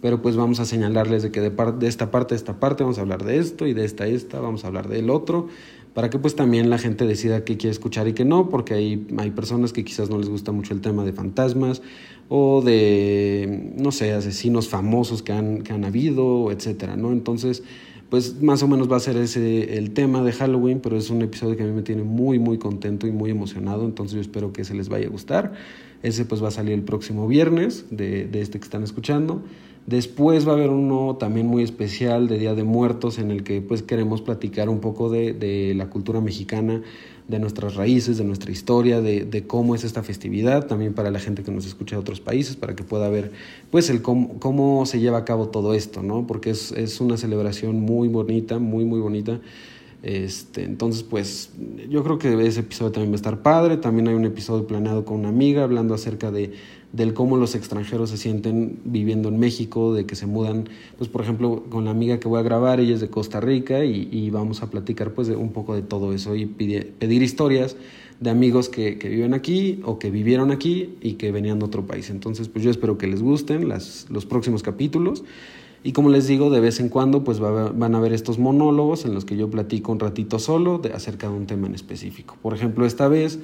Pero 0.00 0.20
pues 0.20 0.36
vamos 0.36 0.60
a 0.60 0.66
señalarles 0.66 1.22
de 1.22 1.30
que 1.30 1.40
de, 1.40 1.50
de 1.50 1.86
esta 1.86 2.10
parte 2.10 2.34
a 2.34 2.36
esta 2.36 2.60
parte 2.60 2.82
vamos 2.82 2.98
a 2.98 3.00
hablar 3.00 3.24
de 3.24 3.38
esto 3.38 3.66
y 3.66 3.72
de 3.72 3.84
esta 3.84 4.06
esta 4.06 4.40
vamos 4.40 4.64
a 4.64 4.68
hablar 4.68 4.88
del 4.88 5.10
otro. 5.10 5.48
Para 5.94 6.10
que 6.10 6.18
pues 6.18 6.36
también 6.36 6.68
la 6.68 6.76
gente 6.76 7.06
decida 7.06 7.44
qué 7.44 7.56
quiere 7.56 7.72
escuchar 7.72 8.06
y 8.06 8.12
qué 8.12 8.26
no. 8.26 8.50
Porque 8.50 8.74
hay, 8.74 9.06
hay 9.16 9.30
personas 9.30 9.72
que 9.72 9.84
quizás 9.84 10.10
no 10.10 10.18
les 10.18 10.28
gusta 10.28 10.52
mucho 10.52 10.74
el 10.74 10.82
tema 10.82 11.04
de 11.04 11.12
fantasmas 11.12 11.80
o 12.28 12.60
de, 12.60 13.72
no 13.76 13.92
sé, 13.92 14.12
asesinos 14.12 14.68
famosos 14.68 15.22
que 15.22 15.32
han, 15.32 15.62
que 15.62 15.72
han 15.72 15.84
habido, 15.84 16.50
etcétera, 16.50 16.96
¿no? 16.96 17.12
Entonces 17.12 17.62
pues 18.08 18.40
más 18.42 18.62
o 18.62 18.68
menos 18.68 18.90
va 18.90 18.96
a 18.96 19.00
ser 19.00 19.16
ese 19.16 19.76
el 19.78 19.92
tema 19.92 20.22
de 20.22 20.32
Halloween, 20.32 20.80
pero 20.80 20.96
es 20.96 21.10
un 21.10 21.22
episodio 21.22 21.56
que 21.56 21.62
a 21.62 21.66
mí 21.66 21.72
me 21.72 21.82
tiene 21.82 22.02
muy 22.02 22.38
muy 22.38 22.58
contento 22.58 23.06
y 23.06 23.12
muy 23.12 23.30
emocionado, 23.30 23.84
entonces 23.84 24.14
yo 24.14 24.20
espero 24.20 24.52
que 24.52 24.64
se 24.64 24.74
les 24.74 24.88
vaya 24.88 25.06
a 25.06 25.10
gustar. 25.10 25.52
Ese 26.02 26.24
pues 26.24 26.42
va 26.42 26.48
a 26.48 26.52
salir 26.52 26.74
el 26.74 26.82
próximo 26.82 27.26
viernes 27.26 27.86
de, 27.90 28.26
de 28.26 28.40
este 28.40 28.58
que 28.58 28.64
están 28.64 28.82
escuchando. 28.82 29.42
Después 29.86 30.46
va 30.46 30.52
a 30.52 30.54
haber 30.56 30.70
uno 30.70 31.16
también 31.16 31.46
muy 31.46 31.62
especial 31.62 32.26
de 32.26 32.38
Día 32.38 32.54
de 32.54 32.64
Muertos 32.64 33.18
en 33.18 33.30
el 33.30 33.44
que 33.44 33.60
pues 33.62 33.82
queremos 33.82 34.20
platicar 34.20 34.68
un 34.68 34.80
poco 34.80 35.10
de, 35.10 35.32
de 35.32 35.74
la 35.74 35.90
cultura 35.90 36.20
mexicana 36.20 36.82
de 37.28 37.38
nuestras 37.38 37.74
raíces, 37.74 38.18
de 38.18 38.24
nuestra 38.24 38.52
historia, 38.52 39.00
de, 39.00 39.24
de, 39.24 39.46
cómo 39.46 39.74
es 39.74 39.82
esta 39.82 40.02
festividad, 40.02 40.66
también 40.66 40.94
para 40.94 41.10
la 41.10 41.18
gente 41.18 41.42
que 41.42 41.50
nos 41.50 41.66
escucha 41.66 41.96
de 41.96 42.00
otros 42.00 42.20
países, 42.20 42.54
para 42.56 42.76
que 42.76 42.84
pueda 42.84 43.08
ver 43.08 43.32
pues 43.70 43.90
el 43.90 44.00
cómo, 44.00 44.38
cómo 44.38 44.86
se 44.86 45.00
lleva 45.00 45.18
a 45.18 45.24
cabo 45.24 45.48
todo 45.48 45.74
esto, 45.74 46.02
¿no? 46.02 46.26
Porque 46.26 46.50
es, 46.50 46.70
es 46.72 47.00
una 47.00 47.16
celebración 47.16 47.80
muy 47.80 48.08
bonita, 48.08 48.58
muy, 48.58 48.84
muy 48.84 49.00
bonita. 49.00 49.40
Este, 50.02 50.62
entonces, 50.62 51.02
pues 51.02 51.50
yo 51.88 52.04
creo 52.04 52.18
que 52.18 52.46
ese 52.46 52.60
episodio 52.60 52.92
también 52.92 53.10
va 53.10 53.14
a 53.14 53.16
estar 53.16 53.42
padre. 53.42 53.76
También 53.76 54.06
hay 54.06 54.14
un 54.14 54.24
episodio 54.24 54.64
planeado 54.66 55.04
con 55.04 55.18
una 55.18 55.30
amiga 55.30 55.64
hablando 55.64 55.94
acerca 55.94 56.30
de 56.30 56.52
del 56.92 57.14
cómo 57.14 57.36
los 57.36 57.54
extranjeros 57.54 58.10
se 58.10 58.16
sienten 58.16 58.78
viviendo 58.84 59.28
en 59.28 59.38
México, 59.38 59.94
de 59.94 60.06
que 60.06 60.16
se 60.16 60.26
mudan, 60.26 60.68
pues 60.98 61.10
por 61.10 61.22
ejemplo, 61.22 61.64
con 61.68 61.84
la 61.84 61.90
amiga 61.90 62.18
que 62.18 62.28
voy 62.28 62.40
a 62.40 62.42
grabar, 62.42 62.80
ella 62.80 62.94
es 62.94 63.00
de 63.00 63.08
Costa 63.08 63.40
Rica 63.40 63.84
y, 63.84 64.30
vamos 64.30 64.62
a 64.62 64.70
platicar 64.70 65.12
pues 65.12 65.28
de 65.28 65.36
un 65.36 65.52
poco 65.52 65.74
de 65.74 65.82
todo 65.82 66.12
eso 66.12 66.34
y 66.36 66.46
pedir 66.46 67.22
historias 67.22 67.76
de 68.20 68.30
amigos 68.30 68.68
que, 68.68 68.98
que, 68.98 69.08
viven 69.08 69.34
aquí 69.34 69.80
o 69.84 69.98
que 69.98 70.10
vivieron 70.10 70.50
aquí 70.50 70.96
y 71.00 71.14
que 71.14 71.32
venían 71.32 71.58
de 71.58 71.66
otro 71.66 71.86
país. 71.86 72.10
Entonces, 72.10 72.48
pues 72.48 72.64
yo 72.64 72.70
espero 72.70 72.98
que 72.98 73.06
les 73.06 73.22
gusten 73.22 73.68
las, 73.68 74.06
los 74.10 74.26
próximos 74.26 74.62
capítulos. 74.62 75.22
Y 75.86 75.92
como 75.92 76.08
les 76.08 76.26
digo, 76.26 76.50
de 76.50 76.58
vez 76.58 76.80
en 76.80 76.88
cuando 76.88 77.22
pues 77.22 77.38
van 77.38 77.94
a 77.94 78.00
ver 78.00 78.12
estos 78.12 78.40
monólogos 78.40 79.04
en 79.04 79.14
los 79.14 79.24
que 79.24 79.36
yo 79.36 79.48
platico 79.50 79.92
un 79.92 80.00
ratito 80.00 80.40
solo 80.40 80.78
de, 80.78 80.92
acerca 80.92 81.28
de 81.28 81.34
un 81.34 81.46
tema 81.46 81.68
en 81.68 81.76
específico. 81.76 82.36
Por 82.42 82.54
ejemplo, 82.54 82.86
esta 82.86 83.06
vez 83.06 83.38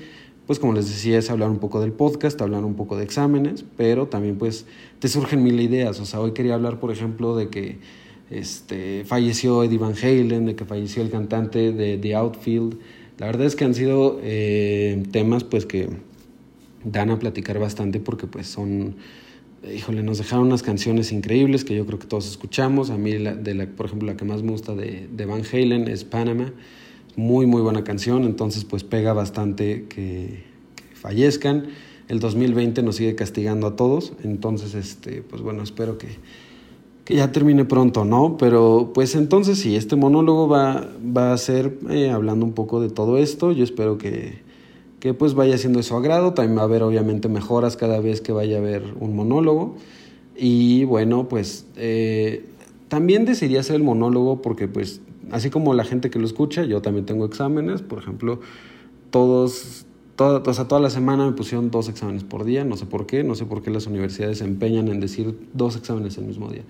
pues 0.46 0.58
como 0.58 0.72
les 0.72 0.88
decía, 0.88 1.18
es 1.18 1.30
hablar 1.30 1.50
un 1.50 1.58
poco 1.58 1.80
del 1.80 1.92
podcast, 1.92 2.40
hablar 2.42 2.64
un 2.64 2.74
poco 2.74 2.96
de 2.96 3.04
exámenes, 3.04 3.64
pero 3.76 4.08
también 4.08 4.36
pues 4.36 4.66
te 4.98 5.08
surgen 5.08 5.42
mil 5.42 5.60
ideas. 5.60 6.00
O 6.00 6.06
sea, 6.06 6.20
hoy 6.20 6.32
quería 6.32 6.54
hablar, 6.54 6.80
por 6.80 6.90
ejemplo, 6.90 7.36
de 7.36 7.48
que 7.48 7.78
este, 8.30 9.04
falleció 9.04 9.62
Eddie 9.62 9.78
Van 9.78 9.94
Halen, 9.94 10.46
de 10.46 10.56
que 10.56 10.64
falleció 10.64 11.02
el 11.02 11.10
cantante 11.10 11.72
de 11.72 11.96
The 11.96 12.14
Outfield. 12.16 12.78
La 13.18 13.26
verdad 13.26 13.46
es 13.46 13.54
que 13.54 13.64
han 13.64 13.74
sido 13.74 14.18
eh, 14.22 15.02
temas 15.12 15.44
pues 15.44 15.64
que 15.64 15.90
dan 16.84 17.10
a 17.10 17.18
platicar 17.20 17.60
bastante 17.60 18.00
porque 18.00 18.26
pues 18.26 18.48
son, 18.48 18.96
híjole, 19.72 20.02
nos 20.02 20.18
dejaron 20.18 20.46
unas 20.46 20.64
canciones 20.64 21.12
increíbles 21.12 21.64
que 21.64 21.76
yo 21.76 21.86
creo 21.86 22.00
que 22.00 22.08
todos 22.08 22.28
escuchamos. 22.28 22.90
A 22.90 22.98
mí, 22.98 23.12
de 23.12 23.54
la, 23.54 23.66
por 23.66 23.86
ejemplo, 23.86 24.06
la 24.08 24.16
que 24.16 24.24
más 24.24 24.42
me 24.42 24.50
gusta 24.50 24.74
de, 24.74 25.08
de 25.12 25.24
Van 25.24 25.42
Halen 25.52 25.86
es 25.86 26.02
Panama 26.02 26.52
muy, 27.16 27.46
muy 27.46 27.62
buena 27.62 27.84
canción, 27.84 28.24
entonces 28.24 28.64
pues 28.64 28.84
pega 28.84 29.12
bastante 29.12 29.86
que, 29.88 30.52
fallezcan. 31.02 31.66
El 32.08 32.20
2020 32.20 32.82
nos 32.82 32.96
sigue 32.96 33.14
castigando 33.14 33.66
a 33.66 33.76
todos, 33.76 34.12
entonces 34.22 34.74
este, 34.74 35.22
pues 35.22 35.42
bueno, 35.42 35.62
espero 35.62 35.98
que, 35.98 36.08
que 37.04 37.16
ya 37.16 37.32
termine 37.32 37.64
pronto, 37.64 38.04
¿no? 38.04 38.36
Pero 38.36 38.92
pues 38.94 39.14
entonces 39.14 39.58
sí, 39.58 39.76
este 39.76 39.96
monólogo 39.96 40.48
va, 40.48 40.88
va 41.04 41.32
a 41.32 41.38
ser 41.38 41.78
eh, 41.90 42.10
hablando 42.10 42.46
un 42.46 42.52
poco 42.52 42.80
de 42.80 42.88
todo 42.88 43.18
esto, 43.18 43.50
yo 43.52 43.64
espero 43.64 43.98
que, 43.98 44.40
que 45.00 45.14
pues 45.14 45.34
vaya 45.34 45.58
siendo 45.58 45.78
de 45.78 45.82
su 45.82 45.96
agrado, 45.96 46.34
también 46.34 46.58
va 46.58 46.62
a 46.62 46.66
haber 46.66 46.82
obviamente 46.82 47.28
mejoras 47.28 47.76
cada 47.76 48.00
vez 48.00 48.20
que 48.20 48.32
vaya 48.32 48.56
a 48.56 48.60
haber 48.60 48.84
un 49.00 49.16
monólogo. 49.16 49.74
Y 50.36 50.84
bueno, 50.84 51.28
pues 51.28 51.66
eh, 51.76 52.46
también 52.88 53.24
decidí 53.24 53.56
hacer 53.56 53.76
el 53.76 53.82
monólogo 53.82 54.42
porque 54.42 54.68
pues 54.68 55.00
así 55.30 55.50
como 55.50 55.74
la 55.74 55.84
gente 55.84 56.10
que 56.10 56.18
lo 56.18 56.26
escucha, 56.26 56.64
yo 56.64 56.82
también 56.82 57.06
tengo 57.06 57.24
exámenes, 57.24 57.82
por 57.82 57.98
ejemplo, 57.98 58.40
todos, 59.10 59.86
toda, 60.16 60.42
o 60.44 60.54
sea, 60.54 60.68
toda 60.68 60.80
la 60.80 60.90
semana 60.90 61.26
me 61.26 61.32
pusieron 61.32 61.70
dos 61.70 61.88
exámenes 61.88 62.24
por 62.24 62.44
día, 62.44 62.64
no 62.64 62.76
sé 62.76 62.86
por 62.86 63.06
qué, 63.06 63.24
no 63.24 63.34
sé 63.34 63.44
por 63.44 63.62
qué 63.62 63.70
las 63.70 63.86
universidades 63.86 64.38
se 64.38 64.44
empeñan 64.44 64.88
en 64.88 65.00
decir 65.00 65.38
dos 65.52 65.76
exámenes 65.76 66.18
el 66.18 66.24
mismo 66.24 66.48
día. 66.48 66.62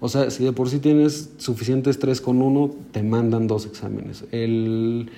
O 0.00 0.08
sea, 0.08 0.30
si 0.30 0.44
de 0.44 0.52
por 0.52 0.68
sí 0.68 0.78
tienes 0.78 1.30
suficiente 1.36 1.90
estrés 1.90 2.20
con 2.20 2.42
uno, 2.42 2.74
te 2.92 3.02
mandan 3.02 3.46
dos 3.46 3.66
exámenes. 3.66 4.24
El, 4.32 5.10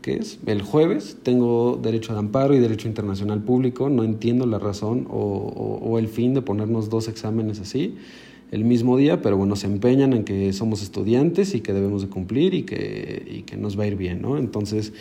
¿qué 0.00 0.14
es? 0.14 0.38
El 0.46 0.62
jueves 0.62 1.18
tengo 1.22 1.78
derecho 1.80 2.14
de 2.14 2.18
amparo 2.18 2.54
y 2.54 2.58
derecho 2.58 2.88
internacional 2.88 3.42
público, 3.42 3.90
no 3.90 4.02
entiendo 4.02 4.46
la 4.46 4.58
razón 4.58 5.06
o, 5.10 5.18
o, 5.18 5.90
o 5.90 5.98
el 5.98 6.08
fin 6.08 6.34
de 6.34 6.42
ponernos 6.42 6.88
dos 6.88 7.08
exámenes 7.08 7.60
así 7.60 7.96
el 8.54 8.64
mismo 8.64 8.96
día, 8.96 9.20
pero 9.20 9.36
bueno, 9.36 9.56
se 9.56 9.66
empeñan 9.66 10.12
en 10.12 10.22
que 10.22 10.52
somos 10.52 10.80
estudiantes 10.80 11.56
y 11.56 11.60
que 11.60 11.72
debemos 11.72 12.02
de 12.02 12.08
cumplir 12.08 12.54
y 12.54 12.62
que, 12.62 13.26
y 13.28 13.42
que 13.42 13.56
nos 13.56 13.76
va 13.76 13.82
a 13.82 13.88
ir 13.88 13.96
bien, 13.96 14.22
¿no? 14.22 14.38
Entonces, 14.38 14.92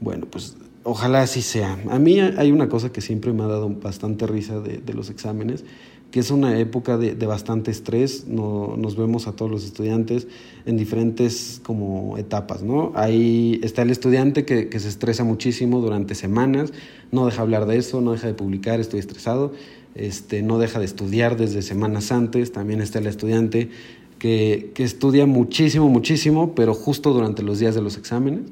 bueno, 0.00 0.26
pues 0.30 0.56
ojalá 0.82 1.20
así 1.20 1.42
sea. 1.42 1.78
A 1.90 1.98
mí 1.98 2.18
hay 2.20 2.50
una 2.50 2.70
cosa 2.70 2.90
que 2.90 3.02
siempre 3.02 3.34
me 3.34 3.42
ha 3.42 3.48
dado 3.48 3.68
bastante 3.68 4.26
risa 4.26 4.60
de, 4.60 4.78
de 4.78 4.94
los 4.94 5.10
exámenes, 5.10 5.62
que 6.10 6.20
es 6.20 6.30
una 6.30 6.58
época 6.58 6.96
de, 6.96 7.14
de 7.14 7.26
bastante 7.26 7.70
estrés, 7.70 8.26
no, 8.28 8.76
nos 8.78 8.96
vemos 8.96 9.26
a 9.26 9.32
todos 9.32 9.50
los 9.50 9.64
estudiantes 9.64 10.26
en 10.64 10.78
diferentes 10.78 11.60
como 11.62 12.16
etapas, 12.16 12.62
¿no? 12.62 12.92
Ahí 12.94 13.60
está 13.62 13.82
el 13.82 13.90
estudiante 13.90 14.46
que, 14.46 14.70
que 14.70 14.80
se 14.80 14.88
estresa 14.88 15.22
muchísimo 15.22 15.80
durante 15.80 16.14
semanas, 16.14 16.72
no 17.10 17.26
deja 17.26 17.42
hablar 17.42 17.66
de 17.66 17.76
eso, 17.76 18.00
no 18.00 18.12
deja 18.12 18.26
de 18.26 18.34
publicar, 18.34 18.80
estoy 18.80 19.00
estresado, 19.00 19.52
este, 19.94 20.42
no 20.42 20.58
deja 20.58 20.78
de 20.78 20.84
estudiar 20.84 21.36
desde 21.36 21.62
semanas 21.62 22.12
antes, 22.12 22.52
también 22.52 22.80
está 22.80 22.98
el 22.98 23.06
estudiante 23.06 23.70
que, 24.18 24.70
que, 24.74 24.84
estudia 24.84 25.26
muchísimo, 25.26 25.88
muchísimo, 25.88 26.54
pero 26.54 26.74
justo 26.74 27.12
durante 27.12 27.42
los 27.42 27.58
días 27.58 27.74
de 27.74 27.82
los 27.82 27.96
exámenes, 27.96 28.42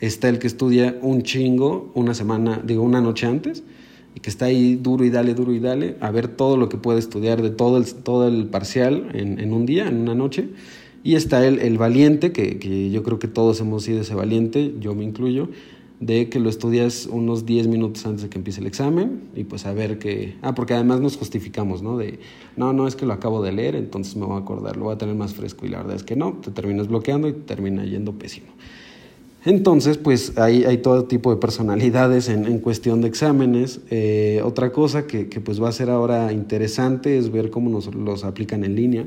está 0.00 0.28
el 0.28 0.38
que 0.38 0.46
estudia 0.46 0.96
un 1.02 1.22
chingo 1.22 1.90
una 1.94 2.14
semana, 2.14 2.62
digo, 2.64 2.82
una 2.82 3.00
noche 3.00 3.26
antes, 3.26 3.62
y 4.14 4.20
que 4.20 4.30
está 4.30 4.46
ahí 4.46 4.76
duro 4.76 5.04
y 5.04 5.10
dale, 5.10 5.34
duro 5.34 5.52
y 5.52 5.60
dale, 5.60 5.96
a 6.00 6.10
ver 6.10 6.28
todo 6.28 6.56
lo 6.56 6.68
que 6.68 6.76
puede 6.76 6.98
estudiar 6.98 7.42
de 7.42 7.50
todo 7.50 7.76
el, 7.78 7.84
todo 7.94 8.26
el 8.26 8.46
parcial 8.46 9.10
en, 9.14 9.38
en 9.38 9.52
un 9.52 9.66
día, 9.66 9.86
en 9.86 9.98
una 9.98 10.14
noche. 10.14 10.48
Y 11.04 11.14
está 11.14 11.46
el, 11.46 11.60
el 11.60 11.78
valiente, 11.78 12.32
que, 12.32 12.58
que 12.58 12.90
yo 12.90 13.02
creo 13.02 13.18
que 13.18 13.28
todos 13.28 13.60
hemos 13.60 13.84
sido 13.84 14.00
ese 14.00 14.14
valiente, 14.14 14.74
yo 14.80 14.94
me 14.94 15.04
incluyo, 15.04 15.48
de 16.00 16.28
que 16.28 16.38
lo 16.38 16.48
estudias 16.48 17.06
unos 17.10 17.44
10 17.44 17.66
minutos 17.66 18.06
antes 18.06 18.22
de 18.22 18.28
que 18.28 18.38
empiece 18.38 18.60
el 18.60 18.66
examen 18.66 19.22
y 19.34 19.44
pues 19.44 19.66
a 19.66 19.72
ver 19.72 19.98
que... 19.98 20.36
Ah, 20.42 20.54
porque 20.54 20.74
además 20.74 21.00
nos 21.00 21.16
justificamos, 21.16 21.82
¿no? 21.82 21.98
De, 21.98 22.20
no, 22.56 22.72
no 22.72 22.86
es 22.86 22.94
que 22.94 23.04
lo 23.04 23.12
acabo 23.12 23.42
de 23.42 23.52
leer, 23.52 23.74
entonces 23.74 24.14
me 24.14 24.24
voy 24.24 24.36
a 24.36 24.40
acordar, 24.40 24.76
lo 24.76 24.84
voy 24.84 24.94
a 24.94 24.98
tener 24.98 25.16
más 25.16 25.34
fresco 25.34 25.66
y 25.66 25.70
la 25.70 25.78
verdad 25.78 25.96
es 25.96 26.04
que 26.04 26.14
no, 26.14 26.34
te 26.34 26.52
terminas 26.52 26.86
bloqueando 26.86 27.28
y 27.28 27.32
te 27.32 27.40
termina 27.40 27.84
yendo 27.84 28.12
pésimo. 28.12 28.48
Entonces, 29.44 29.98
pues 29.98 30.36
hay, 30.36 30.64
hay 30.64 30.78
todo 30.78 31.04
tipo 31.04 31.30
de 31.30 31.40
personalidades 31.40 32.28
en, 32.28 32.44
en 32.46 32.58
cuestión 32.58 33.00
de 33.00 33.08
exámenes. 33.08 33.80
Eh, 33.90 34.40
otra 34.44 34.72
cosa 34.72 35.06
que, 35.06 35.28
que, 35.28 35.40
pues 35.40 35.62
va 35.62 35.68
a 35.68 35.72
ser 35.72 35.90
ahora 35.90 36.32
interesante 36.32 37.16
es 37.16 37.30
ver 37.30 37.50
cómo 37.50 37.70
nos 37.70 37.92
los 37.94 38.24
aplican 38.24 38.64
en 38.64 38.74
línea. 38.74 39.06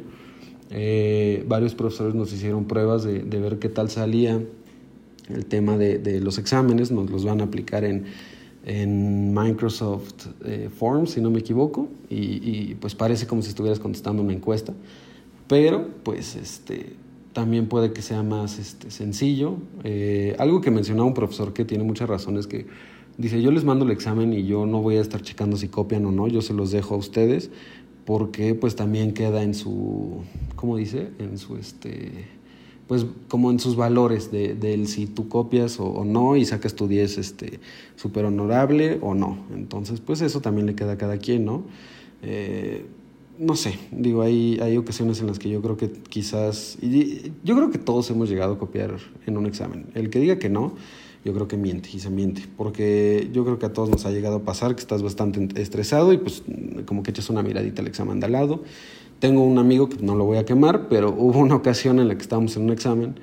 Eh, 0.72 1.44
varios 1.48 1.76
profesores 1.76 2.16
nos 2.16 2.32
hicieron 2.32 2.64
pruebas 2.64 3.04
de, 3.04 3.20
de, 3.20 3.40
ver 3.40 3.60
qué 3.60 3.68
tal 3.68 3.90
salía 3.90 4.42
el 5.30 5.46
tema 5.46 5.78
de, 5.78 5.98
de, 5.98 6.20
los 6.20 6.38
exámenes, 6.38 6.92
nos 6.92 7.10
los 7.10 7.26
van 7.26 7.42
a 7.42 7.46
aplicar 7.46 7.84
en, 7.84 8.06
en 8.66 9.34
Microsoft 9.34 10.28
eh, 10.46 10.70
Forms, 10.76 11.12
si 11.12 11.22
no 11.22 11.30
me 11.30 11.40
equivoco, 11.40 11.88
y, 12.10 12.16
y, 12.16 12.76
pues 12.80 12.96
parece 12.96 13.28
como 13.28 13.42
si 13.42 13.50
estuvieras 13.50 13.80
contestando 13.80 14.22
una 14.22 14.34
encuesta, 14.34 14.74
pero 15.48 15.88
pues 16.04 16.36
este, 16.36 16.96
también 17.34 17.68
puede 17.68 17.94
que 17.94 18.02
sea 18.02 18.24
más 18.24 18.60
este, 18.60 18.92
sencillo. 18.92 19.56
Eh, 19.84 20.36
algo 20.40 20.62
que 20.62 20.72
mencionaba 20.72 21.08
un 21.08 21.14
profesor 21.14 21.54
que 21.54 21.66
tiene 21.66 21.84
muchas 21.84 22.10
razones 22.10 22.48
que 22.48 22.68
dice, 23.18 23.42
yo 23.42 23.52
les 23.52 23.64
mando 23.64 23.86
el 23.86 23.92
examen 23.92 24.34
y 24.34 24.46
yo 24.46 24.66
no 24.66 24.82
voy 24.82 24.98
a 24.98 25.02
estar 25.02 25.22
checando 25.22 25.58
si 25.58 25.68
copian 25.68 26.06
o 26.06 26.12
no, 26.12 26.28
yo 26.28 26.42
se 26.42 26.54
los 26.54 26.72
dejo 26.72 26.96
a 26.96 26.98
ustedes 26.98 27.52
porque 28.06 28.56
pues 28.56 28.76
también 28.76 29.14
queda 29.14 29.44
en 29.44 29.54
su, 29.54 30.22
¿cómo 30.56 30.76
dice? 30.76 31.10
En 31.20 31.38
su, 31.38 31.56
este, 31.58 32.12
pues 32.92 33.06
como 33.30 33.52
en 33.52 33.60
sus 33.62 33.78
valores 33.78 34.34
de, 34.34 34.54
de 34.54 34.86
si 34.86 35.08
tú 35.08 35.30
copias 35.30 35.80
o, 35.80 35.86
o, 35.86 36.04
no 36.04 36.36
y 36.36 36.44
sacas 36.44 36.76
tu 36.76 36.90
10 36.90 37.20
este, 37.20 37.62
súper 37.96 38.26
honorable 38.26 39.00
o 39.02 39.14
no. 39.14 39.46
Entonces 39.56 40.02
pues 40.02 40.20
eso 40.20 40.42
también 40.42 40.68
le 40.68 40.76
queda 40.76 40.92
a 40.92 40.98
cada 40.98 41.16
quien, 41.18 41.46
¿no? 41.46 41.64
Eh, 42.22 42.86
no 43.40 43.56
sé, 43.56 43.80
digo, 43.94 44.24
hay, 44.24 44.60
hay 44.62 44.76
ocasiones 44.76 45.22
en 45.22 45.28
las 45.28 45.40
que 45.40 45.50
yo 45.50 45.62
creo 45.62 45.78
que 45.78 45.90
quizás, 45.90 46.78
y 46.82 47.32
yo 47.46 47.56
creo 47.56 47.72
que 47.72 47.78
todos 47.78 48.12
hemos 48.12 48.30
llegado 48.30 48.56
a 48.56 48.60
copiar 48.60 48.98
en 49.26 49.38
un 49.38 49.46
examen. 49.46 49.86
El 49.96 50.10
que 50.10 50.20
diga 50.20 50.38
que 50.38 50.50
no, 50.50 50.74
yo 51.24 51.34
creo 51.34 51.48
que 51.48 51.56
miente 51.56 51.92
y 51.94 52.00
se 52.02 52.10
miente, 52.10 52.44
porque 52.58 53.30
yo 53.32 53.46
creo 53.46 53.58
que 53.58 53.68
a 53.68 53.72
todos 53.72 53.90
nos 53.90 54.06
ha 54.06 54.12
llegado 54.12 54.36
a 54.36 54.44
pasar 54.44 54.76
que 54.76 54.82
estás 54.82 55.02
bastante 55.02 55.62
estresado 55.62 56.12
y 56.12 56.18
pues 56.18 56.44
como 56.86 57.04
que 57.04 57.12
echas 57.12 57.30
una 57.30 57.42
miradita 57.42 57.82
al 57.82 57.88
examen 57.88 58.20
de 58.20 58.26
al 58.26 58.34
lado. 58.34 58.64
Tengo 59.22 59.44
un 59.44 59.60
amigo 59.60 59.88
que 59.88 59.98
no 60.02 60.16
lo 60.16 60.26
voy 60.26 60.40
a 60.40 60.46
quemar, 60.46 60.88
pero 60.90 61.16
hubo 61.16 61.38
una 61.38 61.54
ocasión 61.54 62.00
en 62.00 62.08
la 62.08 62.16
que 62.16 62.24
estábamos 62.24 62.58
en 62.58 62.64
un 62.64 62.72
examen 62.72 63.20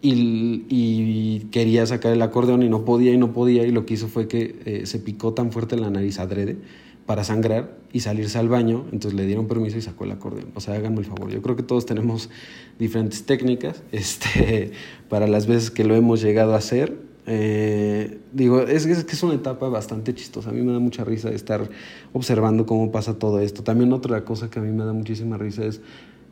y, 0.00 1.46
quería 1.50 1.84
sacar 1.86 2.12
el 2.12 2.22
acordeón 2.22 2.62
y 2.62 2.68
no 2.68 2.84
podía 2.84 3.12
y 3.12 3.18
no 3.18 3.32
podía 3.32 3.66
y 3.66 3.72
lo 3.72 3.84
que 3.84 3.94
hizo 3.94 4.06
fue 4.06 4.28
que 4.28 4.60
eh, 4.64 4.86
se 4.86 5.00
picó 5.00 5.34
tan 5.34 5.50
fuerte 5.50 5.76
la 5.76 5.90
nariz 5.90 6.20
adrede 6.20 6.56
para 7.04 7.24
sangrar 7.24 7.76
y 7.92 7.98
salirse 7.98 8.38
al 8.38 8.48
baño, 8.48 8.84
entonces 8.92 9.14
le 9.14 9.26
dieron 9.26 9.48
permiso 9.48 9.76
y 9.76 9.82
sacó 9.82 10.04
el 10.04 10.12
acordeón. 10.12 10.52
O 10.54 10.60
sea, 10.60 10.74
háganme 10.74 11.00
el 11.00 11.04
favor. 11.04 11.30
Yo 11.30 11.42
creo 11.42 11.56
que 11.56 11.64
todos 11.64 11.84
tenemos 11.84 12.30
diferentes 12.78 13.26
técnicas 13.26 13.82
este, 13.92 14.70
para 15.08 15.26
las 15.26 15.48
veces 15.48 15.72
que 15.72 15.82
lo 15.82 15.96
hemos 15.96 16.22
llegado 16.22 16.54
a 16.54 16.58
hacer. 16.58 16.96
Eh, 17.26 18.18
digo, 18.32 18.60
es, 18.60 18.86
que 18.86 19.12
es 19.12 19.22
una 19.22 19.34
etapa 19.34 19.68
bastante 19.68 20.14
chistosa. 20.14 20.50
A 20.50 20.52
mí 20.52 20.62
me 20.62 20.72
da 20.72 20.78
mucha 20.78 21.04
risa 21.04 21.30
estar 21.30 21.68
observando 22.12 22.66
cómo 22.66 22.92
pasa 22.92 23.18
todo 23.18 23.40
esto. 23.40 23.62
También 23.62 23.92
otra 23.92 24.24
cosa 24.24 24.50
que 24.50 24.58
a 24.58 24.62
mí 24.62 24.70
me 24.70 24.84
da 24.84 24.92
muchísima 24.92 25.38
risa 25.38 25.64
es 25.64 25.80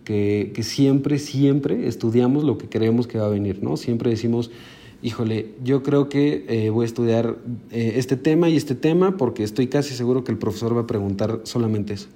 que, 0.05 0.53
que 0.55 0.63
siempre, 0.63 1.19
siempre 1.19 1.87
estudiamos 1.87 2.45
lo 2.45 2.59
que 2.59 2.69
creemos 2.69 3.07
que 3.07 3.19
va 3.19 3.27
a 3.27 3.31
venir, 3.31 3.63
¿no? 3.63 3.77
Siempre 3.77 4.11
decimos 4.11 4.51
híjole, 5.03 5.55
yo 5.63 5.83
creo 5.83 6.09
que 6.09 6.47
eh, 6.49 6.71
voy 6.71 6.85
a 6.85 6.87
estudiar 6.87 7.37
eh, 7.71 7.95
este 7.97 8.17
tema 8.17 8.49
y 8.49 8.57
este 8.57 8.75
tema 8.75 9.17
porque 9.17 9.43
estoy 9.43 9.67
casi 9.67 9.95
seguro 9.95 10.25
que 10.25 10.33
el 10.33 10.39
profesor 10.39 10.77
va 10.77 10.83
a 10.83 10.87
preguntar 10.87 11.41
solamente 11.43 11.95
eso. 11.95 12.09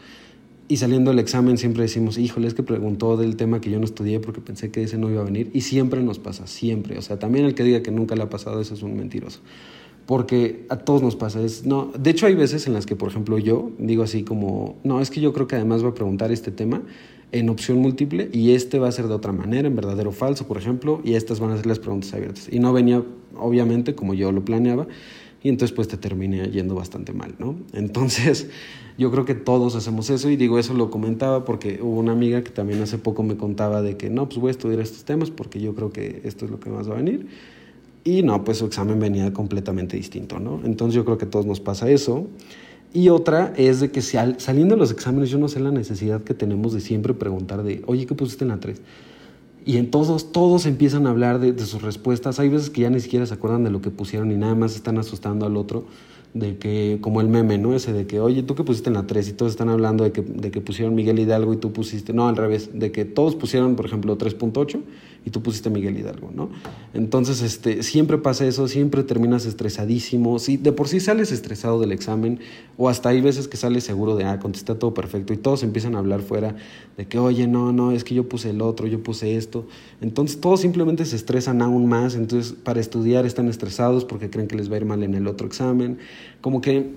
Y 0.68 0.78
saliendo 0.78 1.10
del 1.10 1.20
examen 1.20 1.58
siempre 1.58 1.82
decimos, 1.82 2.18
híjole, 2.18 2.48
es 2.48 2.54
que 2.54 2.62
preguntó 2.62 3.16
del 3.16 3.36
tema 3.36 3.60
que 3.60 3.70
yo 3.70 3.78
no 3.78 3.84
estudié 3.84 4.18
porque 4.18 4.40
pensé 4.40 4.70
que 4.70 4.82
ese 4.82 4.98
no 4.98 5.10
iba 5.10 5.20
a 5.20 5.24
venir. 5.24 5.50
Y 5.52 5.60
siempre 5.60 6.02
nos 6.02 6.18
pasa, 6.18 6.46
siempre. 6.46 6.98
O 6.98 7.02
sea, 7.02 7.18
también 7.18 7.44
el 7.44 7.54
que 7.54 7.62
diga 7.62 7.82
que 7.82 7.92
nunca 7.92 8.16
le 8.16 8.22
ha 8.22 8.30
pasado 8.30 8.60
eso 8.60 8.74
es 8.74 8.82
un 8.82 8.96
mentiroso. 8.96 9.40
Porque 10.06 10.66
a 10.68 10.76
todos 10.76 11.02
nos 11.02 11.14
pasa. 11.14 11.40
Es, 11.40 11.66
no, 11.66 11.92
de 11.98 12.10
hecho, 12.10 12.26
hay 12.26 12.34
veces 12.34 12.66
en 12.66 12.72
las 12.72 12.84
que, 12.84 12.96
por 12.96 13.08
ejemplo, 13.08 13.38
yo 13.38 13.70
digo 13.78 14.02
así 14.02 14.24
como, 14.24 14.76
no, 14.82 15.00
es 15.00 15.10
que 15.10 15.20
yo 15.20 15.32
creo 15.32 15.46
que 15.46 15.54
además 15.54 15.84
va 15.84 15.90
a 15.90 15.94
preguntar 15.94 16.32
este 16.32 16.50
tema 16.50 16.82
en 17.32 17.48
opción 17.48 17.78
múltiple 17.78 18.28
y 18.32 18.52
este 18.52 18.78
va 18.78 18.88
a 18.88 18.92
ser 18.92 19.08
de 19.08 19.14
otra 19.14 19.32
manera, 19.32 19.68
en 19.68 19.76
verdadero 19.76 20.10
o 20.10 20.12
falso, 20.12 20.46
por 20.46 20.58
ejemplo, 20.58 21.00
y 21.04 21.14
estas 21.14 21.40
van 21.40 21.50
a 21.50 21.56
ser 21.56 21.66
las 21.66 21.78
preguntas 21.78 22.12
abiertas. 22.14 22.48
Y 22.50 22.58
no 22.58 22.72
venía, 22.72 23.02
obviamente, 23.36 23.94
como 23.94 24.14
yo 24.14 24.32
lo 24.32 24.44
planeaba, 24.44 24.86
y 25.42 25.48
entonces 25.48 25.74
pues 25.74 25.88
te 25.88 25.96
terminé 25.96 26.50
yendo 26.50 26.74
bastante 26.74 27.12
mal, 27.12 27.34
¿no? 27.38 27.56
Entonces, 27.72 28.48
yo 28.98 29.10
creo 29.10 29.24
que 29.24 29.34
todos 29.34 29.76
hacemos 29.76 30.10
eso 30.10 30.30
y 30.30 30.36
digo, 30.36 30.58
eso 30.58 30.74
lo 30.74 30.90
comentaba 30.90 31.44
porque 31.44 31.80
hubo 31.82 31.98
una 31.98 32.12
amiga 32.12 32.42
que 32.42 32.50
también 32.50 32.82
hace 32.82 32.98
poco 32.98 33.22
me 33.22 33.36
contaba 33.36 33.82
de 33.82 33.96
que 33.96 34.10
no, 34.10 34.26
pues 34.28 34.38
voy 34.38 34.48
a 34.48 34.50
estudiar 34.52 34.80
estos 34.80 35.04
temas 35.04 35.30
porque 35.30 35.60
yo 35.60 35.74
creo 35.74 35.92
que 35.92 36.20
esto 36.24 36.44
es 36.44 36.50
lo 36.50 36.60
que 36.60 36.70
más 36.70 36.88
va 36.88 36.94
a 36.94 36.96
venir. 36.96 37.26
Y 38.04 38.22
no, 38.22 38.44
pues 38.44 38.58
su 38.58 38.66
examen 38.66 39.00
venía 39.00 39.32
completamente 39.32 39.96
distinto, 39.96 40.38
¿no? 40.38 40.60
Entonces 40.64 40.94
yo 40.94 41.04
creo 41.04 41.18
que 41.18 41.24
a 41.24 41.30
todos 41.30 41.44
nos 41.44 41.58
pasa 41.58 41.90
eso. 41.90 42.28
Y 42.94 43.08
otra 43.08 43.52
es 43.56 43.80
de 43.80 43.90
que 43.90 44.00
saliendo 44.00 44.74
de 44.74 44.78
los 44.78 44.90
exámenes 44.90 45.28
yo 45.28 45.38
no 45.38 45.48
sé 45.48 45.60
la 45.60 45.72
necesidad 45.72 46.22
que 46.22 46.32
tenemos 46.32 46.72
de 46.72 46.80
siempre 46.80 47.14
preguntar 47.14 47.62
de, 47.62 47.82
oye, 47.86 48.06
¿qué 48.06 48.14
pusiste 48.14 48.44
en 48.44 48.48
la 48.48 48.60
3? 48.60 48.80
Y 49.66 49.78
en 49.78 49.90
todos, 49.90 50.30
todos 50.30 50.64
empiezan 50.64 51.08
a 51.08 51.10
hablar 51.10 51.40
de, 51.40 51.58
sus 51.66 51.82
respuestas. 51.82 52.38
Hay 52.38 52.48
veces 52.48 52.70
que 52.70 52.82
ya 52.82 52.90
ni 52.90 53.00
siquiera 53.00 53.26
se 53.26 53.34
acuerdan 53.34 53.64
de 53.64 53.70
lo 53.70 53.80
que 53.80 53.90
pusieron 53.90 54.30
y 54.30 54.36
nada 54.36 54.54
más 54.54 54.76
están 54.76 54.96
asustando 54.96 55.44
al 55.44 55.56
otro. 55.56 55.84
De 56.34 56.56
que, 56.56 56.98
como 57.00 57.20
el 57.20 57.28
meme, 57.28 57.58
¿no? 57.58 57.74
Ese 57.74 57.92
de 57.92 58.06
que, 58.06 58.20
oye, 58.20 58.44
¿tú 58.44 58.54
qué 58.54 58.62
pusiste 58.62 58.90
en 58.90 58.94
la 58.94 59.08
3? 59.08 59.28
Y 59.28 59.32
todos 59.32 59.50
están 59.50 59.68
hablando 59.68 60.04
de 60.04 60.12
que, 60.12 60.22
de 60.22 60.52
que 60.52 60.60
pusieron 60.60 60.94
Miguel 60.94 61.18
Hidalgo 61.18 61.52
y 61.52 61.56
tú 61.56 61.72
pusiste, 61.72 62.12
no, 62.12 62.28
al 62.28 62.36
revés, 62.36 62.78
de 62.78 62.92
que 62.92 63.04
todos 63.04 63.34
pusieron, 63.34 63.74
por 63.74 63.86
ejemplo, 63.86 64.16
3.8 64.16 64.80
y 65.26 65.30
tú 65.30 65.42
pusiste 65.42 65.70
Miguel 65.70 65.98
Hidalgo, 65.98 66.30
¿no? 66.32 66.50
Entonces, 66.94 67.42
este, 67.42 67.82
siempre 67.82 68.16
pasa 68.16 68.46
eso, 68.46 68.68
siempre 68.68 69.02
terminas 69.02 69.44
estresadísimo, 69.44 70.38
si 70.38 70.56
de 70.56 70.70
por 70.70 70.86
sí 70.86 71.00
sales 71.00 71.32
estresado 71.32 71.80
del 71.80 71.90
examen, 71.90 72.38
o 72.78 72.88
hasta 72.88 73.08
hay 73.08 73.20
veces 73.20 73.48
que 73.48 73.56
sales 73.56 73.82
seguro 73.82 74.14
de, 74.14 74.22
ah, 74.22 74.38
contesté 74.38 74.76
todo 74.76 74.94
perfecto, 74.94 75.32
y 75.32 75.36
todos 75.36 75.64
empiezan 75.64 75.96
a 75.96 75.98
hablar 75.98 76.22
fuera 76.22 76.54
de 76.96 77.08
que, 77.08 77.18
oye, 77.18 77.48
no, 77.48 77.72
no, 77.72 77.90
es 77.90 78.04
que 78.04 78.14
yo 78.14 78.28
puse 78.28 78.50
el 78.50 78.62
otro, 78.62 78.86
yo 78.86 79.02
puse 79.02 79.36
esto, 79.36 79.66
entonces 80.00 80.40
todos 80.40 80.60
simplemente 80.60 81.04
se 81.04 81.16
estresan 81.16 81.60
aún 81.60 81.88
más, 81.88 82.14
entonces 82.14 82.52
para 82.52 82.78
estudiar 82.78 83.26
están 83.26 83.48
estresados 83.48 84.04
porque 84.04 84.30
creen 84.30 84.46
que 84.46 84.54
les 84.54 84.70
va 84.70 84.76
a 84.76 84.78
ir 84.78 84.84
mal 84.84 85.02
en 85.02 85.14
el 85.14 85.26
otro 85.26 85.48
examen, 85.48 85.98
como 86.40 86.60
que 86.60 86.92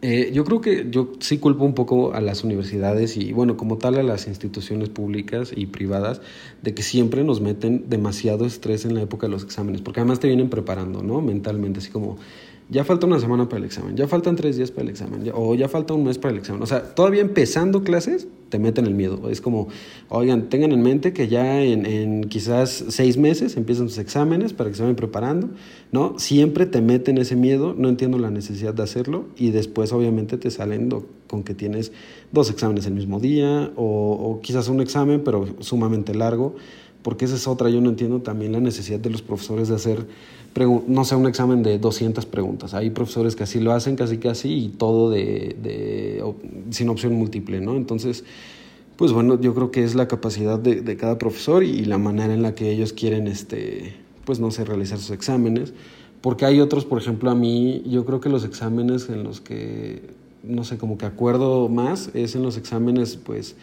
eh, 0.00 0.30
yo 0.32 0.44
creo 0.44 0.60
que 0.60 0.86
yo 0.90 1.12
sí 1.18 1.38
culpo 1.38 1.64
un 1.64 1.74
poco 1.74 2.14
a 2.14 2.20
las 2.20 2.44
universidades 2.44 3.16
y, 3.16 3.32
bueno, 3.32 3.56
como 3.56 3.78
tal 3.78 3.96
a 3.96 4.04
las 4.04 4.28
instituciones 4.28 4.90
públicas 4.90 5.52
y 5.54 5.66
privadas, 5.66 6.20
de 6.62 6.72
que 6.72 6.82
siempre 6.82 7.24
nos 7.24 7.40
meten 7.40 7.88
demasiado 7.88 8.46
estrés 8.46 8.84
en 8.84 8.94
la 8.94 9.02
época 9.02 9.26
de 9.26 9.32
los 9.32 9.42
exámenes, 9.42 9.80
porque 9.80 10.00
además 10.00 10.20
te 10.20 10.28
vienen 10.28 10.50
preparando, 10.50 11.02
¿no? 11.02 11.20
Mentalmente, 11.20 11.80
así 11.80 11.90
como, 11.90 12.16
ya 12.70 12.84
falta 12.84 13.06
una 13.06 13.18
semana 13.18 13.48
para 13.48 13.60
el 13.60 13.64
examen, 13.64 13.96
ya 13.96 14.06
faltan 14.06 14.36
tres 14.36 14.56
días 14.56 14.70
para 14.70 14.82
el 14.82 14.90
examen, 14.90 15.24
ya, 15.24 15.32
o 15.34 15.54
ya 15.54 15.68
falta 15.68 15.94
un 15.94 16.04
mes 16.04 16.18
para 16.18 16.32
el 16.32 16.38
examen. 16.38 16.62
O 16.62 16.66
sea, 16.66 16.94
todavía 16.94 17.22
empezando 17.22 17.82
clases, 17.82 18.28
te 18.50 18.58
meten 18.58 18.86
el 18.86 18.94
miedo. 18.94 19.30
Es 19.30 19.40
como, 19.40 19.68
oigan, 20.08 20.50
tengan 20.50 20.72
en 20.72 20.82
mente 20.82 21.14
que 21.14 21.28
ya 21.28 21.62
en, 21.62 22.24
quizás 22.24 22.84
seis 22.88 23.16
meses 23.16 23.56
empiezan 23.56 23.88
sus 23.88 23.98
exámenes 23.98 24.52
para 24.52 24.68
que 24.68 24.76
se 24.76 24.82
vayan 24.82 24.96
preparando, 24.96 25.48
¿no? 25.92 26.18
Siempre 26.18 26.66
te 26.66 26.82
meten 26.82 27.16
ese 27.16 27.36
miedo, 27.36 27.74
no 27.76 27.88
entiendo 27.88 28.18
la 28.18 28.30
necesidad 28.30 28.74
de 28.74 28.82
hacerlo, 28.82 29.26
y 29.36 29.50
después 29.50 29.92
obviamente 29.92 30.36
te 30.36 30.50
salen 30.50 30.90
con 31.26 31.44
que 31.44 31.54
tienes 31.54 31.92
dos 32.32 32.50
exámenes 32.50 32.86
el 32.86 32.92
mismo 32.92 33.18
día, 33.18 33.72
o, 33.76 34.12
o 34.12 34.40
quizás 34.42 34.68
un 34.68 34.80
examen, 34.80 35.22
pero 35.24 35.46
sumamente 35.60 36.14
largo 36.14 36.54
porque 37.02 37.24
esa 37.24 37.36
es 37.36 37.46
otra, 37.46 37.70
yo 37.70 37.80
no 37.80 37.90
entiendo 37.90 38.20
también 38.20 38.52
la 38.52 38.60
necesidad 38.60 38.98
de 38.98 39.10
los 39.10 39.22
profesores 39.22 39.68
de 39.68 39.76
hacer, 39.76 40.06
no 40.56 41.04
sé, 41.04 41.14
un 41.14 41.26
examen 41.26 41.62
de 41.62 41.78
200 41.78 42.26
preguntas. 42.26 42.74
Hay 42.74 42.90
profesores 42.90 43.36
que 43.36 43.44
así 43.44 43.60
lo 43.60 43.72
hacen 43.72 43.96
casi 43.96 44.18
casi 44.18 44.52
y 44.52 44.68
todo 44.68 45.10
de, 45.10 45.56
de 45.62 46.24
sin 46.70 46.88
opción 46.88 47.14
múltiple, 47.14 47.60
¿no? 47.60 47.76
Entonces, 47.76 48.24
pues 48.96 49.12
bueno, 49.12 49.40
yo 49.40 49.54
creo 49.54 49.70
que 49.70 49.84
es 49.84 49.94
la 49.94 50.08
capacidad 50.08 50.58
de, 50.58 50.80
de, 50.80 50.96
cada 50.96 51.18
profesor 51.18 51.62
y 51.62 51.84
la 51.84 51.98
manera 51.98 52.34
en 52.34 52.42
la 52.42 52.54
que 52.54 52.70
ellos 52.70 52.92
quieren, 52.92 53.28
este, 53.28 53.94
pues 54.24 54.40
no 54.40 54.50
sé, 54.50 54.64
realizar 54.64 54.98
sus 54.98 55.10
exámenes. 55.10 55.72
Porque 56.20 56.44
hay 56.44 56.60
otros, 56.60 56.84
por 56.84 57.00
ejemplo, 57.00 57.30
a 57.30 57.34
mí, 57.34 57.82
yo 57.86 58.04
creo 58.04 58.20
que 58.20 58.28
los 58.28 58.44
exámenes 58.44 59.08
en 59.08 59.22
los 59.22 59.40
que, 59.40 60.02
no 60.42 60.64
sé, 60.64 60.76
como 60.76 60.98
que 60.98 61.06
acuerdo 61.06 61.68
más, 61.68 62.10
es 62.14 62.34
en 62.34 62.42
los 62.42 62.56
exámenes, 62.56 63.16
pues, 63.16 63.54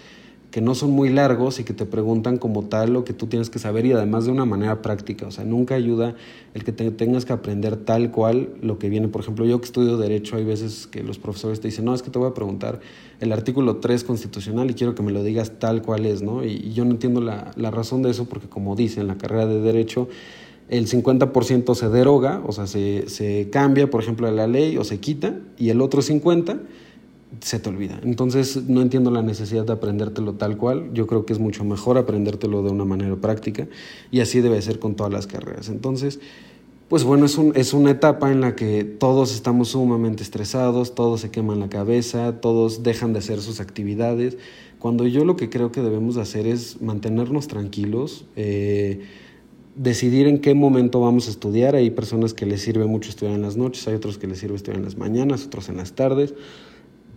que 0.55 0.61
no 0.61 0.73
son 0.73 0.91
muy 0.91 1.09
largos 1.09 1.59
y 1.59 1.65
que 1.65 1.73
te 1.73 1.85
preguntan 1.85 2.37
como 2.37 2.63
tal 2.63 2.93
lo 2.93 3.03
que 3.03 3.11
tú 3.11 3.27
tienes 3.27 3.49
que 3.49 3.59
saber 3.59 3.85
y 3.85 3.91
además 3.91 4.23
de 4.23 4.31
una 4.31 4.45
manera 4.45 4.81
práctica. 4.81 5.27
O 5.27 5.31
sea, 5.31 5.43
nunca 5.43 5.75
ayuda 5.75 6.15
el 6.53 6.63
que 6.63 6.71
te 6.71 6.89
tengas 6.91 7.25
que 7.25 7.33
aprender 7.33 7.75
tal 7.75 8.09
cual 8.09 8.51
lo 8.61 8.79
que 8.79 8.87
viene. 8.87 9.09
Por 9.09 9.19
ejemplo, 9.19 9.43
yo 9.43 9.59
que 9.59 9.65
estudio 9.65 9.97
Derecho, 9.97 10.37
hay 10.37 10.45
veces 10.45 10.87
que 10.87 11.03
los 11.03 11.19
profesores 11.19 11.59
te 11.59 11.67
dicen, 11.67 11.83
no, 11.83 11.93
es 11.93 12.03
que 12.03 12.09
te 12.09 12.19
voy 12.19 12.29
a 12.29 12.33
preguntar 12.33 12.79
el 13.19 13.33
artículo 13.33 13.79
3 13.81 14.05
constitucional 14.05 14.71
y 14.71 14.75
quiero 14.75 14.95
que 14.95 15.03
me 15.03 15.11
lo 15.11 15.25
digas 15.25 15.59
tal 15.59 15.81
cual 15.81 16.05
es, 16.05 16.21
¿no? 16.21 16.41
Y, 16.45 16.71
yo 16.71 16.85
no 16.85 16.91
entiendo 16.91 17.19
la, 17.19 17.51
la 17.57 17.69
razón 17.69 18.01
de 18.01 18.11
eso 18.11 18.23
porque 18.23 18.47
como 18.47 18.77
dice 18.77 19.01
en 19.01 19.07
la 19.07 19.17
carrera 19.17 19.47
de 19.47 19.59
Derecho, 19.59 20.07
el 20.69 20.87
50% 20.87 21.75
se 21.75 21.89
deroga, 21.89 22.41
o 22.47 22.53
sea, 22.53 22.65
se, 22.65 23.09
se 23.09 23.49
cambia, 23.49 23.89
por 23.89 24.01
ejemplo, 24.01 24.31
la 24.31 24.47
ley 24.47 24.77
o 24.77 24.85
se 24.85 25.01
quita, 25.01 25.37
y 25.57 25.67
el 25.67 25.81
otro 25.81 26.01
50% 26.01 26.59
se 27.41 27.59
te 27.59 27.69
olvida. 27.69 27.99
Entonces 28.03 28.67
no 28.67 28.81
entiendo 28.81 29.11
la 29.11 29.21
necesidad 29.21 29.65
de 29.65 29.73
aprendértelo 29.73 30.33
tal 30.33 30.57
cual. 30.57 30.91
Yo 30.93 31.07
creo 31.07 31.25
que 31.25 31.33
es 31.33 31.39
mucho 31.39 31.63
mejor 31.63 31.97
aprendértelo 31.97 32.63
de 32.63 32.71
una 32.71 32.85
manera 32.85 33.15
práctica 33.15 33.67
y 34.11 34.21
así 34.21 34.41
debe 34.41 34.61
ser 34.61 34.79
con 34.79 34.95
todas 34.95 35.11
las 35.11 35.27
carreras. 35.27 35.69
Entonces, 35.69 36.19
pues 36.87 37.03
bueno, 37.03 37.25
es, 37.25 37.37
un, 37.37 37.51
es 37.55 37.73
una 37.73 37.91
etapa 37.91 38.31
en 38.31 38.41
la 38.41 38.55
que 38.55 38.83
todos 38.83 39.33
estamos 39.33 39.69
sumamente 39.69 40.21
estresados, 40.21 40.93
todos 40.93 41.21
se 41.21 41.31
queman 41.31 41.59
la 41.59 41.67
cabeza, 41.67 42.39
todos 42.41 42.83
dejan 42.83 43.11
de 43.11 43.19
hacer 43.19 43.41
sus 43.41 43.59
actividades, 43.59 44.37
cuando 44.77 45.07
yo 45.07 45.25
lo 45.25 45.35
que 45.35 45.49
creo 45.49 45.71
que 45.71 45.81
debemos 45.81 46.17
hacer 46.17 46.45
es 46.45 46.79
mantenernos 46.79 47.47
tranquilos, 47.47 48.25
eh, 48.35 49.01
decidir 49.75 50.27
en 50.27 50.39
qué 50.39 50.53
momento 50.53 50.99
vamos 50.99 51.27
a 51.27 51.31
estudiar. 51.31 51.75
Hay 51.75 51.89
personas 51.89 52.35
que 52.35 52.45
les 52.45 52.61
sirve 52.61 52.85
mucho 52.85 53.09
estudiar 53.09 53.33
en 53.33 53.41
las 53.41 53.57
noches, 53.57 53.87
hay 53.87 53.95
otros 53.95 54.19
que 54.19 54.27
les 54.27 54.37
sirve 54.37 54.55
estudiar 54.55 54.77
en 54.77 54.85
las 54.85 54.95
mañanas, 54.95 55.45
otros 55.45 55.69
en 55.69 55.77
las 55.77 55.93
tardes. 55.93 56.35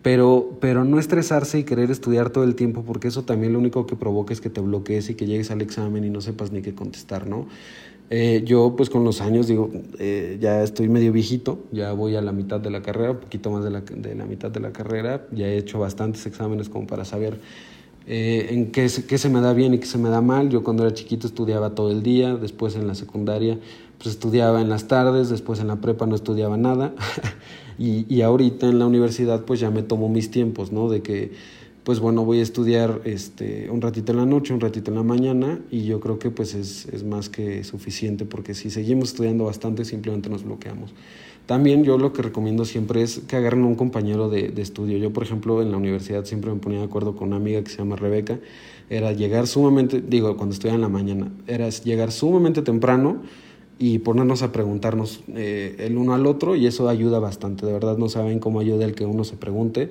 Pero, 0.03 0.57
pero 0.61 0.85
no 0.85 0.99
estresarse 0.99 1.59
y 1.59 1.65
querer 1.65 1.91
estudiar 1.91 2.31
todo 2.31 2.45
el 2.45 2.55
tiempo, 2.55 2.85
porque 2.87 3.09
eso 3.09 3.25
también 3.25 3.53
lo 3.53 3.59
único 3.59 3.87
que 3.87 3.97
provoca 3.97 4.33
es 4.33 4.41
que 4.41 4.51
te 4.51 4.61
bloquees 4.61 5.11
y 5.11 5.15
que 5.15 5.27
llegues 5.27 5.51
al 5.51 5.61
examen 5.61 6.05
y 6.05 6.11
no 6.11 6.21
sepas 6.21 6.53
ni 6.53 6.63
qué 6.63 6.75
contestar, 6.75 7.27
¿no? 7.27 7.47
Eh, 8.11 8.43
yo 8.47 8.75
pues 8.75 8.89
con 8.89 9.05
los 9.05 9.21
años 9.21 9.49
digo, 9.49 9.71
eh, 9.99 10.39
ya 10.41 10.63
estoy 10.63 10.89
medio 10.89 11.13
viejito, 11.13 11.59
ya 11.73 11.93
voy 11.93 12.17
a 12.17 12.23
la 12.23 12.33
mitad 12.33 12.59
de 12.59 12.71
la 12.71 12.81
carrera, 12.81 13.11
un 13.11 13.19
poquito 13.19 13.51
más 13.51 13.65
de 13.65 13.71
la, 13.71 13.83
de 13.83 14.15
la 14.15 14.25
mitad 14.25 14.51
de 14.51 14.61
la 14.61 14.73
carrera, 14.73 15.27
ya 15.31 15.47
he 15.47 15.59
hecho 15.59 15.79
bastantes 15.79 16.25
exámenes 16.25 16.71
como 16.71 16.87
para 16.87 17.05
saber 17.05 17.39
eh, 18.07 18.47
en 18.51 18.73
qué, 18.73 18.89
qué 19.07 19.19
se 19.19 19.29
me 19.29 19.43
da 19.43 19.53
bien 19.53 19.75
y 19.75 19.79
qué 19.79 19.87
se 19.87 19.99
me 19.99 20.09
da 20.09 20.23
mal. 20.23 20.49
Yo 20.49 20.65
cuando 20.65 20.87
era 20.87 20.95
chiquito 20.95 21.27
estudiaba 21.27 21.75
todo 21.75 21.91
el 21.91 22.03
día, 22.03 22.35
después 22.35 22.75
en 22.77 22.87
la 22.87 22.95
secundaria 22.95 23.59
pues 23.99 24.15
estudiaba 24.15 24.61
en 24.61 24.69
las 24.69 24.89
tardes, 24.89 25.29
después 25.29 25.61
en 25.61 25.69
la 25.69 25.77
prepa 25.77 26.07
no 26.07 26.15
estudiaba 26.15 26.57
nada 26.57 26.95
y, 27.79 28.13
y 28.13 28.23
ahorita 28.23 28.69
en 28.69 28.79
la 28.79 28.87
universidad 28.87 29.45
pues 29.45 29.61
ya 29.61 29.71
me 29.71 29.83
tomo 29.83 30.09
mis 30.09 30.31
tiempos, 30.31 30.73
¿no? 30.73 30.89
De 30.89 31.03
que 31.03 31.33
pues 31.89 32.01
bueno, 32.01 32.23
voy 32.23 32.41
a 32.41 32.43
estudiar 32.43 33.01
este, 33.05 33.71
un 33.71 33.81
ratito 33.81 34.13
en 34.13 34.19
la 34.19 34.27
noche, 34.27 34.53
un 34.53 34.61
ratito 34.61 34.91
en 34.91 34.97
la 34.99 35.03
mañana 35.03 35.59
y 35.71 35.85
yo 35.85 36.01
creo 36.01 36.19
que 36.19 36.31
pues 36.31 36.55
es, 36.55 36.85
es 36.93 37.03
más 37.03 37.31
que 37.31 37.65
suficiente 37.65 38.27
porque 38.27 38.53
si 38.53 38.69
seguimos 38.69 39.09
estudiando 39.09 39.45
bastante 39.45 39.87
simplemente 39.87 40.29
nos 40.29 40.45
bloqueamos. 40.45 40.93
También 41.47 41.85
yo 41.85 41.97
lo 41.97 42.13
que 42.13 42.21
recomiendo 42.21 42.67
siempre 42.67 43.01
es 43.01 43.21
que 43.21 43.37
agarren 43.37 43.65
un 43.65 43.75
compañero 43.75 44.29
de, 44.29 44.51
de, 44.51 44.61
estudio. 44.61 44.99
Yo, 44.99 45.15
por 45.15 45.23
ejemplo, 45.23 45.63
en 45.63 45.71
la 45.71 45.79
universidad 45.79 46.27
siempre 46.27 46.53
me 46.53 46.59
ponía 46.59 46.81
de 46.81 46.85
acuerdo 46.85 47.17
con 47.17 47.29
una 47.29 47.37
amiga 47.37 47.65
que 47.65 47.71
se 47.71 47.79
llama 47.79 47.97
Rebeca. 47.97 48.39
Era 48.91 49.13
llegar 49.13 49.47
sumamente, 49.47 50.03
digo, 50.07 50.37
cuando 50.37 50.53
estudiaba 50.53 50.75
en 50.75 50.83
la 50.83 50.91
mañana, 50.91 51.33
era 51.47 51.71
llegar 51.71 52.13
sumamente 52.13 52.61
temprano 52.61 53.23
y 53.79 54.01
ponernos 54.01 54.43
a 54.43 54.53
preguntarnos 54.53 55.23
eh, 55.35 55.77
el 55.79 55.97
uno 55.97 56.15
al 56.15 56.27
otro 56.27 56.57
y 56.57 56.67
eso 56.67 56.89
ayuda 56.89 57.19
bastante. 57.19 57.67
De 57.67 57.73
verdad 57.73 57.97
no 57.97 58.09
saben 58.09 58.39
cómo 58.39 58.61
ayuda 58.61 58.85
el 58.85 58.95
que 58.95 59.07
uno 59.07 59.25
se 59.25 59.37
pregunte 59.37 59.91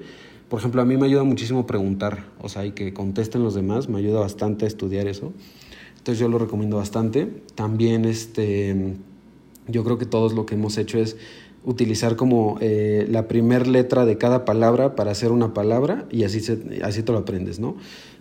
por 0.49 0.59
ejemplo, 0.59 0.81
a 0.81 0.85
mí 0.85 0.95
me 0.95 1.07
ayuda 1.07 1.23
muchísimo 1.23 1.65
preguntar, 1.65 2.23
o 2.39 2.47
sea, 2.47 2.65
y 2.65 2.71
que 2.71 2.93
contesten 2.93 3.43
los 3.43 3.53
demás, 3.53 3.89
me 3.89 3.97
ayuda 3.97 4.21
bastante 4.21 4.63
a 4.63 4.67
estudiar 4.67 5.07
eso. 5.07 5.33
Entonces 5.97 6.19
yo 6.19 6.29
lo 6.29 6.37
recomiendo 6.37 6.77
bastante. 6.77 7.27
También 7.55 8.05
este, 8.05 8.95
yo 9.67 9.83
creo 9.83 9.97
que 9.97 10.05
todos 10.05 10.33
lo 10.33 10.45
que 10.45 10.55
hemos 10.55 10.77
hecho 10.77 10.99
es 10.99 11.17
utilizar 11.67 12.15
como 12.15 12.57
eh, 12.61 13.05
la 13.11 13.27
primer 13.27 13.67
letra 13.67 14.05
de 14.05 14.17
cada 14.17 14.45
palabra 14.45 14.95
para 14.95 15.11
hacer 15.11 15.33
una 15.33 15.53
palabra 15.53 16.05
y 16.09 16.23
así, 16.23 16.39
se, 16.39 16.57
así 16.81 17.03
te 17.03 17.11
lo 17.11 17.17
aprendes, 17.17 17.59
¿no? 17.59 17.75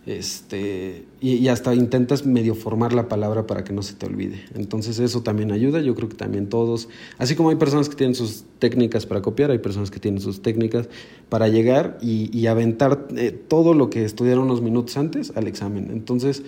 Este, 0.04 1.04
y, 1.20 1.46
hasta 1.46 1.74
intentas 1.74 2.26
medio 2.26 2.56
formar 2.56 2.92
la 2.92 3.08
palabra 3.08 3.46
para 3.46 3.62
que 3.62 3.72
no 3.72 3.82
se 3.82 3.94
te 3.94 4.06
olvide. 4.06 4.40
Entonces 4.56 4.98
eso 4.98 5.22
también 5.22 5.52
ayuda, 5.52 5.80
yo 5.80 5.94
creo 5.94 6.08
que 6.08 6.16
también 6.16 6.48
todos, 6.48 6.88
así 7.18 7.36
como 7.36 7.50
hay 7.50 7.56
personas 7.56 7.88
que 7.88 7.94
tienen 7.94 8.16
sus 8.16 8.42
técnicas 8.58 9.06
para 9.06 9.22
copiar, 9.22 9.52
hay 9.52 9.58
personas 9.58 9.92
que 9.92 10.00
tienen 10.00 10.20
sus 10.20 10.42
técnicas 10.42 10.88
para 11.28 11.46
llegar 11.46 11.98
y, 12.02 12.36
y 12.36 12.48
aventar 12.48 13.06
eh, 13.16 13.30
todo 13.30 13.74
lo 13.74 13.90
que 13.90 14.04
estudiaron 14.04 14.44
unos 14.44 14.60
minutos 14.60 14.96
antes 14.96 15.32
al 15.36 15.46
examen. 15.46 15.90
Entonces, 15.92 16.42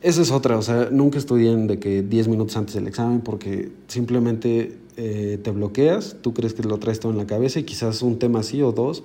esa 0.00 0.22
es 0.22 0.30
otra, 0.30 0.56
o 0.56 0.62
sea, 0.62 0.88
nunca 0.90 1.18
estudien 1.18 1.66
de 1.66 1.78
que 1.78 2.02
10 2.02 2.28
minutos 2.28 2.56
antes 2.56 2.74
del 2.74 2.86
examen 2.86 3.20
porque 3.20 3.70
simplemente 3.88 4.76
eh, 4.96 5.38
te 5.42 5.50
bloqueas, 5.50 6.16
tú 6.22 6.34
crees 6.34 6.54
que 6.54 6.62
lo 6.62 6.78
traes 6.78 7.00
todo 7.00 7.12
en 7.12 7.18
la 7.18 7.26
cabeza 7.26 7.60
y 7.60 7.64
quizás 7.64 8.02
un 8.02 8.18
tema 8.18 8.40
así 8.40 8.62
o 8.62 8.72
dos 8.72 9.02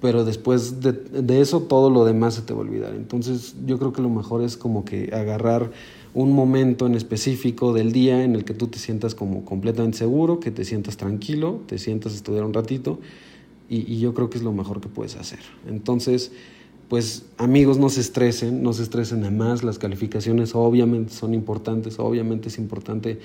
pero 0.00 0.24
después 0.24 0.80
de, 0.80 0.92
de, 0.92 1.40
eso 1.40 1.62
todo 1.62 1.90
lo 1.90 2.04
demás 2.04 2.34
se 2.34 2.42
te 2.42 2.52
va 2.52 2.60
a 2.60 2.62
olvidar. 2.62 2.94
Entonces 2.94 3.56
yo 3.66 3.78
creo 3.78 3.92
que 3.92 4.02
lo 4.02 4.10
mejor 4.10 4.42
es 4.42 4.56
como 4.56 4.84
que 4.84 5.10
agarrar 5.12 5.72
un 6.14 6.32
momento 6.32 6.86
en 6.86 6.94
específico 6.94 7.72
del 7.72 7.92
día 7.92 8.22
en 8.22 8.34
el 8.34 8.44
que 8.44 8.54
tú 8.54 8.68
te 8.68 8.78
sientas 8.78 9.14
como 9.14 9.44
completamente 9.44 9.98
seguro, 9.98 10.40
que 10.40 10.50
te 10.50 10.64
sientas 10.64 10.96
tranquilo, 10.96 11.60
te 11.66 11.78
sientas 11.78 12.12
a 12.12 12.16
estudiar 12.16 12.44
un 12.44 12.54
ratito 12.54 12.98
y, 13.68 13.92
y 13.92 13.98
yo 13.98 14.14
creo 14.14 14.30
que 14.30 14.38
es 14.38 14.44
lo 14.44 14.52
mejor 14.52 14.80
que 14.80 14.88
puedes 14.88 15.16
hacer. 15.16 15.40
Entonces, 15.66 16.32
pues 16.88 17.26
amigos, 17.36 17.78
no 17.78 17.90
se 17.90 18.00
estresen, 18.00 18.62
no 18.62 18.72
se 18.72 18.84
estresen 18.84 19.22
de 19.22 19.30
más, 19.30 19.62
las 19.62 19.78
calificaciones 19.78 20.54
obviamente 20.54 21.12
son 21.12 21.34
importantes, 21.34 21.98
obviamente 21.98 22.48
es 22.48 22.58
importante 22.58 23.18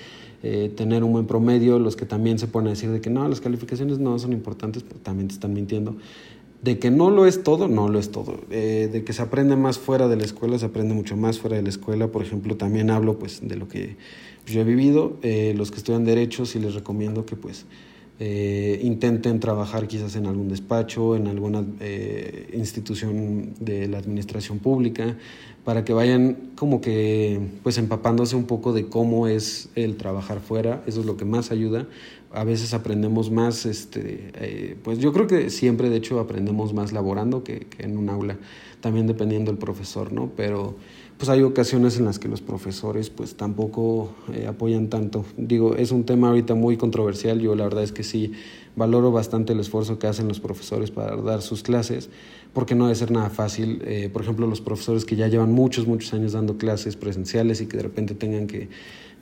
eh, 0.46 0.70
tener 0.76 1.04
un 1.04 1.12
buen 1.12 1.26
promedio, 1.26 1.78
los 1.78 1.96
que 1.96 2.04
también 2.04 2.38
se 2.38 2.46
ponen 2.46 2.66
a 2.66 2.70
decir 2.72 2.90
de 2.90 3.00
que 3.00 3.08
no, 3.08 3.26
las 3.26 3.40
calificaciones 3.40 3.98
no 3.98 4.18
son 4.18 4.34
importantes, 4.34 4.82
pues, 4.82 5.02
también 5.02 5.28
te 5.28 5.34
están 5.34 5.54
mintiendo. 5.54 5.96
De 6.60 6.78
que 6.78 6.90
no 6.90 7.08
lo 7.10 7.24
es 7.24 7.42
todo, 7.42 7.66
no 7.66 7.88
lo 7.88 7.98
es 7.98 8.10
todo. 8.10 8.40
Eh, 8.50 8.90
de 8.92 9.04
que 9.04 9.14
se 9.14 9.22
aprende 9.22 9.56
más 9.56 9.78
fuera 9.78 10.06
de 10.06 10.16
la 10.16 10.24
escuela, 10.24 10.58
se 10.58 10.66
aprende 10.66 10.92
mucho 10.92 11.16
más 11.16 11.38
fuera 11.38 11.56
de 11.56 11.62
la 11.62 11.70
escuela. 11.70 12.08
Por 12.08 12.20
ejemplo, 12.20 12.58
también 12.58 12.90
hablo 12.90 13.18
pues 13.18 13.40
de 13.42 13.56
lo 13.56 13.68
que 13.68 13.96
yo 14.46 14.60
he 14.60 14.64
vivido. 14.64 15.16
Eh, 15.22 15.54
los 15.56 15.70
que 15.70 15.78
estudian 15.78 16.04
Derecho 16.04 16.44
sí 16.44 16.58
les 16.58 16.74
recomiendo 16.74 17.24
que 17.24 17.36
pues 17.36 17.64
eh, 18.20 18.80
intenten 18.82 19.40
trabajar 19.40 19.88
quizás 19.88 20.14
en 20.16 20.26
algún 20.26 20.48
despacho, 20.48 21.16
en 21.16 21.26
alguna 21.26 21.64
eh, 21.80 22.50
institución 22.54 23.54
de 23.60 23.88
la 23.88 23.98
administración 23.98 24.58
pública, 24.58 25.16
para 25.64 25.84
que 25.84 25.92
vayan 25.92 26.50
como 26.56 26.80
que 26.80 27.40
pues 27.62 27.78
empapándose 27.78 28.36
un 28.36 28.44
poco 28.44 28.72
de 28.72 28.86
cómo 28.86 29.26
es 29.26 29.68
el 29.74 29.96
trabajar 29.96 30.40
fuera. 30.40 30.82
Eso 30.86 31.00
es 31.00 31.06
lo 31.06 31.16
que 31.16 31.24
más 31.24 31.50
ayuda 31.50 31.86
a 32.34 32.42
veces 32.42 32.74
aprendemos 32.74 33.30
más, 33.30 33.64
este, 33.64 34.30
eh, 34.34 34.76
pues 34.82 34.98
yo 34.98 35.12
creo 35.12 35.28
que 35.28 35.50
siempre 35.50 35.88
de 35.88 35.96
hecho 35.96 36.18
aprendemos 36.18 36.74
más 36.74 36.92
laborando 36.92 37.44
que, 37.44 37.60
que, 37.60 37.84
en 37.84 37.96
un 37.96 38.10
aula, 38.10 38.36
también 38.80 39.06
dependiendo 39.06 39.52
del 39.52 39.58
profesor, 39.58 40.12
¿no? 40.12 40.32
Pero 40.36 40.74
pues 41.18 41.28
hay 41.28 41.42
ocasiones 41.42 41.98
en 41.98 42.04
las 42.04 42.18
que 42.18 42.28
los 42.28 42.40
profesores 42.40 43.10
pues 43.10 43.36
tampoco 43.36 44.10
eh, 44.32 44.46
apoyan 44.46 44.88
tanto. 44.88 45.24
Digo, 45.36 45.76
es 45.76 45.92
un 45.92 46.04
tema 46.04 46.28
ahorita 46.28 46.54
muy 46.54 46.76
controversial, 46.76 47.40
yo 47.40 47.54
la 47.54 47.64
verdad 47.64 47.82
es 47.84 47.92
que 47.92 48.02
sí 48.02 48.32
valoro 48.76 49.12
bastante 49.12 49.52
el 49.52 49.60
esfuerzo 49.60 49.98
que 49.98 50.06
hacen 50.06 50.26
los 50.26 50.40
profesores 50.40 50.90
para 50.90 51.16
dar 51.16 51.42
sus 51.42 51.62
clases, 51.62 52.10
porque 52.52 52.74
no 52.74 52.86
debe 52.86 52.96
ser 52.96 53.10
nada 53.10 53.30
fácil. 53.30 53.82
Eh, 53.84 54.10
por 54.12 54.22
ejemplo, 54.22 54.46
los 54.46 54.60
profesores 54.60 55.04
que 55.04 55.16
ya 55.16 55.28
llevan 55.28 55.52
muchos, 55.52 55.86
muchos 55.86 56.12
años 56.14 56.32
dando 56.32 56.58
clases 56.58 56.96
presenciales 56.96 57.60
y 57.60 57.66
que 57.66 57.76
de 57.76 57.84
repente 57.84 58.14
tengan 58.14 58.46
que 58.46 58.68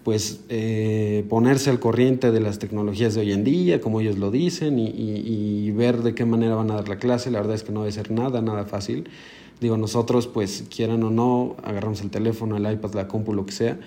pues 0.02 0.40
eh, 0.48 1.24
ponerse 1.28 1.70
al 1.70 1.78
corriente 1.78 2.32
de 2.32 2.40
las 2.40 2.58
tecnologías 2.58 3.14
de 3.14 3.20
hoy 3.20 3.32
en 3.32 3.44
día, 3.44 3.80
como 3.80 4.00
ellos 4.00 4.18
lo 4.18 4.32
dicen, 4.32 4.80
y, 4.80 4.88
y, 4.88 5.66
y, 5.66 5.70
ver 5.70 6.02
de 6.02 6.12
qué 6.12 6.24
manera 6.24 6.56
van 6.56 6.72
a 6.72 6.74
dar 6.74 6.88
la 6.88 6.96
clase. 6.96 7.30
La 7.30 7.38
verdad 7.38 7.54
es 7.54 7.62
que 7.62 7.70
no 7.70 7.82
debe 7.82 7.92
ser 7.92 8.10
nada, 8.10 8.40
nada 8.40 8.64
fácil. 8.64 9.04
Digo, 9.62 9.76
nosotros, 9.76 10.26
pues, 10.26 10.64
quieran 10.74 11.04
o 11.04 11.10
no, 11.10 11.56
agarramos 11.62 12.00
el 12.02 12.10
teléfono, 12.10 12.56
el 12.56 12.70
iPad, 12.70 12.94
la 12.94 13.06
compu, 13.06 13.32
lo 13.32 13.46
que 13.46 13.52
sea, 13.52 13.78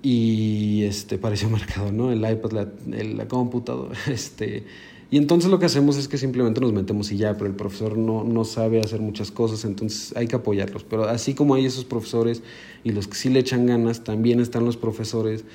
y 0.00 0.84
este, 0.84 1.18
pareció 1.18 1.50
marcado, 1.50 1.90
¿no? 1.90 2.12
El 2.12 2.18
iPad, 2.18 2.52
la, 2.52 2.68
el, 2.96 3.16
la 3.16 3.28
computadora, 3.28 3.98
este... 4.06 4.64
Y 5.10 5.16
entonces 5.16 5.50
lo 5.50 5.58
que 5.58 5.64
hacemos 5.64 5.96
es 5.96 6.06
que 6.06 6.18
simplemente 6.18 6.60
nos 6.60 6.74
metemos 6.74 7.10
y 7.12 7.16
ya, 7.16 7.32
pero 7.32 7.46
el 7.46 7.56
profesor 7.56 7.96
no, 7.96 8.24
no 8.24 8.44
sabe 8.44 8.80
hacer 8.80 9.00
muchas 9.00 9.30
cosas, 9.30 9.64
entonces 9.64 10.14
hay 10.14 10.28
que 10.28 10.36
apoyarlos. 10.36 10.84
Pero 10.84 11.04
así 11.04 11.32
como 11.32 11.54
hay 11.54 11.64
esos 11.64 11.86
profesores 11.86 12.42
y 12.84 12.92
los 12.92 13.08
que 13.08 13.14
sí 13.14 13.30
le 13.30 13.40
echan 13.40 13.64
ganas, 13.64 14.04
también 14.04 14.38
están 14.38 14.66
los 14.66 14.76
profesores 14.76 15.46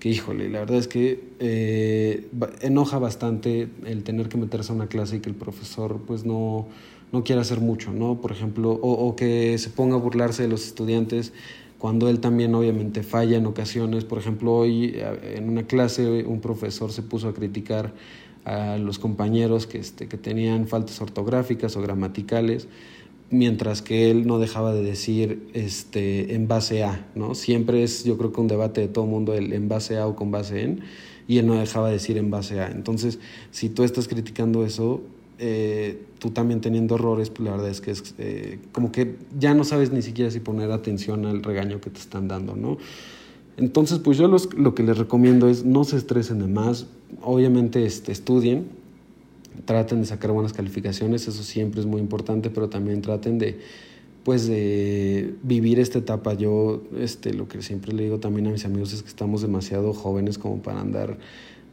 que, 0.00 0.08
híjole, 0.08 0.50
la 0.50 0.58
verdad 0.58 0.78
es 0.78 0.88
que 0.88 1.22
eh, 1.38 2.26
enoja 2.62 2.98
bastante 2.98 3.68
el 3.84 4.02
tener 4.02 4.28
que 4.28 4.38
meterse 4.38 4.72
a 4.72 4.74
una 4.74 4.88
clase 4.88 5.16
y 5.16 5.20
que 5.20 5.30
el 5.30 5.36
profesor 5.36 6.00
pues 6.04 6.24
no, 6.24 6.66
no 7.16 7.24
quiere 7.24 7.40
hacer 7.40 7.60
mucho, 7.60 7.92
¿no? 7.92 8.20
Por 8.20 8.30
ejemplo, 8.30 8.70
o, 8.70 9.16
que 9.16 9.56
se 9.56 9.70
ponga 9.70 9.96
a 9.96 9.98
burlarse 9.98 10.42
de 10.42 10.48
los 10.48 10.66
estudiantes 10.66 11.32
cuando 11.78 12.10
él 12.10 12.20
también 12.20 12.54
obviamente 12.54 13.02
falla 13.02 13.38
en 13.38 13.46
ocasiones. 13.46 14.04
Por 14.04 14.18
ejemplo, 14.18 14.54
hoy 14.54 14.94
en 15.22 15.48
una 15.48 15.62
clase 15.66 16.24
un 16.24 16.40
profesor 16.40 16.92
se 16.92 17.02
puso 17.02 17.28
a 17.28 17.34
criticar 17.34 17.94
a 18.44 18.76
los 18.76 18.98
compañeros 18.98 19.66
que, 19.66 19.78
este, 19.78 20.08
que 20.08 20.18
tenían 20.18 20.68
faltas 20.68 21.00
ortográficas 21.00 21.74
o 21.76 21.80
gramaticales, 21.80 22.68
mientras 23.30 23.80
que 23.80 24.10
él 24.10 24.26
no 24.26 24.38
dejaba 24.38 24.74
de 24.74 24.82
decir 24.82 25.48
este, 25.54 26.34
en 26.34 26.48
base 26.48 26.84
a, 26.84 27.08
¿no? 27.14 27.34
Siempre 27.34 27.82
es, 27.82 28.04
yo 28.04 28.18
creo 28.18 28.32
que 28.32 28.40
un 28.42 28.46
debate 28.46 28.82
de 28.82 28.88
todo 28.88 29.04
el 29.04 29.10
mundo, 29.10 29.32
el 29.32 29.54
en 29.54 29.68
base 29.68 29.96
a 29.96 30.06
o 30.06 30.14
con 30.14 30.30
base 30.30 30.62
en, 30.62 30.80
y 31.26 31.38
él 31.38 31.46
no 31.46 31.54
dejaba 31.54 31.88
de 31.88 31.94
decir 31.94 32.18
en 32.18 32.30
base 32.30 32.60
a. 32.60 32.70
Entonces, 32.70 33.18
si 33.50 33.70
tú 33.70 33.84
estás 33.84 34.06
criticando 34.06 34.64
eso, 34.64 35.00
eh, 35.38 36.02
tú 36.18 36.30
también 36.30 36.60
teniendo 36.60 36.94
errores, 36.94 37.30
pues 37.30 37.44
la 37.44 37.52
verdad 37.52 37.70
es 37.70 37.80
que 37.80 37.90
es 37.90 38.14
eh, 38.18 38.58
como 38.72 38.90
que 38.90 39.16
ya 39.38 39.54
no 39.54 39.64
sabes 39.64 39.92
ni 39.92 40.02
siquiera 40.02 40.30
si 40.30 40.40
poner 40.40 40.70
atención 40.70 41.26
al 41.26 41.42
regaño 41.42 41.80
que 41.80 41.90
te 41.90 42.00
están 42.00 42.28
dando, 42.28 42.56
¿no? 42.56 42.78
Entonces, 43.56 43.98
pues 43.98 44.18
yo 44.18 44.28
los, 44.28 44.52
lo 44.54 44.74
que 44.74 44.82
les 44.82 44.98
recomiendo 44.98 45.48
es 45.48 45.64
no 45.64 45.84
se 45.84 45.96
estresen 45.96 46.40
de 46.40 46.46
más, 46.46 46.86
obviamente 47.22 47.86
este, 47.86 48.12
estudien, 48.12 48.66
traten 49.64 50.00
de 50.00 50.06
sacar 50.06 50.32
buenas 50.32 50.52
calificaciones, 50.52 51.26
eso 51.26 51.42
siempre 51.42 51.80
es 51.80 51.86
muy 51.86 52.00
importante, 52.00 52.50
pero 52.50 52.68
también 52.68 53.00
traten 53.00 53.38
de 53.38 53.58
pues 54.24 54.48
de 54.48 55.34
vivir 55.44 55.78
esta 55.78 56.00
etapa. 56.00 56.34
Yo 56.34 56.82
este, 56.98 57.32
lo 57.32 57.46
que 57.46 57.62
siempre 57.62 57.92
le 57.92 58.02
digo 58.02 58.18
también 58.18 58.48
a 58.48 58.50
mis 58.50 58.64
amigos 58.64 58.92
es 58.92 59.04
que 59.04 59.08
estamos 59.08 59.40
demasiado 59.40 59.92
jóvenes 59.92 60.36
como 60.36 60.60
para 60.62 60.80
andar 60.80 61.16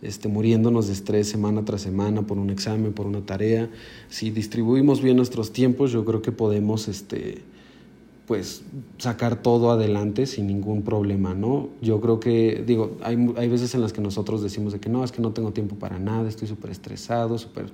este, 0.03 0.27
muriéndonos 0.27 0.87
de 0.87 0.93
estrés 0.93 1.27
semana 1.29 1.65
tras 1.65 1.81
semana 1.81 2.21
por 2.23 2.37
un 2.37 2.49
examen, 2.49 2.93
por 2.93 3.07
una 3.07 3.25
tarea. 3.25 3.69
Si 4.09 4.29
distribuimos 4.29 5.01
bien 5.01 5.17
nuestros 5.17 5.51
tiempos, 5.51 5.91
yo 5.91 6.03
creo 6.05 6.21
que 6.21 6.31
podemos 6.31 6.87
este, 6.87 7.41
pues 8.27 8.63
sacar 8.97 9.41
todo 9.41 9.71
adelante 9.71 10.25
sin 10.25 10.47
ningún 10.47 10.83
problema, 10.83 11.33
¿no? 11.33 11.69
Yo 11.81 12.01
creo 12.01 12.19
que, 12.19 12.63
digo, 12.65 12.97
hay, 13.01 13.15
hay 13.37 13.47
veces 13.47 13.73
en 13.75 13.81
las 13.81 13.93
que 13.93 14.01
nosotros 14.01 14.41
decimos 14.41 14.73
de 14.73 14.79
que 14.79 14.89
no, 14.89 15.03
es 15.03 15.11
que 15.11 15.21
no 15.21 15.31
tengo 15.31 15.51
tiempo 15.51 15.75
para 15.75 15.99
nada, 15.99 16.27
estoy 16.29 16.47
súper 16.47 16.71
estresado, 16.71 17.37
súper 17.37 17.67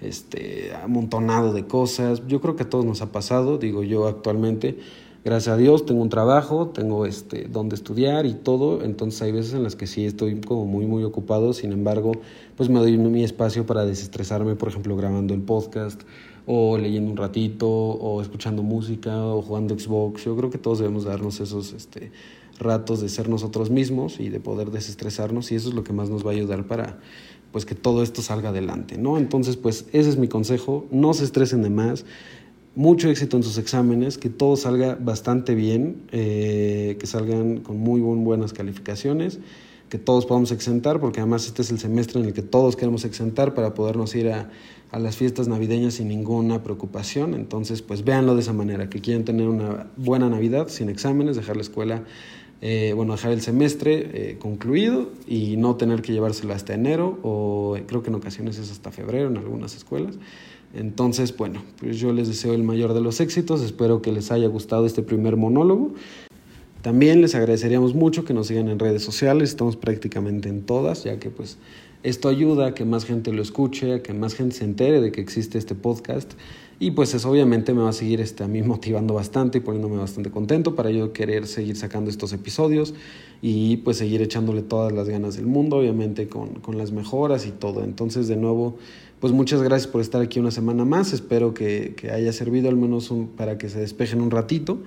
este, 0.00 0.72
amontonado 0.82 1.52
de 1.52 1.66
cosas. 1.66 2.22
Yo 2.26 2.40
creo 2.40 2.56
que 2.56 2.64
a 2.64 2.68
todos 2.68 2.84
nos 2.84 3.02
ha 3.02 3.12
pasado, 3.12 3.58
digo 3.58 3.82
yo 3.82 4.06
actualmente, 4.06 4.78
gracias 5.24 5.54
a 5.54 5.56
Dios, 5.56 5.86
tengo 5.86 6.02
un 6.02 6.08
trabajo, 6.08 6.68
tengo 6.68 7.06
este, 7.06 7.48
donde 7.48 7.74
estudiar 7.74 8.26
y 8.26 8.34
todo, 8.34 8.82
entonces 8.82 9.22
hay 9.22 9.32
veces 9.32 9.54
en 9.54 9.62
las 9.62 9.76
que 9.76 9.86
sí 9.86 10.04
estoy 10.04 10.40
como 10.40 10.64
muy, 10.64 10.86
muy 10.86 11.04
ocupado, 11.04 11.52
sin 11.52 11.72
embargo, 11.72 12.12
pues 12.56 12.68
me 12.68 12.78
doy 12.78 12.96
mi 12.98 13.24
espacio 13.24 13.66
para 13.66 13.84
desestresarme, 13.84 14.56
por 14.56 14.68
ejemplo, 14.68 14.96
grabando 14.96 15.34
el 15.34 15.42
podcast 15.42 16.02
o 16.46 16.78
leyendo 16.78 17.10
un 17.10 17.16
ratito, 17.16 17.68
o 17.68 18.20
escuchando 18.22 18.62
música, 18.62 19.24
o 19.24 19.42
jugando 19.42 19.78
Xbox. 19.78 20.24
Yo 20.24 20.36
creo 20.36 20.50
que 20.50 20.58
todos 20.58 20.78
debemos 20.80 21.04
darnos 21.04 21.38
esos 21.40 21.72
este, 21.72 22.10
ratos 22.58 23.00
de 23.00 23.08
ser 23.08 23.28
nosotros 23.28 23.70
mismos 23.70 24.18
y 24.18 24.30
de 24.30 24.40
poder 24.40 24.70
desestresarnos, 24.70 25.52
y 25.52 25.54
eso 25.54 25.68
es 25.68 25.74
lo 25.74 25.84
que 25.84 25.92
más 25.92 26.10
nos 26.10 26.26
va 26.26 26.30
a 26.30 26.34
ayudar 26.34 26.66
para 26.66 26.98
pues 27.52 27.66
que 27.66 27.74
todo 27.74 28.02
esto 28.02 28.22
salga 28.22 28.50
adelante, 28.50 28.96
¿no? 28.96 29.18
Entonces, 29.18 29.56
pues 29.56 29.86
ese 29.92 30.08
es 30.08 30.16
mi 30.16 30.28
consejo, 30.28 30.86
no 30.90 31.14
se 31.14 31.24
estresen 31.24 31.62
de 31.62 31.70
más, 31.70 32.04
mucho 32.74 33.08
éxito 33.08 33.36
en 33.36 33.42
sus 33.42 33.58
exámenes, 33.58 34.18
que 34.18 34.30
todo 34.30 34.56
salga 34.56 34.96
bastante 35.00 35.54
bien, 35.54 36.02
eh, 36.12 36.96
que 36.98 37.06
salgan 37.06 37.58
con 37.60 37.78
muy 37.78 38.00
buenas 38.00 38.52
calificaciones 38.52 39.40
que 39.90 39.98
todos 39.98 40.24
podamos 40.24 40.52
exentar, 40.52 41.00
porque 41.00 41.20
además 41.20 41.46
este 41.46 41.62
es 41.62 41.70
el 41.70 41.78
semestre 41.78 42.20
en 42.20 42.26
el 42.26 42.32
que 42.32 42.42
todos 42.42 42.76
queremos 42.76 43.04
exentar 43.04 43.54
para 43.54 43.74
podernos 43.74 44.14
ir 44.14 44.30
a, 44.30 44.48
las 44.92 45.16
fiestas 45.16 45.46
navideñas 45.46 45.94
sin 45.94 46.08
ninguna 46.08 46.64
preocupación. 46.64 47.34
Entonces, 47.34 47.82
pues 47.82 48.02
véanlo 48.04 48.34
de 48.34 48.40
esa 48.40 48.52
manera, 48.52 48.88
que 48.88 49.00
quieren 49.00 49.24
tener 49.24 49.48
una 49.48 49.88
buena 49.96 50.28
Navidad 50.28 50.68
sin 50.68 50.88
exámenes, 50.88 51.36
dejar 51.36 51.56
la 51.56 51.62
escuela, 51.62 52.04
eh, 52.60 52.92
bueno, 52.94 53.12
dejar 53.12 53.32
el 53.32 53.40
semestre 53.40 54.10
eh, 54.12 54.38
concluido 54.38 55.10
y 55.26 55.56
no 55.56 55.76
tener 55.76 56.02
que 56.02 56.12
llevárselo 56.12 56.54
hasta 56.54 56.74
enero 56.74 57.18
o 57.22 57.76
creo 57.86 58.02
que 58.02 58.10
en 58.10 58.16
ocasiones 58.16 58.58
es 58.58 58.70
hasta 58.70 58.90
febrero 58.90 59.28
en 59.28 59.36
algunas 59.36 59.76
escuelas. 59.76 60.16
Entonces, 60.74 61.36
bueno, 61.36 61.62
pues 61.78 61.98
yo 61.98 62.12
les 62.12 62.28
deseo 62.28 62.54
el 62.54 62.62
mayor 62.62 62.94
de 62.94 63.00
los 63.00 63.20
éxitos, 63.20 63.62
espero 63.62 64.02
que 64.02 64.12
les 64.12 64.30
haya 64.30 64.46
gustado 64.46 64.86
este 64.86 65.02
primer 65.02 65.36
monólogo. 65.36 65.94
También 66.82 67.20
les 67.20 67.34
agradeceríamos 67.34 67.94
mucho 67.94 68.24
que 68.24 68.32
nos 68.32 68.46
sigan 68.46 68.68
en 68.68 68.78
redes 68.78 69.02
sociales, 69.02 69.50
estamos 69.50 69.76
prácticamente 69.76 70.48
en 70.48 70.62
todas, 70.62 71.04
ya 71.04 71.18
que 71.18 71.28
pues 71.28 71.58
esto 72.02 72.28
ayuda 72.28 72.68
a 72.68 72.74
que 72.74 72.86
más 72.86 73.04
gente 73.04 73.32
lo 73.32 73.42
escuche, 73.42 73.94
a 73.94 74.02
que 74.02 74.14
más 74.14 74.34
gente 74.34 74.56
se 74.56 74.64
entere 74.64 75.02
de 75.02 75.12
que 75.12 75.20
existe 75.20 75.58
este 75.58 75.74
podcast 75.74 76.32
y 76.78 76.92
pues 76.92 77.12
eso 77.12 77.30
obviamente 77.30 77.74
me 77.74 77.82
va 77.82 77.90
a 77.90 77.92
seguir 77.92 78.22
este, 78.22 78.42
a 78.42 78.48
mí 78.48 78.62
motivando 78.64 79.12
bastante 79.12 79.58
y 79.58 79.60
poniéndome 79.60 79.98
bastante 79.98 80.30
contento 80.30 80.74
para 80.74 80.90
yo 80.90 81.12
querer 81.12 81.46
seguir 81.46 81.76
sacando 81.76 82.08
estos 82.08 82.32
episodios 82.32 82.94
y 83.42 83.76
pues 83.78 83.98
seguir 83.98 84.22
echándole 84.22 84.62
todas 84.62 84.90
las 84.92 85.08
ganas 85.08 85.36
del 85.36 85.46
mundo, 85.46 85.76
obviamente 85.76 86.28
con, 86.28 86.54
con 86.54 86.78
las 86.78 86.90
mejoras 86.90 87.46
y 87.46 87.50
todo. 87.50 87.84
Entonces 87.84 88.28
de 88.28 88.36
nuevo 88.36 88.78
pues 89.20 89.34
muchas 89.34 89.62
gracias 89.62 89.86
por 89.86 90.00
estar 90.00 90.22
aquí 90.22 90.40
una 90.40 90.50
semana 90.50 90.86
más. 90.86 91.12
Espero 91.12 91.52
que, 91.52 91.94
que 91.94 92.10
haya 92.10 92.32
servido 92.32 92.70
al 92.70 92.76
menos 92.76 93.12
para 93.36 93.58
que 93.58 93.68
se 93.68 93.78
despejen 93.78 94.22
un 94.22 94.30
ratito. 94.30 94.78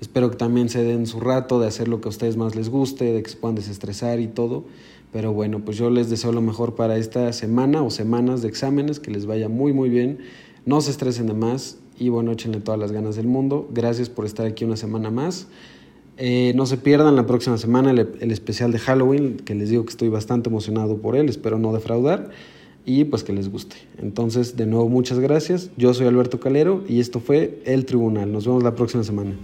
Espero 0.00 0.30
que 0.30 0.36
también 0.36 0.70
se 0.70 0.82
den 0.82 1.06
su 1.06 1.20
rato 1.20 1.60
de 1.60 1.66
hacer 1.66 1.88
lo 1.88 2.00
que 2.00 2.08
a 2.08 2.10
ustedes 2.10 2.38
más 2.38 2.56
les 2.56 2.70
guste, 2.70 3.12
de 3.12 3.22
que 3.22 3.28
se 3.28 3.36
puedan 3.36 3.54
desestresar 3.54 4.18
y 4.18 4.28
todo. 4.28 4.64
Pero 5.12 5.34
bueno, 5.34 5.62
pues 5.62 5.76
yo 5.76 5.90
les 5.90 6.08
deseo 6.08 6.32
lo 6.32 6.40
mejor 6.40 6.74
para 6.74 6.96
esta 6.96 7.34
semana 7.34 7.82
o 7.82 7.90
semanas 7.90 8.40
de 8.40 8.48
exámenes, 8.48 8.98
que 8.98 9.10
les 9.10 9.26
vaya 9.26 9.50
muy 9.50 9.74
muy 9.74 9.90
bien. 9.90 10.20
No 10.64 10.80
se 10.80 10.90
estresen 10.90 11.26
de 11.26 11.34
más 11.34 11.76
y 11.98 12.08
bueno, 12.08 12.32
échenle 12.32 12.60
todas 12.60 12.80
las 12.80 12.92
ganas 12.92 13.14
del 13.16 13.26
mundo. 13.26 13.68
Gracias 13.74 14.08
por 14.08 14.24
estar 14.24 14.46
aquí 14.46 14.64
una 14.64 14.76
semana 14.76 15.10
más. 15.10 15.48
Eh, 16.16 16.54
no 16.56 16.64
se 16.64 16.78
pierdan 16.78 17.14
la 17.14 17.26
próxima 17.26 17.58
semana 17.58 17.90
el, 17.90 18.08
el 18.20 18.30
especial 18.30 18.72
de 18.72 18.78
Halloween, 18.78 19.36
que 19.36 19.54
les 19.54 19.68
digo 19.68 19.84
que 19.84 19.90
estoy 19.90 20.08
bastante 20.08 20.48
emocionado 20.48 20.96
por 20.96 21.14
él, 21.14 21.28
espero 21.28 21.58
no 21.58 21.74
defraudar 21.74 22.30
y 22.84 23.04
pues 23.04 23.24
que 23.24 23.32
les 23.32 23.50
guste. 23.50 23.76
Entonces, 23.98 24.56
de 24.56 24.66
nuevo, 24.66 24.88
muchas 24.88 25.18
gracias. 25.18 25.70
Yo 25.76 25.94
soy 25.94 26.06
Alberto 26.06 26.40
Calero 26.40 26.84
y 26.88 27.00
esto 27.00 27.20
fue 27.20 27.62
El 27.64 27.86
Tribunal. 27.86 28.32
Nos 28.32 28.46
vemos 28.46 28.62
la 28.62 28.74
próxima 28.74 29.04
semana. 29.04 29.34